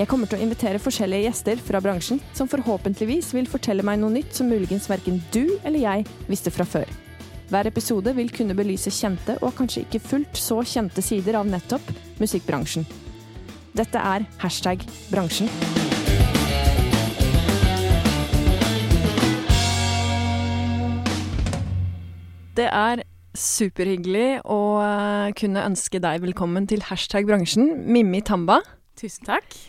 Jeg 0.00 0.08
kommer 0.08 0.24
til 0.30 0.38
å 0.38 0.44
invitere 0.46 0.80
forskjellige 0.80 1.26
gjester 1.26 1.58
fra 1.60 1.76
bransjen, 1.84 2.22
som 2.32 2.48
forhåpentligvis 2.48 3.34
vil 3.36 3.44
fortelle 3.44 3.84
meg 3.84 3.98
noe 4.00 4.14
nytt 4.14 4.32
som 4.32 4.46
muligens 4.48 4.86
verken 4.88 5.18
du 5.28 5.58
eller 5.60 5.76
jeg 5.76 6.06
visste 6.24 6.48
fra 6.54 6.64
før. 6.64 6.88
Hver 7.52 7.68
episode 7.68 8.14
vil 8.16 8.30
kunne 8.32 8.54
belyse 8.56 8.88
kjente 8.96 9.34
og 9.44 9.52
kanskje 9.58 9.82
ikke 9.84 10.00
fullt 10.00 10.38
så 10.40 10.62
kjente 10.64 11.04
sider 11.04 11.36
av 11.36 11.50
nettopp 11.52 11.84
musikkbransjen. 12.16 12.86
Dette 13.76 14.00
er 14.00 14.24
hashtag 14.40 14.86
bransjen. 15.10 15.52
Det 22.56 22.70
er 22.72 23.04
superhyggelig 23.36 24.30
å 24.48 24.62
eh, 24.80 25.34
kunne 25.36 25.66
ønske 25.68 26.00
deg 26.00 26.24
velkommen 26.24 26.64
til 26.72 26.88
hashtag 26.88 27.28
bransjen, 27.28 27.84
Mimmi 27.84 28.24
Tamba. 28.24 28.62
Tusen 28.96 29.28
takk. 29.28 29.60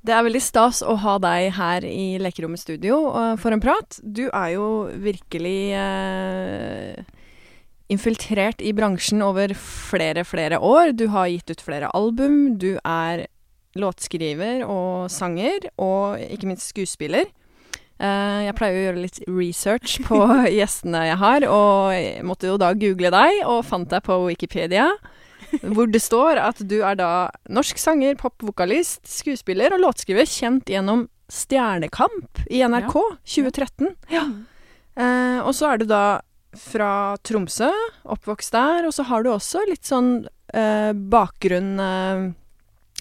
Det 0.00 0.14
er 0.16 0.24
veldig 0.24 0.40
stas 0.40 0.80
å 0.80 0.94
ha 1.02 1.18
deg 1.20 1.50
her 1.58 1.84
i 1.84 2.16
Lekerommet 2.22 2.62
studio 2.62 3.02
for 3.40 3.52
en 3.52 3.60
prat. 3.60 3.98
Du 4.00 4.28
er 4.30 4.54
jo 4.54 4.68
virkelig 4.96 5.74
uh, 5.76 7.02
infiltrert 7.92 8.62
i 8.64 8.72
bransjen 8.76 9.20
over 9.24 9.52
flere, 9.58 10.24
flere 10.24 10.56
år. 10.56 10.94
Du 10.96 11.10
har 11.12 11.28
gitt 11.28 11.52
ut 11.52 11.64
flere 11.64 11.90
album. 11.96 12.56
Du 12.56 12.78
er 12.80 13.26
låtskriver 13.78 14.64
og 14.66 15.10
sanger, 15.12 15.68
og 15.76 16.18
ikke 16.32 16.48
minst 16.48 16.70
skuespiller. 16.72 17.28
Uh, 18.00 18.46
jeg 18.46 18.56
pleier 18.56 18.78
å 18.78 18.84
gjøre 18.86 19.04
litt 19.04 19.20
research 19.28 19.98
på 20.06 20.18
gjestene 20.58 21.04
jeg 21.10 21.20
har, 21.20 21.44
og 21.44 21.92
jeg 21.92 22.24
måtte 22.24 22.48
jo 22.48 22.56
da 22.60 22.72
google 22.72 23.12
deg, 23.12 23.42
og 23.44 23.66
fant 23.68 23.90
deg 23.90 24.06
på 24.06 24.16
Wikipedia. 24.30 24.88
Hvor 25.74 25.90
det 25.90 26.00
står 26.02 26.38
at 26.42 26.60
du 26.68 26.78
er 26.82 26.94
da 27.00 27.10
norsk 27.50 27.78
sanger, 27.80 28.14
popvokalist, 28.20 29.02
skuespiller 29.10 29.74
og 29.76 29.80
låtskriver 29.84 30.28
kjent 30.28 30.70
gjennom 30.70 31.08
Stjernekamp 31.30 32.40
i 32.50 32.62
NRK 32.66 32.94
Ja. 32.96 33.16
2013. 33.24 33.94
Ja. 34.10 34.24
Eh, 34.96 35.38
og 35.44 35.54
så 35.54 35.70
er 35.72 35.78
du 35.78 35.86
da 35.90 36.20
fra 36.58 37.16
Tromsø, 37.22 37.68
oppvokst 38.10 38.50
der, 38.56 38.86
og 38.88 38.92
så 38.96 39.04
har 39.06 39.22
du 39.22 39.30
også 39.30 39.62
litt 39.68 39.86
sånn 39.86 40.24
eh, 40.52 40.90
bakgrunn 40.92 41.76
eh, 41.78 42.24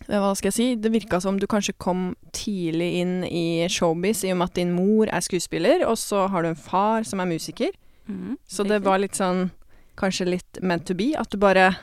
Hva 0.09 0.29
skal 0.37 0.51
jeg 0.51 0.55
si? 0.59 0.67
Det 0.79 0.91
virka 0.93 1.17
som 1.21 1.39
du 1.41 1.47
kanskje 1.49 1.73
kom 1.81 2.11
tidlig 2.31 2.91
inn 3.01 3.15
i 3.25 3.65
showbiz 3.69 4.21
i 4.23 4.31
og 4.33 4.37
med 4.39 4.51
at 4.51 4.59
din 4.61 4.71
mor 4.77 5.09
er 5.09 5.25
skuespiller, 5.25 5.81
og 5.89 5.97
så 5.99 6.27
har 6.29 6.45
du 6.45 6.51
en 6.53 6.55
far 6.69 7.03
som 7.09 7.19
er 7.19 7.29
musiker. 7.33 7.73
Mm, 8.07 8.37
Så 8.47 8.63
det 8.69 8.79
var 8.85 9.01
litt 9.01 9.17
sånn 9.17 9.49
Kanskje 9.99 10.29
litt 10.29 10.57
meant 10.63 10.85
to 10.87 10.93
be? 10.95 11.09
At 11.19 11.27
du 11.29 11.35
bare 11.41 11.73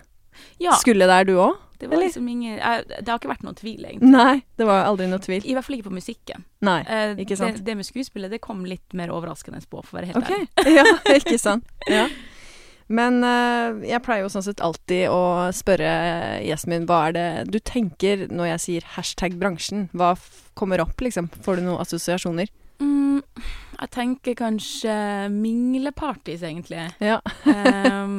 ja, 0.62 0.76
skulle 0.80 1.08
der, 1.10 1.28
du 1.28 1.36
òg? 1.38 1.62
det 1.78 1.96
liksom 1.96 2.28
ingen 2.28 2.56
Det 2.56 3.08
har 3.08 3.18
ikke 3.18 3.28
vært 3.28 3.44
noen 3.44 3.56
tvil, 3.56 3.84
egentlig. 3.84 4.12
Nei, 4.12 4.38
det 4.56 4.68
var 4.68 4.86
aldri 4.88 5.08
noen 5.10 5.22
tvil. 5.22 5.44
I 5.44 5.56
hvert 5.56 5.66
fall 5.66 5.76
ikke 5.78 5.90
på 5.90 5.98
musikken. 5.98 6.46
Nei, 6.64 6.78
Eh, 6.86 7.18
ikke 7.22 7.36
sant. 7.36 7.58
Det, 7.58 7.66
det 7.66 7.76
med 7.76 7.86
skuespillet 7.86 8.32
det 8.32 8.40
kom 8.44 8.64
litt 8.68 8.94
mer 8.96 9.12
overraskende 9.12 9.60
på, 9.68 9.82
for 9.82 9.96
å 9.96 10.00
være 10.00 10.12
helt 10.12 10.22
okay. 10.22 10.46
ærlig. 10.56 10.72
Ja, 10.78 10.86
ikke 11.18 11.38
sant. 11.40 11.68
Ja. 11.90 12.06
Men 12.86 13.18
eh, 13.26 13.88
jeg 13.90 14.02
pleier 14.06 14.24
jo 14.24 14.30
sånn 14.30 14.44
sett 14.46 14.62
alltid 14.62 15.08
å 15.10 15.50
spørre 15.56 15.90
gjesten 16.46 16.72
min 16.72 16.86
hva 16.88 17.08
er 17.08 17.16
det 17.16 17.28
du 17.50 17.58
tenker 17.58 18.28
når 18.30 18.52
jeg 18.52 18.64
sier 18.66 18.90
hashtag 18.94 19.38
bransjen? 19.40 19.88
Hva 19.96 20.14
kommer 20.54 20.84
opp, 20.84 21.00
liksom? 21.02 21.28
Får 21.42 21.58
du 21.58 21.66
noen 21.66 21.82
assosiasjoner? 21.82 22.52
Mm, 22.78 23.24
jeg 23.80 23.92
tenker 23.96 24.38
kanskje 24.38 24.94
minglepartys, 25.34 26.46
egentlig. 26.46 26.86
Ja, 27.02 27.18
eh, 27.56 28.14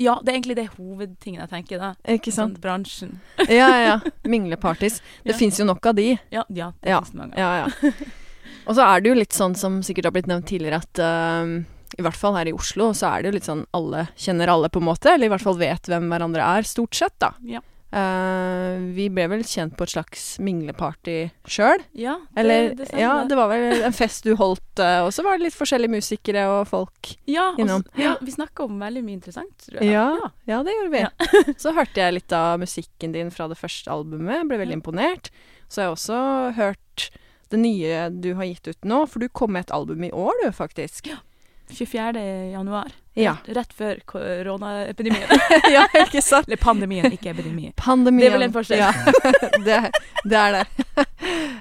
ja, 0.00 0.14
det 0.22 0.30
er 0.30 0.36
egentlig 0.38 0.56
det 0.56 0.68
hovedtingen 0.76 1.40
jeg 1.42 1.50
tenker, 1.50 1.80
da. 1.82 1.90
ikke 2.08 2.32
sant? 2.32 2.56
Sånn 2.56 2.62
bransjen. 2.62 3.16
Ja, 3.50 3.68
ja. 3.82 3.96
Minglepartys. 4.24 5.00
Det 5.24 5.34
Ja. 5.34 5.38
fins 5.40 5.58
jo 5.60 5.66
nok 5.68 5.84
av 5.90 5.94
de. 5.98 6.12
Ja, 6.30 6.44
ja 6.48 6.70
det 6.80 6.88
Ja, 6.94 7.00
finnes 7.02 7.14
mange. 7.18 7.36
Ja, 7.36 7.66
ja. 7.66 7.92
Og 8.68 8.76
så 8.76 8.84
er 8.86 9.00
det 9.02 9.10
jo 9.10 9.18
litt 9.18 9.32
sånn 9.34 9.56
som 9.58 9.80
sikkert 9.82 10.06
har 10.10 10.14
blitt 10.14 10.28
nevnt 10.30 10.46
tidligere, 10.46 10.78
at 10.84 11.00
uh, 11.02 11.64
i 11.98 12.02
hvert 12.04 12.16
fall 12.16 12.36
her 12.38 12.46
i 12.46 12.52
Oslo, 12.54 12.92
så 12.94 13.08
er 13.10 13.22
det 13.22 13.30
jo 13.30 13.36
litt 13.38 13.48
sånn 13.48 13.64
alle 13.74 14.04
kjenner 14.20 14.52
alle, 14.52 14.68
på 14.70 14.78
en 14.82 14.86
måte. 14.86 15.10
Eller 15.10 15.26
i 15.26 15.32
hvert 15.32 15.42
fall 15.42 15.58
vet 15.58 15.88
hvem 15.90 16.06
hverandre 16.12 16.44
er, 16.58 16.68
stort 16.68 16.94
sett, 16.94 17.16
da. 17.18 17.32
Ja. 17.42 17.60
Eh, 17.90 18.76
vi 18.94 19.08
ble 19.10 19.24
vel 19.32 19.40
kjent 19.42 19.74
på 19.74 19.82
et 19.82 19.92
slags 19.96 20.24
mingleparty 20.38 21.16
sjøl. 21.50 21.82
Ja, 21.98 22.20
det, 22.30 22.38
Eller 22.38 22.68
det 22.74 22.86
det 22.86 23.00
Ja, 23.02 23.24
det 23.26 23.38
var 23.38 23.50
vel 23.50 23.82
en 23.82 23.96
fest 23.96 24.22
du 24.28 24.36
holdt, 24.38 24.62
uh, 24.78 25.02
og 25.08 25.10
så 25.14 25.24
var 25.26 25.38
det 25.38 25.48
litt 25.48 25.56
forskjellige 25.58 25.96
musikere 25.96 26.44
og 26.52 26.68
folk. 26.70 27.14
Ja, 27.26 27.48
innom. 27.58 27.82
Også, 27.82 28.02
ja, 28.02 28.12
vi 28.22 28.34
snakka 28.36 28.68
om 28.68 28.78
veldig 28.78 29.02
mye 29.06 29.18
interessant, 29.18 29.56
tror 29.66 29.80
jeg. 29.82 29.90
Ja, 29.90 30.30
ja 30.46 30.60
det 30.66 30.76
gjorde 30.76 30.92
vi. 30.94 31.54
så 31.62 31.74
hørte 31.74 32.04
jeg 32.04 32.18
litt 32.20 32.36
av 32.36 32.60
musikken 32.62 33.16
din 33.16 33.34
fra 33.34 33.48
det 33.50 33.58
første 33.58 33.90
albumet, 33.90 34.46
ble 34.46 34.60
veldig 34.62 34.78
Ja. 34.78 34.82
imponert. 34.82 35.32
Så 35.66 35.82
har 35.82 35.90
jeg 35.90 35.96
også 35.98 36.20
hørt 36.60 37.10
det 37.50 37.58
nye 37.58 38.06
du 38.14 38.34
har 38.38 38.46
gitt 38.46 38.70
ut 38.70 38.86
nå, 38.86 39.02
for 39.10 39.18
du 39.18 39.26
kom 39.34 39.56
med 39.56 39.66
et 39.66 39.74
album 39.74 40.06
i 40.06 40.12
år, 40.14 40.30
du, 40.44 40.52
faktisk. 40.54 41.10
24. 41.76 42.24
januar. 42.52 42.92
Ja. 43.18 43.36
Rett, 43.46 43.72
før 43.76 44.00
koronaepidemien. 44.08 45.28
ja, 45.74 45.86
ikke 46.04 46.22
sant? 46.24 46.48
Eller 46.48 46.60
pandemien, 46.60 47.08
ikke 47.12 47.32
epidemi. 47.34 47.72
Pandemien. 47.80 48.24
Det 48.24 48.30
er 48.30 48.36
vel 48.38 48.46
en 48.48 48.54
forskjell. 48.54 48.82
Ja, 48.82 48.92
det, 49.66 49.80
det 50.30 50.42
er 50.42 50.58
det. 50.58 51.06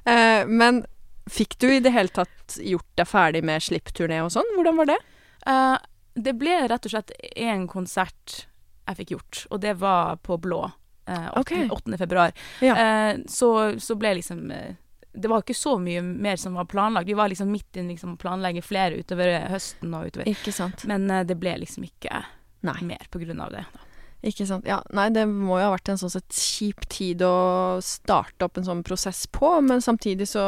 Uh, 0.06 0.44
men 0.62 0.84
fikk 1.30 1.58
du 1.62 1.70
i 1.72 1.81
det 1.84 1.94
hele 1.94 2.14
tatt 2.14 2.59
gjort 2.64 2.90
deg 2.97 3.09
ferdig 3.09 3.44
med 3.46 3.62
slippturné 3.66 4.22
og 4.25 4.34
sånn? 4.34 4.53
Hvordan 4.58 4.80
var 4.81 4.94
det? 4.94 5.00
Uh, 5.46 5.78
det 6.20 6.36
ble 6.40 6.62
rett 6.68 6.86
og 6.88 6.94
slett 6.94 7.14
én 7.36 7.68
konsert 7.70 8.44
jeg 8.90 8.97
fikk 9.03 9.12
gjort, 9.14 9.41
og 9.53 9.62
det 9.62 9.76
var 9.81 10.18
på 10.26 10.38
Blå. 10.41 10.64
Uh, 11.09 11.30
8. 11.38 11.41
Okay. 11.41 11.70
8. 11.70 11.97
februar. 11.97 12.31
Ja. 12.62 12.76
Eh, 12.78 13.18
så, 13.30 13.80
så 13.81 13.96
ble 13.97 14.16
liksom 14.20 14.52
eh, 14.53 14.76
Det 15.22 15.30
var 15.31 15.44
ikke 15.44 15.57
så 15.57 15.75
mye 15.81 16.02
mer 16.06 16.40
som 16.41 16.56
var 16.59 16.66
planlagt. 16.72 17.07
Vi 17.09 17.18
var 17.18 17.30
liksom 17.31 17.52
midt 17.52 17.78
i 17.78 17.84
liksom, 17.88 18.16
å 18.16 18.22
planlegge 18.22 18.63
flere 18.66 19.00
utover 19.02 19.35
høsten 19.52 19.94
og 19.94 20.07
utover. 20.09 20.28
Ikke 20.31 20.53
sant. 20.56 20.85
Men 20.90 21.09
uh, 21.12 21.24
det 21.28 21.38
ble 21.40 21.57
liksom 21.63 21.85
ikke 21.88 22.24
Nei. 22.68 22.78
mer 22.84 23.06
på 23.12 23.22
grunn 23.24 23.40
av 23.44 23.52
det. 23.56 23.66
Da. 23.74 23.85
Ikke 24.29 24.46
sant. 24.50 24.66
Ja, 24.68 24.81
nei, 24.91 25.08
det 25.16 25.24
må 25.31 25.59
jo 25.62 25.68
ha 25.69 25.72
vært 25.78 25.94
en 25.94 26.00
sånn 26.02 26.12
sett 26.12 26.35
kjip 26.35 26.84
tid 26.91 27.22
å 27.24 27.79
starte 27.85 28.44
opp 28.50 28.58
en 28.59 28.66
sånn 28.68 28.81
prosess 28.84 29.22
på, 29.31 29.53
men 29.63 29.79
samtidig 29.85 30.28
så 30.28 30.44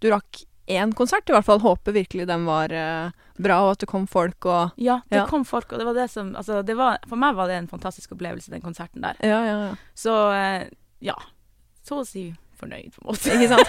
Du 0.00 0.08
rakk 0.10 0.40
én 0.70 0.92
konsert, 0.94 1.28
i 1.28 1.34
hvert 1.34 1.44
fall. 1.46 1.60
Håper 1.62 1.92
virkelig 1.94 2.26
den 2.30 2.44
var 2.46 2.72
eh, 2.74 3.10
bra, 3.38 3.56
og 3.66 3.72
at 3.74 3.82
det 3.84 3.88
kom 3.90 4.06
folk 4.10 4.46
og 4.46 4.76
Ja, 4.80 5.00
det 5.10 5.20
Ja. 5.22 5.26
kom 5.30 5.44
folk, 5.44 5.72
og 5.72 5.78
det 5.78 5.86
var 5.86 5.94
det 5.98 6.08
som 6.10 6.34
altså, 6.34 6.62
det 6.66 6.76
var, 6.78 6.98
For 7.08 7.16
meg 7.20 7.34
var 7.38 7.46
det 7.50 7.56
en 7.60 7.68
fantastisk 7.70 8.12
opplevelse, 8.16 8.50
den 8.50 8.62
konserten 8.62 9.02
der. 9.02 9.16
Ja, 9.22 9.40
ja, 9.46 9.56
ja. 9.68 9.74
Så 9.94 10.14
eh, 10.34 10.68
ja. 11.00 11.16
Så 11.86 12.00
å 12.02 12.06
si 12.06 12.28
fornøyd, 12.60 12.92
på 12.94 13.02
en 13.02 13.08
måte. 13.10 13.34
Ikke 13.34 13.48
sant? 13.50 13.68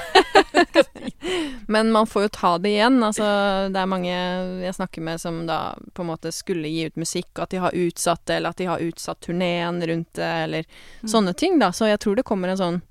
Men 1.72 1.92
man 1.96 2.08
får 2.10 2.26
jo 2.28 2.32
ta 2.36 2.52
det 2.62 2.74
igjen. 2.76 2.98
Altså, 3.08 3.26
det 3.72 3.80
er 3.82 3.90
mange 3.90 4.12
jeg 4.66 4.76
snakker 4.78 5.02
med 5.08 5.22
som 5.24 5.42
da 5.48 5.60
på 5.96 6.04
en 6.06 6.10
måte 6.12 6.32
skulle 6.36 6.68
gi 6.72 6.86
ut 6.92 7.00
musikk, 7.02 7.30
og 7.38 7.44
at 7.48 7.54
de 7.56 7.62
har 7.64 7.78
utsatt 7.88 8.26
det, 8.28 8.38
eller 8.40 8.54
at 8.56 8.62
de 8.62 8.70
har 8.70 8.84
utsatt 8.84 9.22
turneen 9.26 9.82
rundt 9.88 10.14
det, 10.20 10.32
eller 10.48 10.66
Mm. 11.02 11.10
sånne 11.10 11.34
ting, 11.36 11.60
da. 11.60 11.72
Så 11.74 11.88
jeg 11.90 12.00
tror 12.04 12.16
det 12.20 12.26
kommer 12.28 12.52
en 12.52 12.58
sånn 12.60 12.82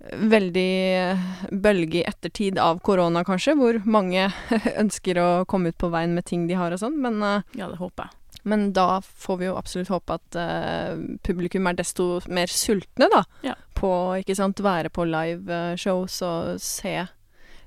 veldig 0.00 1.50
bølge 1.60 2.00
i 2.00 2.04
ettertid 2.08 2.58
av 2.58 2.78
korona, 2.84 3.22
kanskje, 3.24 3.54
hvor 3.58 3.78
mange 3.84 4.30
ønsker 4.82 5.20
å 5.20 5.28
komme 5.48 5.72
ut 5.72 5.78
på 5.80 5.90
veien 5.92 6.14
med 6.16 6.24
ting 6.28 6.46
de 6.48 6.56
har 6.56 6.72
og 6.72 6.80
sånn. 6.80 6.96
Men, 7.04 7.20
uh, 7.22 7.42
Ja, 7.56 7.68
det 7.68 7.78
håper 7.80 8.08
jeg. 8.08 8.16
Men 8.44 8.72
da 8.72 9.00
får 9.00 9.38
vi 9.38 9.46
jo 9.50 9.56
absolutt 9.56 9.88
håpe 9.88 10.16
at 10.18 10.36
uh, 10.36 10.96
publikum 11.26 11.66
er 11.66 11.74
desto 11.78 12.20
mer 12.28 12.46
sultne, 12.46 13.08
da. 13.12 13.24
Ja. 13.42 13.54
På, 13.74 13.90
ikke 14.20 14.36
sant, 14.36 14.60
være 14.64 14.88
på 14.92 15.04
live-shows 15.08 16.20
og 16.22 16.60
se 16.60 17.06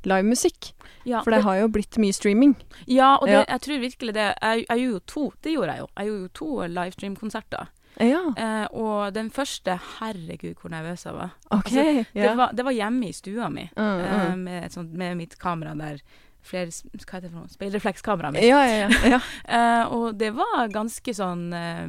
livemusikk. 0.03 0.73
Ja, 1.07 1.21
For 1.23 1.31
det 1.35 1.41
har 1.43 1.57
jo 1.61 1.67
blitt 1.71 1.97
mye 1.99 2.13
streaming. 2.15 2.55
ja 2.87 3.15
og 3.17 3.27
det, 3.27 3.33
Ja. 3.33 3.45
jeg 3.49 3.61
tror 3.61 3.79
virkelig 3.79 4.13
det 4.13 4.33
Jeg, 4.41 4.65
jeg 4.69 4.79
gjorde 4.79 4.93
jo 4.93 4.99
to, 5.07 5.33
det 5.43 5.51
gjorde 5.53 5.71
jeg 5.71 5.79
jo. 5.79 5.87
Jeg 5.97 6.05
gjorde 6.07 6.21
jo 6.21 6.27
to 6.33 6.67
livestream-konserter. 6.67 7.67
Ja, 7.99 8.21
Eh, 8.37 8.67
og 8.73 9.13
den 9.13 9.29
første, 9.29 9.79
herregud 9.99 10.55
hvor 10.61 10.69
nervøs 10.71 11.05
jeg 11.05 11.13
var. 11.13 11.29
Okay, 11.51 11.97
Altså. 11.99 12.13
Det, 12.13 12.37
var, 12.37 12.51
det 12.51 12.65
var 12.65 12.71
hjemme 12.71 13.07
i 13.09 13.11
stua 13.13 13.49
mi, 13.49 13.69
Mm, 13.77 13.99
eh, 13.99 14.33
mm. 14.33 14.39
med, 14.39 14.71
sånt, 14.71 14.93
med 14.93 15.17
mitt 15.17 15.37
kamera 15.39 15.75
der 15.75 15.99
flere 16.43 16.69
hva 16.69 16.99
heter 16.99 17.21
det 17.27 17.31
for 17.31 17.39
noe, 17.41 17.49
speilreflekskameraet 17.53 18.35
mitt. 18.35 18.45
Ja, 18.47 18.61
ja, 18.67 18.77
ja. 18.87 19.17
ja. 19.17 19.19
Eh, 19.57 19.85
og 19.95 20.15
det 20.19 20.31
var 20.35 20.67
ganske 20.73 21.13
sånn 21.15 21.49
uh, 21.53 21.87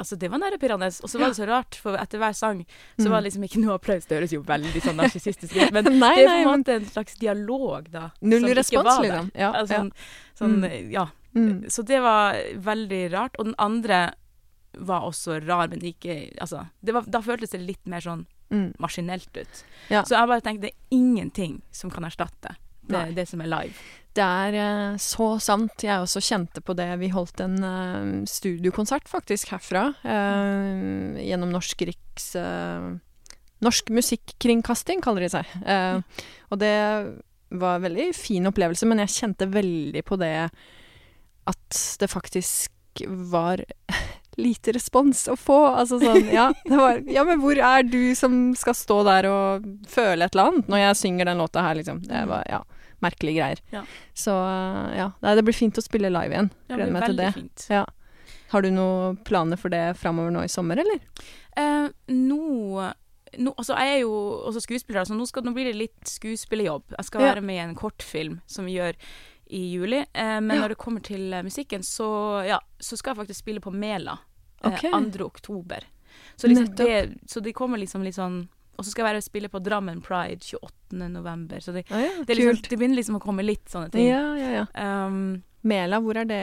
Altså, 0.00 0.16
det 0.16 0.30
var 0.32 0.40
nervepirrende. 0.40 0.86
Og 1.04 1.10
så 1.12 1.18
var 1.20 1.28
det 1.30 1.36
så 1.36 1.44
rart, 1.46 1.76
for 1.76 1.94
etter 2.00 2.18
hver 2.18 2.32
sang 2.34 2.62
så 2.96 3.04
Mm. 3.04 3.10
var 3.12 3.20
det 3.20 3.26
liksom 3.26 3.42
ikke 3.44 3.60
noe 3.60 3.74
applaus. 3.76 4.06
Det 4.08 4.16
høres 4.16 4.32
jo 4.32 4.40
veldig 4.48 4.80
sånn 4.82 4.96
narsissistisk 4.96 5.52
ut, 5.60 5.70
men 5.76 5.84
Nei, 6.00 6.14
det 6.16 6.24
er 6.24 6.30
på 6.32 6.54
en 6.54 6.62
måte 6.62 6.76
en 6.78 6.86
slags 6.88 7.18
dialog, 7.20 7.90
da. 7.92 8.06
null 8.24 8.48
respons, 8.56 8.88
liksom. 9.04 9.28
Ja, 9.36 9.50
altså, 9.52 9.82
sånn, 9.82 9.92
sånn, 10.40 10.56
Mm. 10.64 10.90
ja. 10.96 11.04
Mm. 11.36 11.68
Så 11.70 11.84
det 11.84 12.00
var 12.02 12.40
veldig 12.56 13.02
rart. 13.12 13.36
Og 13.38 13.50
den 13.50 13.54
andre 13.60 14.14
var 14.80 15.04
også 15.04 15.36
rar, 15.46 15.68
men 15.68 15.84
ikke 15.84 16.32
Altså, 16.40 16.64
det 16.82 16.94
var, 16.96 17.04
da 17.06 17.20
føltes 17.20 17.50
det 17.52 17.60
litt 17.60 17.84
mer 17.86 18.00
sånn 18.00 18.24
Mm. 18.50 18.72
maskinelt 18.80 19.36
ut. 19.36 19.64
Ja. 19.90 20.02
Så 20.04 20.16
jeg 20.16 20.28
bare 20.28 20.40
tenkte 20.44 20.66
det 20.66 20.72
er 20.72 20.96
ingenting 20.96 21.60
som 21.70 21.90
kan 21.90 22.04
erstatte. 22.04 22.56
Det, 22.88 23.02
det 23.16 23.26
som 23.30 23.40
er 23.44 23.50
live. 23.52 23.74
Det 24.12 24.24
er 24.24 24.56
eh, 24.60 24.96
så 25.00 25.28
sant. 25.40 25.72
Jeg 25.86 26.02
også 26.02 26.20
kjente 26.20 26.60
på 26.60 26.74
det. 26.76 26.88
Vi 27.00 27.08
holdt 27.14 27.40
en 27.40 27.54
eh, 27.64 28.10
studiokonsert 28.28 29.08
faktisk 29.08 29.54
herfra. 29.54 29.86
eh, 30.04 31.22
gjennom 31.30 31.52
Norsk 31.54 31.86
Riks 31.88 32.32
Norsk 33.62 33.92
Musikkringkasting, 33.94 35.00
kaller 35.04 35.22
de 35.24 35.30
seg. 35.32 35.52
Eh, 35.64 36.00
Og 36.50 36.58
det 36.60 36.74
var 37.52 37.78
en 37.78 37.84
veldig 37.86 38.08
fin 38.16 38.48
opplevelse, 38.48 38.88
men 38.88 39.00
jeg 39.04 39.14
kjente 39.16 39.46
veldig 39.52 40.02
på 40.08 40.18
det 40.20 40.34
at 41.48 41.78
det 42.00 42.08
faktisk 42.10 43.02
var 43.32 43.62
lite 44.40 44.72
respons 44.72 45.24
å 45.28 45.36
få. 45.36 45.58
Altså 45.76 45.98
sånn, 46.00 46.28
ja, 46.32 46.48
det 46.64 46.76
var, 46.78 47.00
ja, 47.10 47.24
men 47.28 47.40
hvor 47.42 47.58
er 47.58 47.82
du 47.88 48.14
som 48.18 48.54
skal 48.58 48.74
stå 48.78 49.00
der 49.08 49.28
og 49.30 49.66
føle 49.92 50.24
et 50.24 50.34
eller 50.36 50.52
annet 50.52 50.70
når 50.72 50.78
jeg 50.86 51.00
synger 51.02 51.28
den 51.32 51.42
låta 51.42 51.64
her, 51.66 51.74
liksom. 51.80 52.00
Det 52.08 52.22
var, 52.30 52.44
ja, 52.48 52.62
merkelige 53.02 53.40
greier. 53.40 53.60
Ja. 53.74 53.82
Så 54.14 54.32
ja, 54.96 55.10
nei, 55.24 55.34
det 55.38 55.44
blir 55.48 55.56
fint 55.58 55.78
å 55.80 55.84
spille 55.84 56.10
live 56.12 56.32
igjen. 56.36 56.50
Gleder 56.70 56.92
meg 56.96 57.06
til 57.10 57.20
det. 57.20 57.32
fint. 57.36 57.66
Ja. 57.72 57.84
Har 58.52 58.62
du 58.62 58.70
noen 58.70 59.16
planer 59.24 59.56
for 59.60 59.72
det 59.72 59.96
framover 60.00 60.30
nå 60.34 60.42
i 60.44 60.50
sommer, 60.52 60.76
eller? 60.82 61.00
Eh, 61.56 61.88
nå 62.12 62.90
nå, 63.32 63.54
altså 63.56 63.72
jeg 63.80 63.94
er 63.94 64.00
jo 64.02 64.10
også 64.50 64.60
skuespiller, 64.60 65.06
så 65.08 65.14
nå, 65.16 65.24
skal, 65.24 65.40
nå 65.46 65.54
blir 65.56 65.64
det 65.70 65.76
litt 65.78 66.02
skuespillerjobb. 66.04 66.82
Jeg 66.98 67.06
skal 67.08 67.22
Ja. 67.22 67.30
være 67.32 67.40
med 67.48 67.56
i 67.56 67.62
en 67.64 67.74
kortfilm 67.74 68.34
som 68.46 68.66
gjør 68.68 68.92
i 69.52 69.62
juli. 69.72 69.98
Eh, 70.12 70.38
men 70.40 70.60
når 70.60 70.72
det 70.72 70.80
kommer 70.80 71.04
til 71.04 71.32
eh, 71.32 71.42
musikken, 71.44 71.82
så, 71.84 72.08
ja, 72.46 72.60
så 72.80 72.96
skal 72.96 73.12
jeg 73.12 73.22
faktisk 73.22 73.42
spille 73.44 73.60
på 73.60 73.70
Mela 73.70 74.18
eh, 74.64 74.72
Ok. 74.72 74.86
2. 75.12 75.26
oktober. 75.26 75.84
Så, 76.36 76.48
liksom 76.48 76.74
det, 76.76 77.10
så 77.28 77.40
det 77.40 77.52
kommer 77.56 77.80
liksom 77.80 78.02
litt 78.04 78.16
sånn 78.18 78.42
Og 78.76 78.84
så 78.84 78.90
skal 78.90 79.02
jeg 79.02 79.06
være 79.06 79.20
og 79.22 79.24
spille 79.24 79.48
på 79.52 79.60
Drammen 79.64 80.00
Pride 80.04 80.40
28. 80.44 80.96
november. 81.12 81.60
Så 81.60 81.72
det, 81.76 81.84
Å 81.92 82.00
ja, 82.00 82.12
det, 82.24 82.32
er 82.32 82.40
liksom, 82.40 82.62
det 82.68 82.78
begynner 82.78 83.00
liksom 83.00 83.18
å 83.20 83.22
komme 83.22 83.44
litt 83.44 83.68
sånne 83.68 83.92
ting. 83.92 84.08
Ja, 84.08 84.24
ja, 84.40 84.62
ja. 84.62 84.64
Um, 85.06 85.42
Mela, 85.68 86.00
hvor 86.02 86.18
er 86.18 86.26
det 86.26 86.42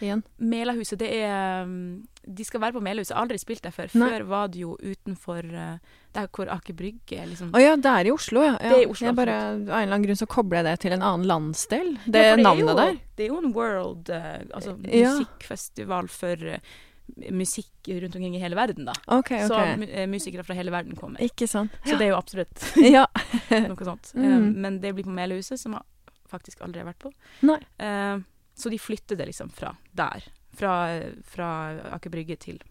igjen? 0.00 0.22
Melahuset, 0.38 0.98
det 1.00 1.08
er 1.22 1.64
um, 1.64 2.06
De 2.26 2.44
skal 2.44 2.60
være 2.60 2.74
på 2.74 2.82
Melahuset. 2.82 3.12
Jeg 3.12 3.16
har 3.16 3.26
aldri 3.26 3.38
spilt 3.38 3.62
der 3.62 3.74
før. 3.74 3.92
Nei. 3.94 4.08
Før 4.12 4.24
var 4.32 4.48
det 4.52 4.62
jo 4.64 4.74
utenfor 4.82 5.46
uh, 5.52 5.76
Der 6.16 6.26
hvor 6.34 6.50
Aker 6.52 6.74
Brygge 6.74 7.20
er 7.22 7.28
liksom 7.30 7.52
Å 7.54 7.62
ja, 7.62 7.76
det 7.76 7.92
er 7.92 8.10
i 8.10 8.14
Oslo, 8.14 8.42
ja. 8.42 8.56
ja. 8.56 8.72
Det 8.72 8.80
er 8.80 8.82
i 8.86 8.90
Oslo, 8.90 9.06
jeg 9.06 9.18
bare, 9.20 9.36
av 9.36 9.54
en 9.54 9.68
eller 9.70 9.86
annen 9.86 10.08
grunn 10.08 10.18
så 10.18 10.26
kobler 10.26 10.60
jeg 10.62 10.68
det 10.68 10.74
til 10.86 10.96
en 10.96 11.06
annen 11.06 11.28
landsdel. 11.30 11.94
Ja, 12.06 12.12
Det, 12.18 12.26
navnet 12.42 12.72
jo, 12.72 12.76
der. 12.82 12.98
Det 13.16 13.28
er 13.28 13.32
jo 13.32 13.38
en 13.44 13.54
world 13.56 14.10
uh, 14.10 14.34
Altså 14.50 14.76
Ja. 14.90 15.14
musikkfestival 15.14 16.10
for 16.12 16.50
uh, 16.56 16.76
musikk 17.30 17.88
rundt 17.88 18.16
omkring 18.16 18.36
i 18.36 18.40
hele 18.42 18.56
verden, 18.58 18.84
da. 18.88 18.94
Ok, 19.14 19.28
Så 19.46 19.54
ok. 19.54 19.84
eh, 19.88 20.06
musikere 20.10 20.42
fra 20.44 20.54
hele 20.58 20.72
verden 20.74 20.96
kommer. 20.98 21.22
Ikke 21.22 21.46
sant. 21.46 21.70
Så 21.86 21.94
det 21.94 22.08
er 22.08 22.14
jo 22.14 22.16
absolutt 22.18 22.64
noe 23.70 23.86
sånt. 23.86 24.10
Mm. 24.14 24.24
Um, 24.26 24.48
men 24.64 24.80
det 24.82 24.90
blir 24.96 25.06
på 25.06 25.14
Melahuset, 25.14 25.60
som 25.60 25.76
jeg 25.78 25.82
faktisk 26.30 26.64
aldri 26.66 26.82
har 26.82 26.88
vært 26.90 27.04
på. 27.06 27.12
Nei. 27.46 27.60
Uh, 27.78 28.24
så 28.56 28.72
de 28.72 28.78
flytter 28.80 29.18
det 29.18 29.28
liksom 29.30 29.50
fra 29.52 29.74
der. 29.92 30.24
Fra, 30.56 30.74
fra 31.28 31.48
Aker 31.92 32.10
Brygge 32.10 32.38
til, 32.40 32.62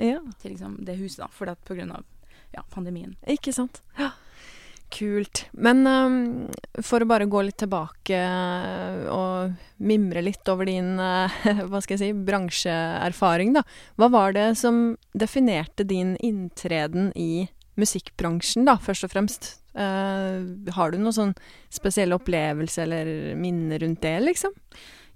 ja. 0.00 0.22
til 0.40 0.54
liksom 0.54 0.78
det 0.86 0.96
huset, 0.96 1.26
da. 1.26 1.28
For 1.32 1.48
det 1.48 1.56
er 1.56 1.66
på 1.68 1.76
grunn 1.76 1.92
av 1.92 2.06
ja, 2.56 2.62
pandemien. 2.72 3.16
Ikke 3.28 3.52
sant. 3.52 3.82
Ja. 3.98 4.14
Kult. 4.94 5.48
Men 5.50 5.82
um, 5.86 6.18
for 6.84 7.02
å 7.02 7.08
bare 7.10 7.26
gå 7.26 7.40
litt 7.42 7.58
tilbake 7.58 8.20
uh, 8.22 9.08
og 9.10 9.82
mimre 9.82 10.22
litt 10.22 10.46
over 10.48 10.68
din 10.68 10.94
uh, 11.02 11.32
hva 11.68 11.82
skal 11.82 11.96
jeg 11.96 12.02
si, 12.04 12.24
bransjeerfaring, 12.28 13.52
da. 13.56 13.64
Hva 13.98 14.08
var 14.14 14.36
det 14.36 14.52
som 14.60 14.94
definerte 15.12 15.84
din 15.84 16.14
inntreden 16.24 17.10
i 17.18 17.48
musikkbransjen, 17.76 18.64
da, 18.68 18.78
først 18.80 19.08
og 19.08 19.12
fremst? 19.12 19.50
Uh, 19.76 20.70
har 20.72 20.94
du 20.94 21.00
noen 21.02 21.12
sånn 21.18 21.34
spesiell 21.68 22.14
opplevelse 22.16 22.86
eller 22.86 23.10
minne 23.36 23.82
rundt 23.82 24.06
det, 24.06 24.16
liksom? 24.22 24.54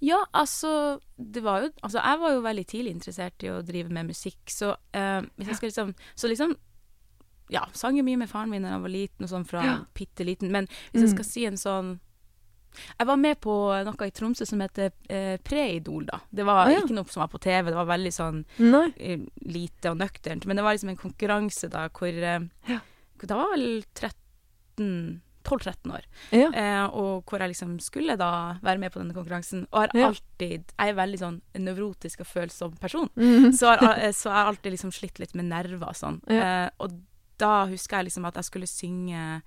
Ja, 0.01 0.25
altså 0.33 1.01
Det 1.19 1.43
var 1.45 1.61
jo 1.63 1.71
Altså, 1.83 1.99
jeg 2.01 2.19
var 2.23 2.31
jo 2.33 2.41
veldig 2.41 2.67
tidlig 2.67 2.91
interessert 2.97 3.43
i 3.45 3.51
å 3.53 3.59
drive 3.63 3.91
med 3.93 4.07
musikk, 4.09 4.39
så 4.49 4.75
eh, 4.97 5.21
hvis 5.37 5.49
jeg 5.53 5.57
skal 5.59 5.69
liksom 5.71 5.95
Så 6.17 6.29
liksom 6.33 6.55
Ja, 7.51 7.67
sang 7.75 7.97
jo 7.99 8.05
mye 8.07 8.17
med 8.17 8.31
faren 8.31 8.49
min 8.51 8.63
da 8.63 8.71
jeg 8.77 8.81
var 8.85 8.89
liten, 8.95 9.25
og 9.27 9.29
sånn 9.33 9.45
fra 9.47 9.65
Ja. 9.65 9.75
bitte 9.95 10.25
liten, 10.25 10.51
men 10.51 10.67
hvis 10.93 11.03
jeg 11.03 11.11
Mm. 11.11 11.15
skal 11.17 11.25
si 11.25 11.45
en 11.47 11.57
sånn 11.61 12.01
Jeg 12.99 13.07
var 13.07 13.17
med 13.17 13.41
på 13.43 13.51
noe 13.85 14.07
i 14.07 14.11
Tromsø 14.15 14.47
som 14.47 14.61
heter 14.61 14.93
eh, 15.11 15.37
Preidol, 15.43 16.05
da. 16.07 16.21
Det 16.33 16.45
var 16.47 16.67
ah, 16.67 16.71
ja. 16.71 16.79
ikke 16.81 16.95
noe 16.95 17.05
som 17.11 17.21
var 17.21 17.29
på 17.29 17.41
TV, 17.43 17.67
det 17.67 17.75
var 17.75 17.87
veldig 17.91 18.13
sånn 18.15 18.45
Nei. 18.61 18.93
eh, 18.97 19.19
lite 19.43 19.91
og 19.91 19.99
nøkternt, 19.99 20.47
men 20.47 20.57
det 20.57 20.63
var 20.63 20.73
liksom 20.79 20.91
en 20.91 20.97
konkurranse 20.97 21.69
da 21.69 21.89
hvor 21.89 22.09
eh, 22.15 22.41
Ja. 22.69 22.79
Da 23.27 23.35
var 23.37 23.51
vel 23.57 23.83
13 23.93 25.21
12-13 25.45 25.93
år. 25.95 26.05
Ja. 26.33 26.49
Eh, 26.53 26.87
og 26.95 27.25
hvor 27.25 27.39
jeg 27.41 27.51
liksom 27.55 27.79
skulle 27.81 28.17
da 28.21 28.59
være 28.63 28.79
med 28.79 28.93
på 28.93 29.01
denne 29.01 29.15
konkurransen. 29.15 29.67
Og 29.73 29.81
har 29.87 29.91
Ja. 29.95 30.09
alltid 30.09 30.65
Jeg 30.79 30.89
er 30.89 30.95
veldig 30.95 31.19
sånn 31.19 31.41
nevrotisk 31.55 32.21
og 32.21 32.27
følsom 32.27 32.77
person. 32.81 33.09
Mm. 33.17 33.53
Så 33.53 33.67
har, 33.67 33.79
så 34.13 34.29
har 34.31 34.37
jeg 34.37 34.45
har 34.45 34.47
alltid 34.53 34.73
liksom 34.73 34.93
slitt 34.93 35.19
litt 35.19 35.35
med 35.35 35.45
nerver 35.47 35.89
og 35.89 35.95
sånn. 35.97 36.21
Ja. 36.29 36.67
Eh, 36.67 36.71
og 36.81 37.01
da 37.39 37.67
husker 37.67 37.97
jeg 37.99 38.07
liksom 38.11 38.27
at 38.27 38.35
jeg 38.35 38.45
skulle 38.45 38.67
synge 38.67 39.43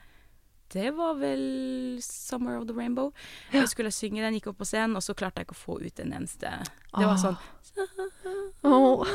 Det 0.74 0.90
var 0.96 1.14
vel 1.20 2.00
'Summer 2.02 2.58
of 2.60 2.66
the 2.68 2.74
Rainbow'. 2.74 3.12
Jeg 3.52 3.68
skulle 3.70 3.92
synge 3.92 4.22
den, 4.22 4.34
gikk 4.34 4.48
opp 4.48 4.58
på 4.58 4.66
scenen, 4.66 4.96
og 4.96 5.04
så 5.04 5.14
klarte 5.14 5.38
jeg 5.38 5.46
ikke 5.48 5.54
å 5.54 5.66
få 5.66 5.86
ut 5.86 6.00
en 6.00 6.14
eneste 6.14 6.40
Det 6.50 7.06
var 7.06 7.14
Ah. 7.14 7.18
sånn 7.18 7.38
Åh. 8.64 9.06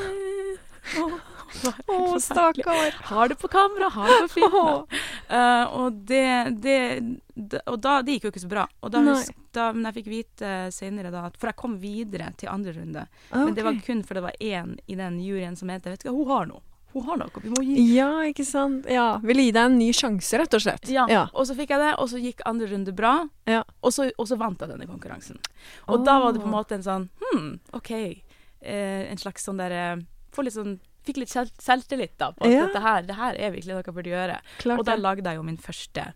Å, 0.96 1.94
oh, 1.94 2.19
stakkar. 2.20 2.94
Har 3.08 3.29
det 3.29 3.38
på 3.40 3.49
kamera, 3.49 3.88
har 3.88 4.08
det 4.08 4.29
på 4.29 4.29
film. 4.29 5.00
Eh, 5.29 5.64
og 5.76 5.93
det, 6.08 6.56
det, 6.64 7.00
det 7.35 7.61
Og 7.67 7.79
da 7.81 7.99
Det 8.05 8.14
gikk 8.14 8.29
jo 8.29 8.31
ikke 8.32 8.43
så 8.44 8.49
bra. 8.49 8.67
Og 8.81 8.93
da, 8.93 9.02
da 9.52 9.67
Men 9.73 9.88
jeg 9.88 9.99
fikk 9.99 10.08
vite 10.12 10.52
senere 10.73 11.11
da 11.12 11.26
For 11.37 11.50
jeg 11.50 11.58
kom 11.61 11.79
videre 11.81 12.31
til 12.40 12.49
andre 12.52 12.73
runde. 12.76 13.06
Men 13.32 13.55
det 13.56 13.64
var 13.67 13.81
kun 13.85 14.05
fordi 14.05 14.20
det 14.20 14.26
var 14.29 14.40
én 14.40 14.75
i 14.87 14.96
den 14.96 15.20
juryen 15.25 15.56
som 15.56 15.69
mente 15.69 15.93
Vet 15.93 16.05
du 16.05 16.11
hva, 16.11 16.17
hun 16.17 16.32
har 16.32 16.50
noe. 16.52 16.64
Hun 16.93 17.05
har 17.05 17.20
noe. 17.20 17.43
Vi 17.44 17.52
må 17.52 17.62
gi 17.64 17.84
Ja, 17.94 18.11
ikke 18.29 18.44
sant. 18.49 18.88
Ja. 18.88 19.19
Vil 19.25 19.43
gi 19.44 19.50
deg 19.52 19.69
en 19.69 19.76
ny 19.79 19.88
sjanse, 19.96 20.38
rett 20.41 20.55
og 20.56 20.64
slett. 20.64 20.89
ja. 20.89 21.05
Ja. 21.13 21.27
Og 21.32 21.48
så 21.48 21.56
fikk 21.58 21.72
jeg 21.77 21.84
det, 21.84 21.94
og 22.01 22.08
så 22.08 22.20
gikk 22.22 22.41
andre 22.48 22.69
runde 22.72 22.93
bra. 22.96 23.15
Ja. 23.48 23.63
Og, 23.82 23.93
så, 23.93 24.08
og 24.17 24.29
så 24.29 24.36
vant 24.41 24.60
jeg 24.65 24.72
denne 24.72 24.89
konkurransen. 24.89 25.41
Og 25.89 26.05
da 26.08 26.19
var 26.24 26.32
det 26.32 26.41
på 26.41 26.48
en 26.48 26.56
måte 26.56 26.79
en 26.79 26.86
sånn 26.86 27.08
Hm, 27.20 27.58
OK. 27.77 27.93
Eh, 27.93 29.05
en 29.13 29.20
slags 29.20 29.44
sånn 29.44 29.60
derre 29.60 30.01
Få 30.01 30.18
litt 30.44 30.55
sånn 30.55 30.81
Fikk 31.08 31.17
litt 31.17 31.29
selv, 31.31 31.49
selvtillit 31.58 32.19
da 32.19 32.32
på 32.32 32.44
at 32.44 32.51
Ja. 32.53 32.67
dette 32.67 32.81
her, 32.82 33.03
det 33.03 33.15
her 33.17 33.35
er 33.35 33.51
virkelig 33.51 33.73
noe 33.73 33.82
jeg 33.87 33.94
burde 33.94 34.11
gjøre. 34.11 34.41
Klart 34.58 34.79
Og 34.79 34.85
da 34.85 34.97
lagde 34.97 35.25
jeg 35.25 35.37
jo 35.37 35.43
min 35.43 35.56
første 35.56 36.13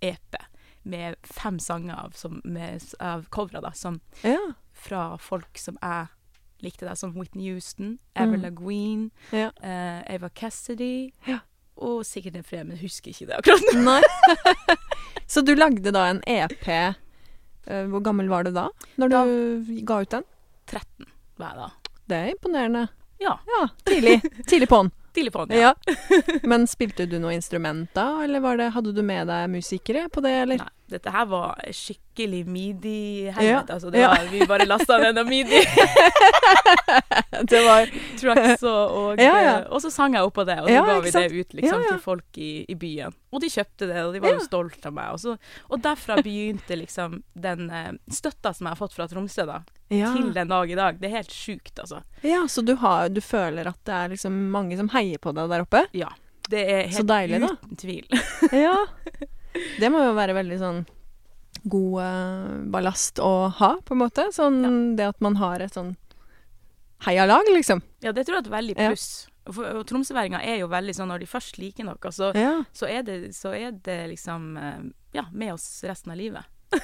EP 0.00 0.36
med 0.84 1.16
fem 1.22 1.58
sanger 1.58 1.94
av, 1.94 2.12
som, 2.16 2.40
med, 2.44 2.82
av 2.98 3.26
covere, 3.30 3.60
da, 3.60 3.70
som 3.72 4.00
Ja. 4.24 4.38
fra 4.72 5.16
folk 5.18 5.58
som 5.58 5.76
jeg 5.82 6.08
likte, 6.62 6.86
da, 6.86 6.94
som 6.94 7.12
Whitney 7.12 7.50
Houston, 7.52 7.98
Avril 8.16 8.40
Mm. 8.40 8.42
Lavigne, 8.42 9.10
ja. 9.32 9.50
uh, 9.62 10.02
Ava 10.14 10.30
Cassidy 10.30 11.12
Ja. 11.26 11.40
og 11.76 12.04
sikkert 12.04 12.36
en 12.36 12.42
flere, 12.44 12.64
men 12.64 12.78
husker 12.78 13.10
ikke 13.12 13.26
det 13.26 13.36
akkurat 13.36 13.74
nå. 13.74 14.00
Så 15.26 15.44
du 15.44 15.54
lagde 15.54 15.92
da 15.92 16.06
en 16.08 16.22
EP. 16.26 16.68
Uh, 17.68 17.84
Hvor 17.90 18.00
gammel 18.02 18.28
var 18.28 18.44
du 18.44 18.50
da, 18.52 18.70
når 18.96 19.08
Da- 19.10 19.24
du 19.26 19.84
ga 19.84 20.00
ut 20.00 20.10
den? 20.10 20.24
13 20.66 21.06
var 21.38 21.48
jeg 21.50 21.56
da. 21.56 21.70
Det 22.08 22.16
er 22.16 22.32
imponerende. 22.34 22.88
Ja. 23.22 23.36
Ja, 23.46 23.62
tidlig. 23.88 24.18
Tidlig 24.46 24.68
på'n. 24.70 24.90
Tidlig 25.14 25.32
ja. 25.34 25.56
Ja. 25.60 25.74
Men 26.48 26.64
spilte 26.66 27.04
du 27.06 27.18
noe 27.20 27.34
instrument 27.36 27.90
da, 27.94 28.22
eller 28.24 28.40
var 28.40 28.56
det, 28.56 28.70
hadde 28.72 28.94
du 28.96 29.02
med 29.04 29.28
deg 29.28 29.50
musikere 29.52 30.06
på 30.12 30.22
det, 30.24 30.32
eller? 30.46 30.62
Nei, 30.64 30.70
dette 30.92 31.12
her 31.12 31.26
var 31.30 31.58
skikkelig 31.74 32.42
midi-helvete. 32.46 33.44
Ja. 33.48 33.62
Altså, 33.66 33.90
var, 33.94 34.26
vi 34.30 34.46
bare 34.48 34.66
lasta 34.68 34.98
ned 35.02 35.16
noe 35.18 35.28
midi. 35.28 35.62
Det 37.42 37.60
var 37.64 37.88
Trucks 38.20 38.62
og, 38.62 38.92
og, 38.96 39.20
Ja, 39.20 39.34
ja. 39.42 39.54
og 39.72 39.82
så 39.82 39.90
sang 39.90 40.14
jeg 40.14 40.26
oppå 40.26 40.44
det, 40.46 40.58
og 40.62 40.68
så 40.68 40.82
ga 40.86 40.96
vi 41.02 41.12
sant? 41.14 41.32
det 41.32 41.40
ut 41.42 41.56
liksom, 41.58 41.84
til 41.88 42.00
folk 42.02 42.38
i, 42.38 42.50
i 42.70 42.76
byen. 42.78 43.14
Og 43.32 43.42
de 43.42 43.50
kjøpte 43.50 43.88
det, 43.88 43.98
og 44.04 44.14
de 44.14 44.20
var 44.22 44.36
jo 44.36 44.44
stolte 44.44 44.90
av 44.90 44.96
meg. 44.96 45.10
Og, 45.16 45.20
så, 45.22 45.34
og 45.72 45.82
derfra 45.82 46.18
begynte 46.22 46.76
liksom 46.78 47.22
den 47.32 47.70
eh, 47.72 47.92
støtta 48.12 48.52
som 48.54 48.68
jeg 48.68 48.76
har 48.76 48.80
fått 48.80 48.96
fra 48.96 49.08
Tromsø, 49.10 49.46
da, 49.48 49.62
til 49.88 50.32
den 50.36 50.52
dag 50.52 50.70
i 50.70 50.78
dag. 50.78 51.00
Det 51.00 51.08
er 51.10 51.16
helt 51.18 51.34
sjukt, 51.34 51.74
altså. 51.82 52.02
ja, 52.26 52.44
så 52.48 52.64
du, 52.64 52.76
har, 52.82 53.08
du 53.12 53.22
føler 53.24 53.72
at 53.72 53.80
det 53.88 53.96
er 53.98 54.12
liksom 54.14 54.36
mange 54.52 54.78
som 54.78 54.92
heier 54.94 55.22
på 55.22 55.34
deg 55.36 55.50
der 55.52 55.66
oppe? 55.66 55.86
Ja. 55.96 56.12
Det 56.52 56.62
er 56.68 56.88
helt 56.90 57.08
deilig, 57.08 57.38
uten 57.48 57.78
tvil. 57.80 58.20
Ja. 58.52 58.76
Det 59.80 59.90
må 59.92 60.00
jo 60.04 60.14
være 60.16 60.34
veldig 60.38 60.58
sånn 60.60 60.82
god 61.68 61.98
eh, 62.02 62.54
ballast 62.72 63.20
å 63.22 63.48
ha, 63.58 63.74
på 63.84 63.94
en 63.94 64.00
måte. 64.00 64.28
Sånn 64.34 64.62
det 64.98 65.10
at 65.12 65.20
man 65.24 65.36
har 65.40 65.60
et 65.62 65.74
sånn 65.76 65.92
heialag, 67.06 67.48
liksom. 67.52 67.82
Ja, 68.02 68.12
det 68.14 68.24
tror 68.26 68.38
jeg 68.38 68.44
er 68.44 68.48
et 68.48 68.56
veldig 68.56 68.76
pluss. 68.78 69.06
Ja. 69.26 69.52
for- 69.52 69.78
og 69.80 69.86
tromsøværinger 69.90 70.38
er 70.46 70.60
jo 70.60 70.68
veldig 70.70 70.94
sånn 70.94 71.08
når 71.10 71.18
de 71.24 71.26
først 71.26 71.56
liker 71.58 71.84
noe, 71.84 72.12
så, 72.14 72.30
Ja. 72.38 72.64
så, 72.72 72.86
er, 72.86 73.02
det, 73.02 73.34
så 73.34 73.50
er 73.58 73.72
det 73.72 74.08
liksom 74.12 74.56
eh, 74.56 74.82
ja, 75.18 75.24
med 75.32 75.52
oss 75.54 75.82
resten 75.84 76.12
av 76.14 76.18
livet. 76.18 76.44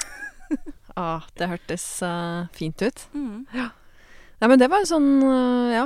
Ah, 0.99 1.23
det 1.39 1.47
hørtes 1.47 1.83
uh, 2.03 2.49
fint 2.57 2.81
ut. 2.83 3.03
Mm. 3.15 3.45
Nei, 3.53 4.49
men 4.49 4.59
det 4.59 4.67
var 4.73 4.81
en 4.83 4.89
sånn, 4.89 5.05
uh, 5.23 5.69
ja, 5.71 5.85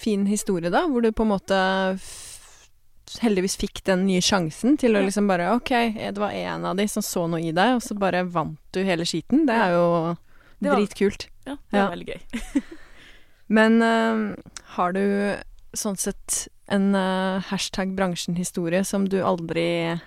fin 0.00 0.22
historie 0.30 0.70
da, 0.72 0.86
hvor 0.88 1.02
du 1.04 1.10
på 1.12 1.26
en 1.26 1.32
måte 1.34 1.58
heldigvis 3.22 3.56
fikk 3.60 3.80
den 3.88 4.06
nye 4.06 4.20
sjansen 4.24 4.76
til 4.80 4.96
å 4.98 5.02
liksom 5.04 5.28
bare 5.30 5.50
OK, 5.56 5.70
det 5.96 6.18
var 6.20 6.30
en 6.36 6.64
av 6.68 6.76
de 6.76 6.86
som 6.88 7.02
så 7.04 7.26
noe 7.30 7.40
i 7.40 7.52
deg, 7.56 7.76
og 7.78 7.82
så 7.84 7.96
bare 7.98 8.24
vant 8.28 8.58
du 8.76 8.82
hele 8.84 9.06
skiten. 9.08 9.46
Det 9.48 9.54
er 9.56 9.72
jo 9.76 10.16
Det 10.60 10.68
var- 10.70 10.76
dritkult. 10.80 11.26
Ja, 11.46 11.54
det 11.56 11.72
var 11.72 11.78
Ja. 11.80 11.90
veldig 11.94 12.06
gøy. 12.12 12.62
Men 13.48 13.82
uh, 13.82 14.34
har 14.76 14.92
du 14.92 15.02
sånn 15.74 15.96
sett 15.96 16.48
en 16.68 16.94
uh, 16.94 17.40
hashtag 17.48 17.94
bransjen-historie 17.96 18.84
som 18.84 19.06
du 19.08 19.22
aldri 19.24 19.98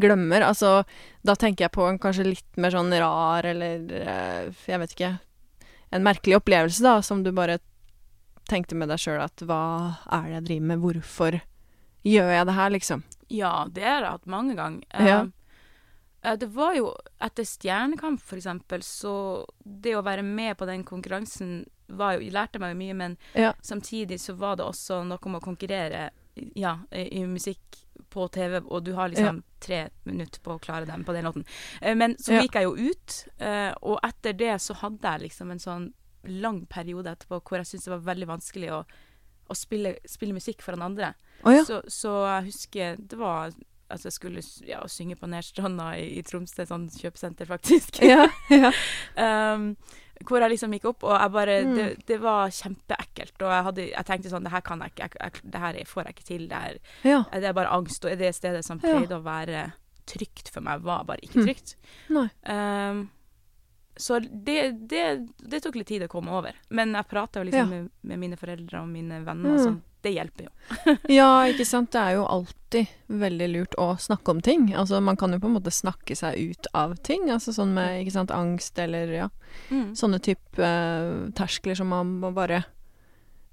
glemmer? 0.00 0.42
Altså, 0.42 0.84
da 1.22 1.34
tenker 1.38 1.66
jeg 1.68 1.72
på 1.76 1.86
en 1.88 1.98
kanskje 1.98 2.26
litt 2.26 2.56
mer 2.58 2.70
sånn 2.74 2.90
rar 2.98 3.46
eller 3.46 3.78
uh, 4.02 4.50
jeg 4.66 4.78
vet 4.82 4.94
ikke 4.96 5.18
En 5.90 6.02
merkelig 6.04 6.36
opplevelse, 6.36 6.82
da, 6.84 6.98
som 7.00 7.22
du 7.24 7.30
bare 7.32 7.60
tenkte 8.50 8.74
med 8.76 8.90
deg 8.90 8.98
sjøl 9.00 9.22
at 9.24 9.40
hva 9.40 9.96
er 10.12 10.26
det 10.26 10.34
jeg 10.34 10.44
driver 10.44 10.66
med, 10.68 10.82
hvorfor 10.82 11.38
gjør 12.08 12.30
jeg 12.34 12.46
det 12.48 12.54
her, 12.58 12.70
liksom? 12.74 13.02
Ja, 13.28 13.52
det 13.70 13.84
har 13.84 14.02
jeg 14.02 14.14
hatt 14.16 14.26
mange 14.30 14.54
ganger. 14.58 14.84
Ja. 15.08 15.18
Uh, 16.24 16.34
det 16.40 16.48
var 16.54 16.74
jo 16.74 16.92
etter 17.22 17.46
Stjernekamp, 17.46 18.22
for 18.24 18.40
eksempel, 18.40 18.82
så 18.82 19.12
det 19.64 19.94
å 19.98 20.04
være 20.06 20.24
med 20.26 20.56
på 20.58 20.66
den 20.68 20.84
konkurransen 20.88 21.60
var 21.88 22.16
jo, 22.18 22.30
lærte 22.34 22.60
meg 22.60 22.74
jo 22.74 22.80
mye, 22.82 22.94
men 22.94 23.18
Ja. 23.34 23.52
samtidig 23.64 24.18
så 24.20 24.34
var 24.36 24.56
det 24.56 24.64
også 24.66 25.04
noe 25.06 25.18
om 25.22 25.36
å 25.38 25.40
konkurrere 25.44 26.10
ja, 26.54 26.78
i, 26.92 27.06
i 27.18 27.22
musikk 27.26 27.78
på 28.10 28.28
TV, 28.28 28.60
og 28.60 28.84
du 28.84 28.92
har 28.94 29.08
liksom 29.10 29.42
tre 29.60 29.88
minutter 30.04 30.40
på 30.40 30.54
å 30.54 30.60
klare 30.62 30.86
dem 30.86 31.02
på 31.04 31.12
den 31.16 31.24
låten. 31.26 31.44
Uh, 31.82 31.94
men 31.94 32.16
så 32.16 32.34
Ja. 32.36 32.42
gikk 32.42 32.54
jeg 32.60 32.64
jo 32.68 32.74
ut, 32.90 33.16
uh, 33.40 33.72
og 33.82 33.98
etter 34.06 34.32
det 34.36 34.56
så 34.60 34.74
hadde 34.74 35.02
jeg 35.02 35.28
liksom 35.28 35.50
en 35.50 35.58
sånn 35.62 35.88
lang 36.28 36.66
periode 36.66 37.10
etterpå 37.14 37.40
hvor 37.40 37.58
jeg 37.60 37.66
syntes 37.70 37.84
det 37.88 37.94
var 37.94 38.14
veldig 38.14 38.26
vanskelig 38.28 38.70
å, 38.74 38.84
å 39.48 39.56
spille, 39.56 39.96
spille 40.08 40.36
musikk 40.36 40.62
foran 40.64 40.82
andre. 40.82 41.14
Oh, 41.44 41.52
ja. 41.54 41.64
Så, 41.64 41.82
så 41.88 42.12
jeg 42.26 42.48
husker 42.52 42.96
det 42.98 43.18
var 43.20 43.52
Altså, 43.88 44.10
jeg 44.10 44.12
skulle 44.18 44.40
ja, 44.68 44.82
synge 44.92 45.14
på 45.16 45.24
Nedstranda 45.32 45.94
i, 45.96 46.18
i 46.18 46.22
Tromsø, 46.22 46.66
sånn 46.68 46.82
kjøpesenter, 46.92 47.48
faktisk. 47.48 48.02
ja, 48.04 48.26
ja. 48.52 48.68
um, 49.56 49.70
hvor 50.28 50.44
jeg 50.44 50.52
liksom 50.52 50.74
gikk 50.76 50.90
opp, 50.90 51.06
og 51.08 51.14
jeg 51.16 51.32
bare 51.32 51.54
Mm. 51.64 51.72
det, 51.78 51.86
det 52.10 52.18
var 52.20 52.50
kjempeekkelt. 52.52 53.32
Og 53.40 53.48
jeg, 53.54 53.64
hadde, 53.70 53.86
jeg 53.94 54.04
tenkte 54.10 54.28
sånn 54.34 54.44
Det 54.44 54.52
her 54.52 54.60
kan 54.66 54.84
jeg 54.84 54.92
ikke. 54.92 55.08
Jeg, 55.08 55.16
jeg, 55.40 55.50
det 55.54 55.62
her 55.64 55.78
får 55.88 56.04
jeg 56.04 56.16
ikke 56.18 56.26
til. 56.28 56.44
Det, 56.50 56.60
her, 56.66 56.78
ja. 57.08 57.22
det 57.32 57.48
er 57.48 57.56
bare 57.56 57.72
angst. 57.78 58.04
Og 58.04 58.20
det 58.20 58.34
stedet 58.36 58.60
som 58.66 58.82
pleide 58.82 59.16
å 59.16 59.24
være 59.24 59.64
trygt 60.04 60.52
for 60.52 60.60
meg, 60.68 60.84
var 60.84 61.08
bare 61.08 61.24
ikke 61.24 61.40
Mm. 61.40 61.48
trygt. 61.48 61.76
Nei. 62.12 62.26
Um, 62.44 63.06
så 63.98 64.20
det, 64.22 64.88
det, 64.88 65.26
det 65.42 65.58
tok 65.64 65.74
litt 65.80 65.88
tid 65.90 66.04
å 66.06 66.08
komme 66.12 66.30
over. 66.38 66.54
Men 66.70 66.94
jeg 66.94 67.08
prata 67.10 67.40
jo 67.42 67.48
liksom 67.50 67.58
Ja. 67.58 67.66
med, 67.66 67.90
med 68.02 68.18
mine 68.22 68.36
foreldre 68.38 68.80
og 68.84 68.88
mine 68.88 69.20
venner, 69.26 69.50
Mm. 69.50 69.54
og 69.58 69.64
sånn. 69.66 69.80
Det 70.00 70.12
hjelper 70.14 70.44
jo. 70.46 70.50
Ja, 71.10 71.42
ikke 71.50 71.64
sant. 71.66 71.90
Det 71.90 71.98
er 71.98 72.12
jo 72.14 72.24
alltid 72.30 72.86
veldig 73.10 73.48
lurt 73.50 73.74
å 73.82 73.88
snakke 73.98 74.30
om 74.30 74.40
ting. 74.40 74.68
Altså, 74.78 75.00
man 75.02 75.16
kan 75.18 75.32
jo 75.34 75.40
på 75.42 75.48
en 75.50 75.56
måte 75.56 75.72
snakke 75.74 76.14
seg 76.16 76.38
ut 76.38 76.68
av 76.72 76.94
ting. 77.02 77.26
Altså 77.34 77.50
sånn 77.56 77.74
med, 77.74 78.04
ikke 78.04 78.14
sant, 78.14 78.30
angst 78.30 78.78
eller 78.78 79.10
ja, 79.12 79.28
Mm. 79.72 79.96
sånne 79.98 80.20
type 80.22 80.62
uh, 80.62 81.30
terskler 81.34 81.74
som 81.76 81.88
man 81.90 82.20
må 82.20 82.30
bare 82.32 82.62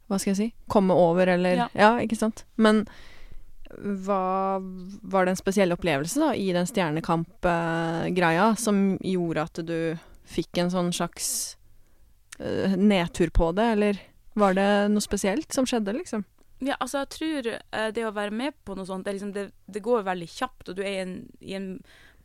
Hva 0.07 0.19
skal 0.21 0.35
jeg 0.35 0.37
si? 0.37 0.47
Komme 0.69 0.93
over, 0.93 1.25
eller 1.33 1.55
Ja. 1.63 1.67
Ja, 1.73 1.91
ikke 1.97 2.15
sant. 2.19 2.43
Men 2.57 2.85
hva 4.05 4.59
Var 5.01 5.25
det 5.25 5.31
en 5.33 5.39
spesiell 5.39 5.73
opplevelse 5.73 6.19
da 6.21 6.33
i 6.37 6.51
den 6.53 6.67
Stjernekamp-greia 6.69 8.51
som 8.57 8.97
gjorde 9.01 9.41
at 9.49 9.65
du 9.65 9.97
fikk 10.25 10.61
en 10.61 10.71
sånn 10.73 10.91
slags 10.95 11.27
uh, 12.39 12.75
nedtur 12.77 13.31
på 13.33 13.51
det, 13.57 13.67
eller 13.75 14.01
var 14.35 14.55
det 14.57 14.69
noe 14.91 15.03
spesielt 15.03 15.53
som 15.55 15.67
skjedde, 15.69 15.93
liksom? 15.95 16.25
Ja, 16.63 16.77
altså 16.79 17.03
jeg 17.03 17.11
tror 17.15 17.49
uh, 17.53 17.89
det 17.95 18.05
å 18.07 18.15
være 18.15 18.35
med 18.35 18.57
på 18.67 18.75
noe 18.77 18.87
sånt, 18.87 19.05
det, 19.07 19.17
liksom, 19.17 19.33
det, 19.35 19.49
det 19.67 19.83
går 19.85 20.07
veldig 20.07 20.27
kjapt, 20.31 20.69
og 20.69 20.77
du 20.77 20.83
er 20.83 20.91
i 20.93 21.03
en, 21.03 21.15
i 21.43 21.57
en 21.57 21.69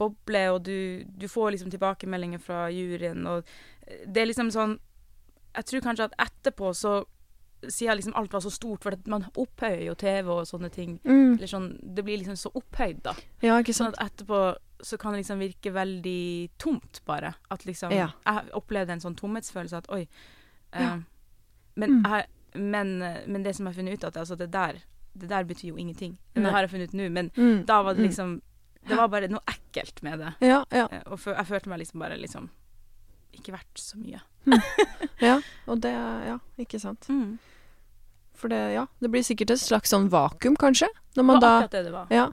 boble, 0.01 0.45
og 0.55 0.63
du, 0.65 1.05
du 1.05 1.29
får 1.29 1.55
liksom 1.55 1.73
tilbakemeldinger 1.75 2.43
fra 2.43 2.69
juryen, 2.73 3.27
og 3.29 3.49
eh, 3.87 4.07
det 4.07 4.23
er 4.23 4.31
liksom 4.31 4.53
sånn 4.55 4.79
Jeg 5.51 5.67
tror 5.67 5.83
kanskje 5.85 6.07
at 6.07 6.21
etterpå 6.23 6.71
så 6.79 7.01
siden 7.69 7.99
liksom 7.99 8.15
alt 8.17 8.33
var 8.33 8.41
så 8.41 8.51
stort, 8.51 8.85
for 8.85 8.97
man 9.11 9.27
opphøyer 9.35 9.83
jo 9.89 9.95
TV 9.99 10.31
og 10.33 10.47
sånne 10.49 10.71
ting. 10.73 10.95
Eller 11.05 11.51
sånn, 11.51 11.75
Det 11.83 12.05
blir 12.07 12.17
liksom 12.17 12.39
så 12.39 12.53
opphøyd, 12.55 13.03
da. 13.05 13.13
Ja, 13.45 13.59
ikke 13.61 13.75
Sånn 13.77 13.91
at 13.93 14.01
etterpå 14.01 14.39
så 14.83 14.99
kan 14.99 15.13
det 15.13 15.21
liksom 15.25 15.39
virke 15.39 15.73
veldig 15.73 16.51
tomt, 16.59 17.01
bare. 17.07 17.35
At 17.51 17.65
liksom 17.67 17.93
Ja. 17.93 18.11
Jeg 18.27 18.51
opplevde 18.53 18.91
en 18.91 19.01
sånn 19.01 19.17
tomhetsfølelse 19.17 19.77
at 19.77 19.87
oi. 19.91 20.09
eh, 20.73 20.81
Ja. 20.83 20.99
men, 21.77 21.91
Mm. 22.03 22.11
jeg, 22.11 22.27
men, 22.55 23.03
eh, 23.03 23.27
men 23.27 23.43
det 23.43 23.55
som 23.57 23.67
jeg 23.67 23.75
har 23.75 23.83
funnet 23.83 23.95
ut 23.95 24.05
at 24.05 24.15
altså 24.17 24.37
det 24.37 24.51
der 24.51 24.83
Det 25.19 25.29
der 25.29 25.43
betyr 25.45 25.69
jo 25.71 25.77
ingenting. 25.77 26.19
Nei. 26.37 26.45
Det 26.45 26.53
har 26.53 26.61
jeg 26.63 26.71
funnet 26.71 26.89
ut 26.89 26.95
nå, 26.95 27.11
men 27.11 27.31
Mm. 27.31 27.67
da 27.67 27.83
var 27.83 27.95
det 27.95 28.01
Mm. 28.01 28.07
liksom 28.09 28.43
Det 28.89 28.97
var 28.97 29.09
bare 29.09 29.29
noe 29.29 29.41
ekkelt 29.47 30.03
med 30.03 30.19
det. 30.21 30.35
Ja, 30.41 30.65
ja. 30.73 30.87
Eh, 30.91 31.03
Og 31.07 31.19
jeg 31.19 31.47
følte 31.47 31.67
meg 31.67 31.81
liksom 31.81 31.99
bare 32.01 32.17
liksom 32.17 32.49
Ikke 33.35 33.53
verdt 33.53 33.75
så 33.75 33.97
mye. 33.97 34.21
Ja, 35.21 35.41
og 35.67 35.81
det 35.81 35.93
Ja, 35.93 36.39
ikke 36.59 36.81
sant. 36.81 37.01
Mm. 37.09 37.39
For 38.35 38.49
det, 38.49 38.73
ja, 38.73 38.87
det 39.01 39.11
blir 39.11 39.21
sikkert 39.23 39.51
et 39.51 39.59
slags 39.61 39.91
sånn 39.93 40.09
vakuum, 40.09 40.57
kanskje. 40.57 40.89
Når 41.17 41.23
Det 41.23 41.27
var 41.27 41.41
da 41.41 41.49
akkurat 41.61 41.71
det 41.71 41.85
det 41.85 41.93
var. 41.93 42.07
Ja. 42.11 42.31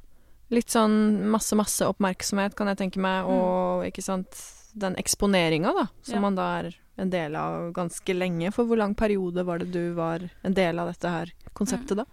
Litt 0.50 0.68
sånn 0.72 1.26
masse, 1.28 1.56
masse 1.60 1.82
oppmerksomhet, 1.86 2.56
kan 2.56 2.68
jeg 2.68 2.78
tenke 2.78 2.98
meg, 3.04 3.26
Mm. 3.26 3.32
og 3.32 3.86
ikke 3.92 4.04
sant 4.04 4.54
Den 4.78 4.94
eksponeringa, 4.96 5.74
da, 5.74 5.88
som 6.04 6.16
Ja. 6.16 6.20
man 6.22 6.36
da 6.36 6.60
er 6.60 6.76
en 7.00 7.10
del 7.10 7.36
av 7.36 7.74
ganske 7.74 8.14
lenge. 8.16 8.54
For 8.54 8.64
hvor 8.64 8.78
lang 8.78 8.94
periode 8.94 9.44
var 9.44 9.58
det 9.58 9.72
du 9.72 9.94
var 9.96 10.30
en 10.44 10.54
del 10.54 10.78
av 10.78 10.88
dette 10.94 11.10
her 11.10 11.32
konseptet, 11.56 11.98
da? 11.98 12.06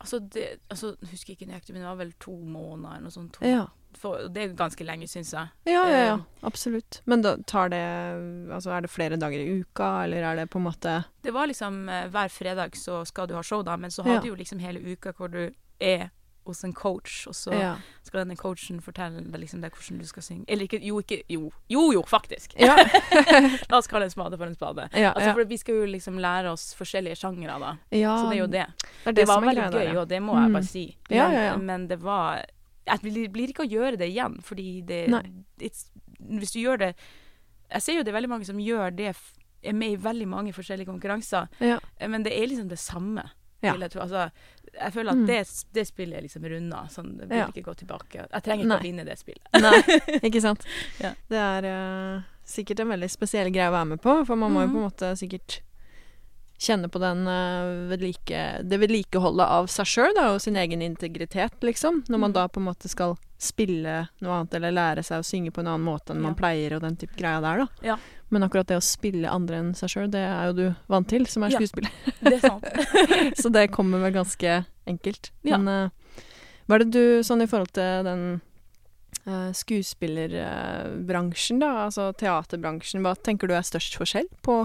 Altså, 0.00 0.18
det, 0.28 0.58
altså, 0.70 0.96
jeg 1.00 1.10
husker 1.10 1.36
ikke 1.36 1.46
nøyaktig, 1.48 1.70
men 1.72 1.82
det 1.82 1.88
var 1.88 1.96
vel 1.96 2.12
to 2.18 2.32
måneder 2.32 2.90
eller 2.96 3.00
noe 3.02 3.10
sånt. 3.10 3.32
To, 3.34 3.46
Ja. 3.46 3.66
for, 3.96 4.26
det 4.28 4.36
er 4.42 4.54
ganske 4.56 4.84
lenge, 4.84 5.04
syns 5.08 5.30
jeg. 5.30 5.48
Ja, 5.66 5.84
ja, 5.88 6.04
ja. 6.06 6.14
Eh. 6.16 6.20
Absolutt. 6.42 7.00
Men 7.06 7.22
da 7.22 7.36
tar 7.46 7.68
det 7.68 8.50
Altså, 8.52 8.72
er 8.76 8.80
det 8.80 8.90
flere 8.90 9.16
dager 9.16 9.38
i 9.38 9.60
uka, 9.62 10.02
eller 10.04 10.24
er 10.24 10.36
det 10.36 10.50
på 10.50 10.56
en 10.56 10.64
måte 10.72 11.04
Det 11.22 11.32
var 11.32 11.46
liksom 11.46 11.88
eh, 11.88 12.08
hver 12.08 12.28
fredag 12.28 12.72
så 12.74 13.06
skal 13.06 13.28
du 13.28 13.34
ha 13.34 13.40
show, 13.42 13.62
da, 13.62 13.76
men 13.76 13.90
så 13.90 14.04
Ja. 14.04 14.14
har 14.14 14.20
du 14.22 14.28
jo 14.28 14.34
liksom 14.34 14.58
hele 14.58 14.80
uka 14.80 15.12
hvor 15.12 15.30
du 15.30 15.54
er 15.80 16.10
hos 16.46 16.64
en 16.64 16.72
coach, 16.72 17.26
og 17.26 17.34
så 17.34 17.52
Ja. 17.54 17.76
skal 18.02 18.20
denne 18.24 18.36
coachen 18.36 18.80
fortelle 18.80 19.20
deg 19.22 19.40
liksom 19.40 19.60
det 19.62 19.72
hvordan 19.72 19.98
du 19.98 20.04
skal 20.06 20.22
synge. 20.22 20.44
Eller 20.48 20.64
ikke 20.68 20.80
Jo, 20.84 21.00
ikke 21.00 21.22
Jo, 21.28 21.50
jo, 21.68 21.92
jo 21.92 22.02
faktisk! 22.02 22.54
Ja. 22.60 22.76
La 23.70 23.78
oss 23.78 23.86
kalle 23.86 24.04
en 24.04 24.10
spade 24.10 24.36
for 24.36 24.46
en 24.46 24.54
spade. 24.54 24.88
ja, 24.92 25.12
Altså, 25.14 25.32
for 25.34 25.44
vi 25.44 25.56
skal 25.56 25.74
jo 25.74 25.86
liksom 25.86 26.18
lære 26.18 26.50
oss 26.52 26.74
forskjellige 26.74 27.16
sjangere, 27.16 27.58
da. 27.60 27.76
ja. 27.90 28.16
Så 28.18 28.28
det 28.30 28.36
er 28.36 28.42
jo 28.42 28.46
det. 28.46 28.66
Det, 29.04 29.04
det, 29.04 29.14
Det, 29.16 29.28
var 29.28 29.40
veldig 29.40 29.70
der, 29.72 29.78
gøy, 29.80 29.92
ja. 29.94 30.00
og 30.00 30.08
det 30.08 30.22
må 30.22 30.34
jeg 30.40 30.48
Mm. 30.50 30.52
bare 30.52 30.64
si. 30.64 30.96
Men, 31.10 31.16
Ja, 31.18 31.30
ja, 31.32 31.44
ja. 31.52 31.56
men 31.56 31.86
det 31.88 32.00
var 32.02 32.44
Jeg 32.86 33.00
blir, 33.00 33.48
ikke 33.48 33.64
å 33.64 33.70
gjøre 33.70 33.96
det 33.96 34.10
igjen, 34.12 34.42
fordi 34.42 34.84
det 34.84 35.08
Hvis 35.58 36.52
du 36.52 36.58
gjør 36.60 36.78
det 36.78 36.94
Jeg 37.70 37.82
ser 37.82 37.94
jo 37.94 38.02
det 38.04 38.08
er 38.12 38.20
veldig 38.20 38.28
mange 38.28 38.44
som 38.46 38.58
gjør 38.58 38.94
det 38.94 39.14
er 39.64 39.72
med 39.72 39.92
i 39.92 39.96
veldig 39.96 40.26
mange 40.28 40.52
forskjellige 40.52 40.86
konkurranser, 40.86 41.48
Ja. 41.60 41.78
eh, 41.98 42.06
men 42.08 42.22
det 42.22 42.32
er 42.34 42.46
liksom 42.46 42.68
det 42.68 42.78
samme. 42.78 43.22
Ja. 43.64 43.74
Jeg. 43.80 43.90
Altså, 44.00 44.30
jeg 44.74 44.92
føler 44.92 45.10
at 45.10 45.16
Mm. 45.18 45.26
det, 45.26 45.64
det 45.72 45.86
spillet 45.86 46.16
er 46.18 46.22
liksom 46.22 46.44
runda. 46.50 46.84
Sånn, 46.90 47.16
det 47.18 47.28
vil 47.28 47.38
Ja. 47.38 47.46
ikke 47.48 47.62
gå 47.64 47.74
tilbake. 47.76 48.26
Jeg 48.32 48.42
trenger 48.42 48.64
ikke 48.64 48.68
Nei. 48.68 48.78
å 48.78 48.82
vinne 48.82 49.04
det 49.04 49.18
spillet. 49.18 49.48
Nei, 49.60 49.82
ikke 50.28 50.40
sant. 50.42 50.64
Ja. 51.00 51.14
Det 51.28 51.38
er 51.38 51.68
uh, 51.70 52.22
sikkert 52.44 52.80
en 52.80 52.88
veldig 52.88 53.10
spesiell 53.10 53.50
greie 53.50 53.68
å 53.70 53.72
være 53.72 53.86
med 53.94 54.02
på, 54.02 54.24
for 54.26 54.36
man 54.36 54.52
må 54.52 54.60
jo 54.62 54.68
Mhm. 54.68 54.74
på 54.74 54.78
en 54.82 54.90
måte 54.90 55.16
sikkert 55.18 55.60
kjenne 56.64 56.88
på 56.92 56.98
den 57.02 57.26
eh, 57.28 57.88
vedlike, 57.92 58.40
det 58.64 58.78
vedlikeholdet 58.80 59.46
av 59.58 59.66
seg 59.72 59.86
sjøl 59.90 60.16
og 60.24 60.40
sin 60.42 60.56
egen 60.60 60.80
integritet, 60.84 61.56
liksom. 61.62 61.94
Når 62.08 62.18
man 62.18 62.30
Mhm. 62.30 62.34
da 62.38 62.44
på 62.48 62.60
en 62.62 62.66
måte 62.70 62.88
skal 62.88 63.16
spille 63.38 64.08
noe 64.24 64.32
annet 64.40 64.54
eller 64.56 64.72
lære 64.72 65.02
seg 65.04 65.18
å 65.20 65.24
synge 65.28 65.50
på 65.52 65.60
en 65.60 65.66
annen 65.68 65.84
måte 65.84 66.10
enn 66.14 66.22
man 66.22 66.32
Ja. 66.34 66.38
pleier 66.40 66.72
og 66.76 66.80
den 66.86 66.96
type 66.96 67.16
greia 67.18 67.40
der, 67.44 67.56
da. 67.64 67.68
Ja. 67.82 67.96
Men 68.30 68.42
akkurat 68.42 68.66
det 68.66 68.76
å 68.78 68.82
spille 68.82 69.28
andre 69.30 69.56
enn 69.60 69.74
seg 69.76 69.88
sjøl, 69.92 70.10
det 70.10 70.20
er 70.24 70.46
jo 70.48 70.52
du 70.52 70.74
vant 70.88 71.08
til 71.08 71.26
som 71.26 71.42
er 71.44 71.50
Ja. 71.50 71.58
skuespiller. 71.58 71.90
Det 72.22 72.32
er 72.32 72.40
sant. 72.48 72.64
Så 73.42 73.48
det 73.52 73.70
kommer 73.70 74.00
vel 74.00 74.12
ganske 74.16 74.64
enkelt. 74.86 75.30
Ja. 75.44 75.56
Men 75.58 75.68
uh, 75.68 75.88
hva 76.66 76.74
er 76.74 76.78
det 76.84 76.90
du, 76.96 77.20
sånn 77.22 77.42
i 77.42 77.46
forhold 77.46 77.72
til 77.76 78.02
den 78.04 78.40
uh, 79.26 79.52
skuespillerbransjen, 79.52 81.58
da, 81.60 81.84
altså 81.86 82.10
teaterbransjen, 82.16 83.02
hva 83.04 83.14
tenker 83.16 83.48
du 83.50 83.54
er 83.56 83.64
størst 83.66 83.96
forskjell 84.00 84.28
på 84.44 84.62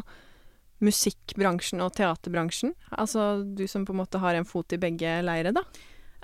musikkbransjen 0.86 1.82
og 1.84 1.94
teaterbransjen? 1.98 2.74
Altså 2.92 3.42
du 3.44 3.66
som 3.68 3.86
på 3.88 3.96
en 3.96 4.02
måte 4.02 4.22
har 4.24 4.38
en 4.38 4.48
fot 4.48 4.72
i 4.76 4.80
begge 4.82 5.20
leire, 5.26 5.54
da. 5.56 5.64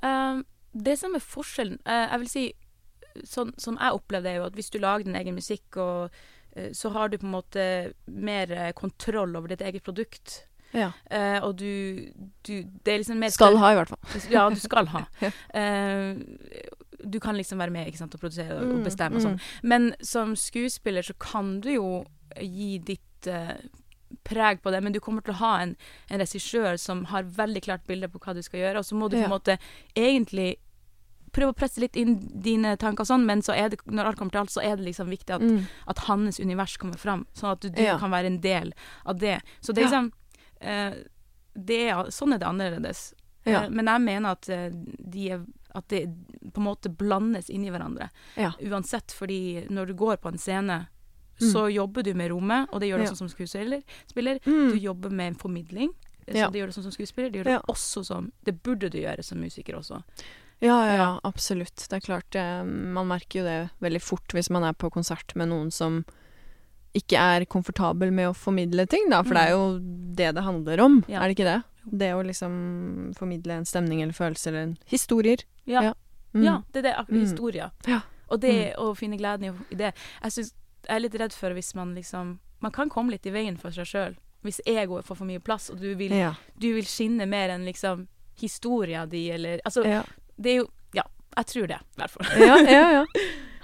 Uh, 0.03 0.43
det 0.75 0.97
som 0.99 1.13
er 1.15 1.23
forskjellen 1.23 1.77
uh, 1.87 2.11
Jeg 2.11 2.19
vil 2.21 2.31
si 2.33 2.41
sånn 3.23 3.53
som 3.55 3.77
jeg 3.79 3.95
opplevde 3.95 4.27
det, 4.27 4.33
er 4.33 4.41
jo 4.41 4.47
at 4.49 4.57
hvis 4.57 4.73
du 4.73 4.81
lager 4.83 5.07
din 5.07 5.15
egen 5.15 5.37
musikk, 5.37 5.77
og, 5.79 6.17
uh, 6.57 6.67
så 6.75 6.91
har 6.95 7.11
du 7.11 7.17
på 7.21 7.27
en 7.27 7.35
måte 7.37 7.67
mer 8.11 8.51
eh, 8.51 8.73
kontroll 8.75 9.37
over 9.39 9.53
ditt 9.53 9.63
eget 9.63 9.83
produkt. 9.83 10.41
Ja. 10.75 10.89
Og 11.45 11.53
du, 11.55 12.11
du 12.43 12.65
Det 12.83 12.91
er 12.91 12.97
liksom 12.99 13.21
mer 13.21 13.31
Skal 13.31 13.55
ha, 13.61 13.69
i 13.71 13.77
hvert 13.77 13.93
fall. 13.93 14.17
Ja, 14.33 14.49
du 14.51 14.59
skal 14.59 14.89
ha. 14.91 15.05
Du 17.13 17.19
kan 17.23 17.37
liksom 17.37 17.61
være 17.63 17.71
med 17.71 17.87
ikke 17.87 18.01
sant, 18.01 18.17
og 18.17 18.19
produsere 18.19 18.57
og 18.57 18.73
Mm, 18.73 18.83
bestemme 18.83 19.15
og 19.15 19.23
sånn. 19.23 19.39
Men 19.63 19.93
som 20.03 20.33
skuespiller 20.35 21.05
så 21.05 21.15
kan 21.21 21.61
du 21.63 21.69
jo 21.77 21.89
gi 22.41 22.79
ditt 22.83 23.29
preg 24.23 24.61
på 24.61 24.71
det, 24.71 24.81
men 24.83 24.93
du 24.93 24.99
kommer 24.99 25.21
til 25.21 25.33
å 25.33 25.37
ha 25.37 25.59
en, 25.61 25.75
en 26.09 26.19
regissør 26.19 26.77
som 26.79 27.05
har 27.05 27.23
veldig 27.23 27.61
klart 27.63 27.85
bilde 27.87 28.07
på 28.09 28.19
hva 28.19 28.33
du 28.33 28.41
skal 28.41 28.59
gjøre, 28.59 28.77
og 28.79 28.85
så 28.85 28.95
må 28.95 29.09
du 29.09 29.17
på 29.17 29.21
Ja. 29.23 29.27
måte 29.29 29.57
egentlig 29.95 30.55
prøve 31.35 31.51
å 31.51 31.57
presse 31.57 31.81
litt 31.81 31.97
inn 31.99 32.15
dine 32.41 32.77
tanker 32.77 33.01
og 33.03 33.07
sånn, 33.07 33.25
men 33.25 33.41
så 33.41 33.51
er 33.53 33.69
det, 33.69 33.79
når 33.85 34.05
alt 34.05 34.17
kommer 34.17 34.31
til 34.31 34.39
alt, 34.39 34.49
så 34.53 34.63
er 34.63 34.77
det 34.77 34.85
liksom 34.85 35.09
viktig 35.11 35.35
at, 35.35 35.41
Mm. 35.41 35.65
at 35.87 35.97
hans 36.07 36.39
univers 36.39 36.77
kommer 36.77 36.97
fram, 36.97 37.25
sånn 37.33 37.51
at 37.51 37.59
du, 37.59 37.69
du 37.69 37.81
Ja. 37.83 37.97
kan 37.97 38.09
være 38.11 38.25
en 38.27 38.39
del 38.39 38.73
av 39.05 39.19
det. 39.19 39.41
Så 39.61 39.73
det 39.73 39.83
er 39.83 39.89
Ja. 39.89 39.89
liksom 39.89 40.11
eh, 40.61 40.93
det 41.57 41.89
er, 41.89 41.95
Sånn 42.09 42.33
er 42.33 42.37
det 42.39 42.47
annerledes. 42.47 43.13
Ja. 43.45 43.63
Eh, 43.63 43.69
Men 43.69 43.85
jeg 43.85 44.01
mener 44.01 44.29
at, 44.31 44.49
eh, 44.49 44.69
de 44.71 45.29
er, 45.31 45.45
at 45.75 45.87
det 45.89 46.07
på 46.53 46.57
en 46.57 46.63
måte 46.63 46.89
blandes 46.95 47.49
inn 47.49 47.65
i 47.65 47.69
hverandre. 47.69 48.09
Ja. 48.37 48.51
Uansett, 48.61 49.07
fordi 49.11 49.67
når 49.69 49.87
du 49.87 49.93
går 49.93 50.17
på 50.17 50.29
en 50.31 50.37
scene, 50.37 50.87
Mm. 51.41 51.51
så 51.51 51.67
jobber 51.73 52.03
du 52.03 52.13
med 52.13 52.31
rommet, 52.31 52.67
og 52.71 52.79
det 52.79 52.89
gjør 52.89 52.97
du 52.97 53.03
Ja. 53.03 53.09
også 53.11 53.17
som 53.17 53.29
skuespiller. 53.29 53.81
Spiller. 54.07 54.39
Mm. 54.45 54.71
Du 54.71 54.77
jobber 54.77 55.09
med 55.11 55.27
en 55.27 55.35
formidling, 55.35 55.89
så 56.27 56.33
Ja. 56.35 56.49
det 56.49 56.59
gjør 56.61 56.67
du 56.67 56.71
sånn 56.71 56.83
som 56.83 56.91
skuespiller. 56.91 57.29
Det 57.31 57.43
gjør 57.43 57.59
du 57.61 57.73
også 57.73 58.05
som 58.05 58.31
Det 58.43 58.63
burde 58.63 58.89
du 58.89 58.97
gjøre 58.99 59.23
som 59.23 59.39
musiker 59.39 59.75
også. 59.75 60.03
Ja, 60.61 60.85
ja, 60.85 60.95
ja, 60.95 61.19
absolutt. 61.25 61.75
Det 61.89 61.93
er 61.93 61.99
klart, 61.99 62.35
eh, 62.35 62.63
man 62.63 63.07
merker 63.07 63.39
jo 63.39 63.43
det 63.43 63.69
veldig 63.81 64.01
fort 64.01 64.27
hvis 64.33 64.49
man 64.49 64.63
er 64.63 64.71
på 64.73 64.89
konsert 64.89 65.35
med 65.35 65.49
noen 65.49 65.69
som 65.71 66.05
ikke 66.95 67.17
er 67.19 67.45
komfortabel 67.45 68.11
med 68.13 68.29
å 68.29 68.33
formidle 68.35 68.87
ting, 68.87 69.09
da. 69.09 69.21
For 69.21 69.33
det 69.33 69.43
er 69.43 69.51
jo 69.51 69.79
det 70.15 70.33
det 70.35 70.43
handler 70.43 70.79
om, 70.79 71.03
Ja. 71.09 71.19
er 71.23 71.27
det 71.27 71.35
ikke 71.37 71.51
det? 71.51 71.63
Det 71.99 72.11
å 72.13 72.23
liksom 72.25 73.13
formidle 73.15 73.51
en 73.57 73.65
stemning 73.65 74.01
eller 74.01 74.13
følelse 74.13 74.47
eller 74.47 74.59
en 74.63 74.77
historier. 74.87 75.43
Ja, 75.65 75.81
Ja. 75.81 75.93
Mm. 76.33 76.43
ja 76.43 76.61
det 76.71 76.85
er 76.85 77.03
det. 77.05 77.07
historier. 77.09 77.71
Mm. 77.83 77.87
Ja. 77.89 78.01
Og 78.29 78.39
det 78.39 78.75
å 78.77 78.95
finne 78.95 79.17
gleden 79.19 79.43
i- 79.43 79.73
i 79.73 79.75
det 79.75 79.93
Jeg 80.23 80.31
synes, 80.31 80.53
jeg 80.87 80.95
er 80.95 80.99
litt 81.03 81.15
redd 81.19 81.33
for 81.33 81.51
hvis 81.57 81.73
man 81.75 81.95
liksom 81.95 82.39
Man 82.61 82.71
kan 82.71 82.89
komme 82.89 83.11
litt 83.11 83.25
i 83.27 83.31
veien 83.35 83.57
for 83.59 83.69
seg 83.75 83.85
sjøl. 83.85 84.15
Hvis 84.41 84.61
egoet 84.65 85.05
får 85.05 85.17
for 85.19 85.25
mye 85.27 85.39
plass, 85.43 85.69
og 85.69 85.79
du 85.81 85.93
vil, 85.95 86.11
Ja. 86.13 86.33
du 86.57 86.73
vil 86.73 86.85
skinne 86.85 87.27
mer 87.27 87.49
enn 87.49 87.65
liksom 87.65 88.07
historia 88.39 89.05
di, 89.05 89.29
eller 89.31 89.59
Altså, 89.65 89.83
Ja. 89.85 90.03
det 90.37 90.51
er 90.51 90.57
jo 90.63 90.67
Ja, 90.93 91.03
jeg 91.37 91.45
tror 91.47 91.67
det, 91.67 91.79
i 91.81 91.99
hvert 91.99 92.11
fall. 92.11 92.25
ja, 92.39 92.57
ja, 92.57 92.89
ja. 92.91 93.05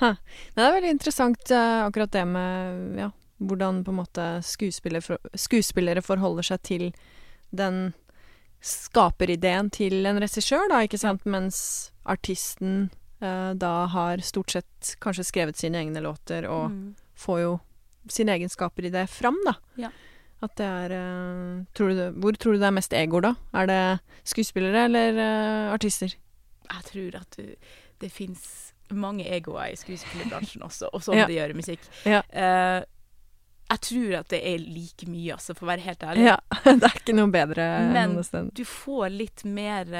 Det 0.55 0.61
er 0.63 0.73
veldig 0.73 0.89
interessant 0.91 1.51
uh, 1.51 1.85
akkurat 1.87 2.11
det 2.11 2.25
med 2.27 2.97
ja, 2.99 3.09
hvordan 3.39 3.83
på 3.85 3.89
en 3.91 3.99
måte 4.01 4.43
skuespillere, 4.43 5.01
for, 5.01 5.17
skuespillere 5.35 6.01
forholder 6.01 6.43
seg 6.43 6.61
til 6.63 6.91
den 7.53 7.93
skaperideen 8.61 9.69
til 9.73 10.05
en 10.05 10.19
regissør, 10.21 10.67
da, 10.69 10.81
ikke 10.85 10.99
sant, 11.01 11.23
mens 11.25 11.91
artisten 12.05 12.89
eh, 13.21 13.53
da 13.57 13.87
har 13.87 14.21
stort 14.25 14.51
sett 14.53 14.95
kanskje 15.01 15.25
skrevet 15.25 15.57
sine 15.57 15.81
egne 15.81 16.01
låter 16.01 16.45
og 16.49 16.69
Mm. 16.71 16.95
Får 17.21 17.43
jo 17.43 17.51
sine 18.09 18.33
egenskaper 18.35 18.87
i 18.87 18.93
det 18.93 19.05
fram, 19.13 19.37
da. 19.45 19.55
Ja. 19.79 19.91
At 20.41 20.55
det 20.57 20.65
er 20.65 20.95
eh, 20.97 21.57
tror 21.77 21.91
du 21.91 21.99
det, 21.99 22.07
Hvor 22.17 22.37
tror 22.41 22.55
du 22.55 22.61
det 22.63 22.69
er 22.71 22.73
mest 22.73 22.95
egoer, 22.97 23.27
da? 23.27 23.33
Er 23.61 23.69
det 23.69 23.81
skuespillere 24.25 24.87
eller 24.89 25.19
uh, 25.19 25.73
artister? 25.75 26.15
Jeg 26.71 26.87
tror 26.87 27.19
at 27.21 27.37
du, 27.37 27.51
det 28.01 28.09
fins 28.13 28.73
mange 28.91 29.27
egoer 29.29 29.71
i 29.71 29.77
skuespillerbransjen 29.79 30.65
også, 30.65 30.89
og 30.91 31.03
sånn 31.05 31.21
Ja. 31.21 31.27
det 31.29 31.37
gjør 31.37 31.53
i 31.53 31.59
musikk. 31.61 31.85
Ja. 32.09 32.23
Uh, 32.33 32.81
jeg 33.71 33.83
tror 33.87 34.15
at 34.19 34.31
det 34.33 34.41
er 34.49 34.65
like 34.65 35.07
mye, 35.07 35.37
altså, 35.37 35.53
for 35.55 35.67
å 35.67 35.71
være 35.71 35.85
helt 35.85 36.03
ærlig. 36.03 36.25
Ja, 36.27 36.37
det 36.81 36.89
er 36.89 36.97
ikke 36.99 37.15
noe 37.15 37.31
bedre 37.31 37.67
Men-. 37.93 38.17
Du 38.57 38.65
får 38.67 39.13
litt 39.13 39.45
mer 39.47 39.93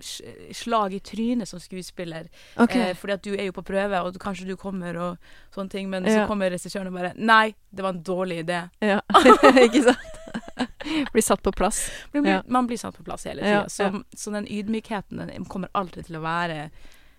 slag 0.00 0.94
i 0.94 1.00
trynet 1.00 1.48
som 1.48 1.60
skuespiller. 1.60 2.28
Okay. 2.56 2.90
Eh, 2.90 2.96
fordi 2.96 3.12
at 3.16 3.22
du 3.24 3.32
er 3.34 3.46
jo 3.48 3.54
på 3.56 3.64
prøve, 3.66 4.00
og 4.02 4.12
du, 4.14 4.18
kanskje 4.22 4.46
du 4.48 4.56
kommer 4.60 4.96
og 5.00 5.16
sånne 5.54 5.70
ting, 5.72 5.90
men 5.90 6.04
Ja. 6.04 6.22
så 6.22 6.26
kommer 6.28 6.50
regissøren 6.50 6.86
og 6.88 6.92
bare 6.98 7.12
Nei, 7.16 7.54
det 7.70 7.82
var 7.82 7.94
en 7.94 8.02
dårlig 8.02 8.42
idé. 8.44 8.68
Ja, 8.80 9.00
ikke 9.66 9.82
sant? 9.90 10.12
Blir 11.12 11.22
satt 11.22 11.42
på 11.42 11.52
plass. 11.52 11.90
Man 12.12 12.22
blir, 12.22 12.32
Ja. 12.32 12.42
man 12.48 12.66
blir 12.66 12.78
satt 12.78 12.96
på 12.96 13.04
plass 13.04 13.24
hele 13.24 13.42
tida. 13.42 13.68
Så, 13.68 14.02
så 14.16 14.30
den 14.32 14.46
ydmykheten 14.46 15.18
den 15.26 15.44
kommer 15.44 15.68
alltid 15.74 16.06
til 16.06 16.16
å 16.20 16.24
være 16.24 16.70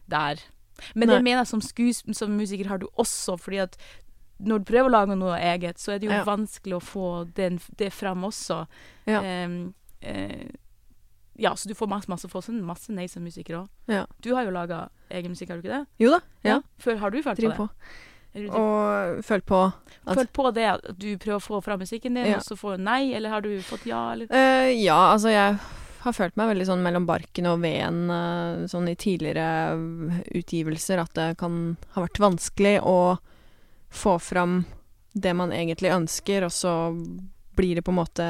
der. 0.08 0.40
Men 0.94 1.08
Nei. 1.10 1.16
det 1.16 1.24
mener 1.24 1.42
jeg 1.42 1.48
som, 1.48 1.62
skues, 1.62 2.04
som 2.18 2.32
musiker 2.38 2.70
har 2.70 2.78
du 2.78 2.88
også, 2.98 3.38
fordi 3.42 3.58
at 3.66 3.78
når 4.40 4.60
du 4.62 4.66
prøver 4.70 4.86
å 4.86 4.94
lage 4.94 5.16
noe 5.18 5.38
eget, 5.42 5.80
så 5.82 5.96
er 5.96 6.00
det 6.00 6.12
jo 6.12 6.18
vanskelig 6.28 6.76
å 6.78 6.84
få 6.84 7.08
den, 7.34 7.58
det 7.80 7.90
fram 7.92 8.22
også. 8.28 8.68
Ja. 9.10 9.22
Em, 9.26 9.74
eh, 10.02 10.46
ja, 11.38 11.54
så 11.56 11.70
du 11.70 11.76
får 11.78 11.88
masse, 11.92 12.10
masse, 12.10 12.28
får 12.32 12.48
sånn 12.50 12.62
masse 12.66 12.92
nei 12.94 13.06
som 13.12 13.24
musiker 13.24 13.60
òg. 13.62 13.68
Ja. 13.92 14.06
Du 14.26 14.34
har 14.36 14.44
jo 14.48 14.52
laga 14.56 14.88
egen 15.14 15.32
musikk, 15.34 15.50
har 15.54 15.60
du 15.62 15.66
ikke 15.68 15.78
det? 15.80 15.86
Jo 16.04 16.12
da. 16.16 16.22
Ja. 16.44 16.60
Før 16.82 16.98
har 17.04 17.12
du 17.14 17.22
følt 17.22 17.38
på 17.38 17.42
Driver 17.42 17.56
det? 17.56 17.58
på. 17.58 17.70
Eller 18.38 18.48
du 18.52 18.58
Og 18.60 19.24
følt 19.26 19.46
på 19.50 19.60
at 20.06 20.18
følt 20.20 20.34
på 20.36 20.52
det 20.54 20.66
at 20.70 20.88
du 21.00 21.08
prøver 21.18 21.40
å 21.40 21.46
få 21.46 21.62
fram 21.64 21.80
musikken 21.82 22.14
din, 22.18 22.28
Ja. 22.28 22.38
og 22.38 22.44
så 22.46 22.58
får 22.60 22.78
du 22.78 22.84
nei, 22.84 23.14
eller 23.14 23.30
har 23.30 23.42
du 23.42 23.50
fått 23.62 23.86
ja, 23.88 24.12
eller? 24.14 24.28
Uh, 24.30 24.70
Ja, 24.78 25.14
altså 25.14 25.32
jeg 25.32 25.58
har 26.04 26.14
følt 26.14 26.38
meg 26.38 26.50
veldig 26.54 26.66
sånn 26.68 26.84
mellom 26.86 27.06
barken 27.08 27.48
og 27.50 27.62
veden 27.64 28.10
eh, 28.14 28.68
sånn 28.70 28.88
i 28.88 28.96
tidligere 28.96 29.74
utgivelser 30.38 31.02
at 31.02 31.14
det 31.18 31.38
kan 31.42 31.76
ha 31.96 32.04
vært 32.06 32.20
vanskelig 32.22 32.78
å 32.86 33.18
få 33.90 34.18
fram 34.22 34.66
det 35.18 35.34
man 35.36 35.52
egentlig 35.52 35.92
ønsker, 35.92 36.46
og 36.46 36.52
så 36.54 36.74
blir 37.58 37.78
det 37.80 37.84
på 37.86 37.94
en 37.94 38.00
måte 38.00 38.26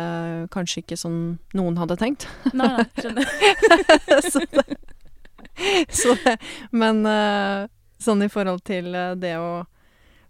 kanskje 0.54 0.84
ikke 0.84 0.98
sånn 1.00 1.22
noen 1.58 1.80
hadde 1.80 1.98
tenkt. 2.00 2.28
Nei, 2.56 2.70
nei, 2.78 2.86
skjønner. 2.98 3.26
så 4.32 4.44
det, 4.52 4.66
så 5.94 6.16
det 6.24 6.38
Men 6.72 7.04
eh, 7.10 7.68
sånn 8.02 8.24
i 8.26 8.32
forhold 8.32 8.64
til 8.68 8.96
eh, 8.96 9.16
det 9.20 9.36
å 9.42 9.66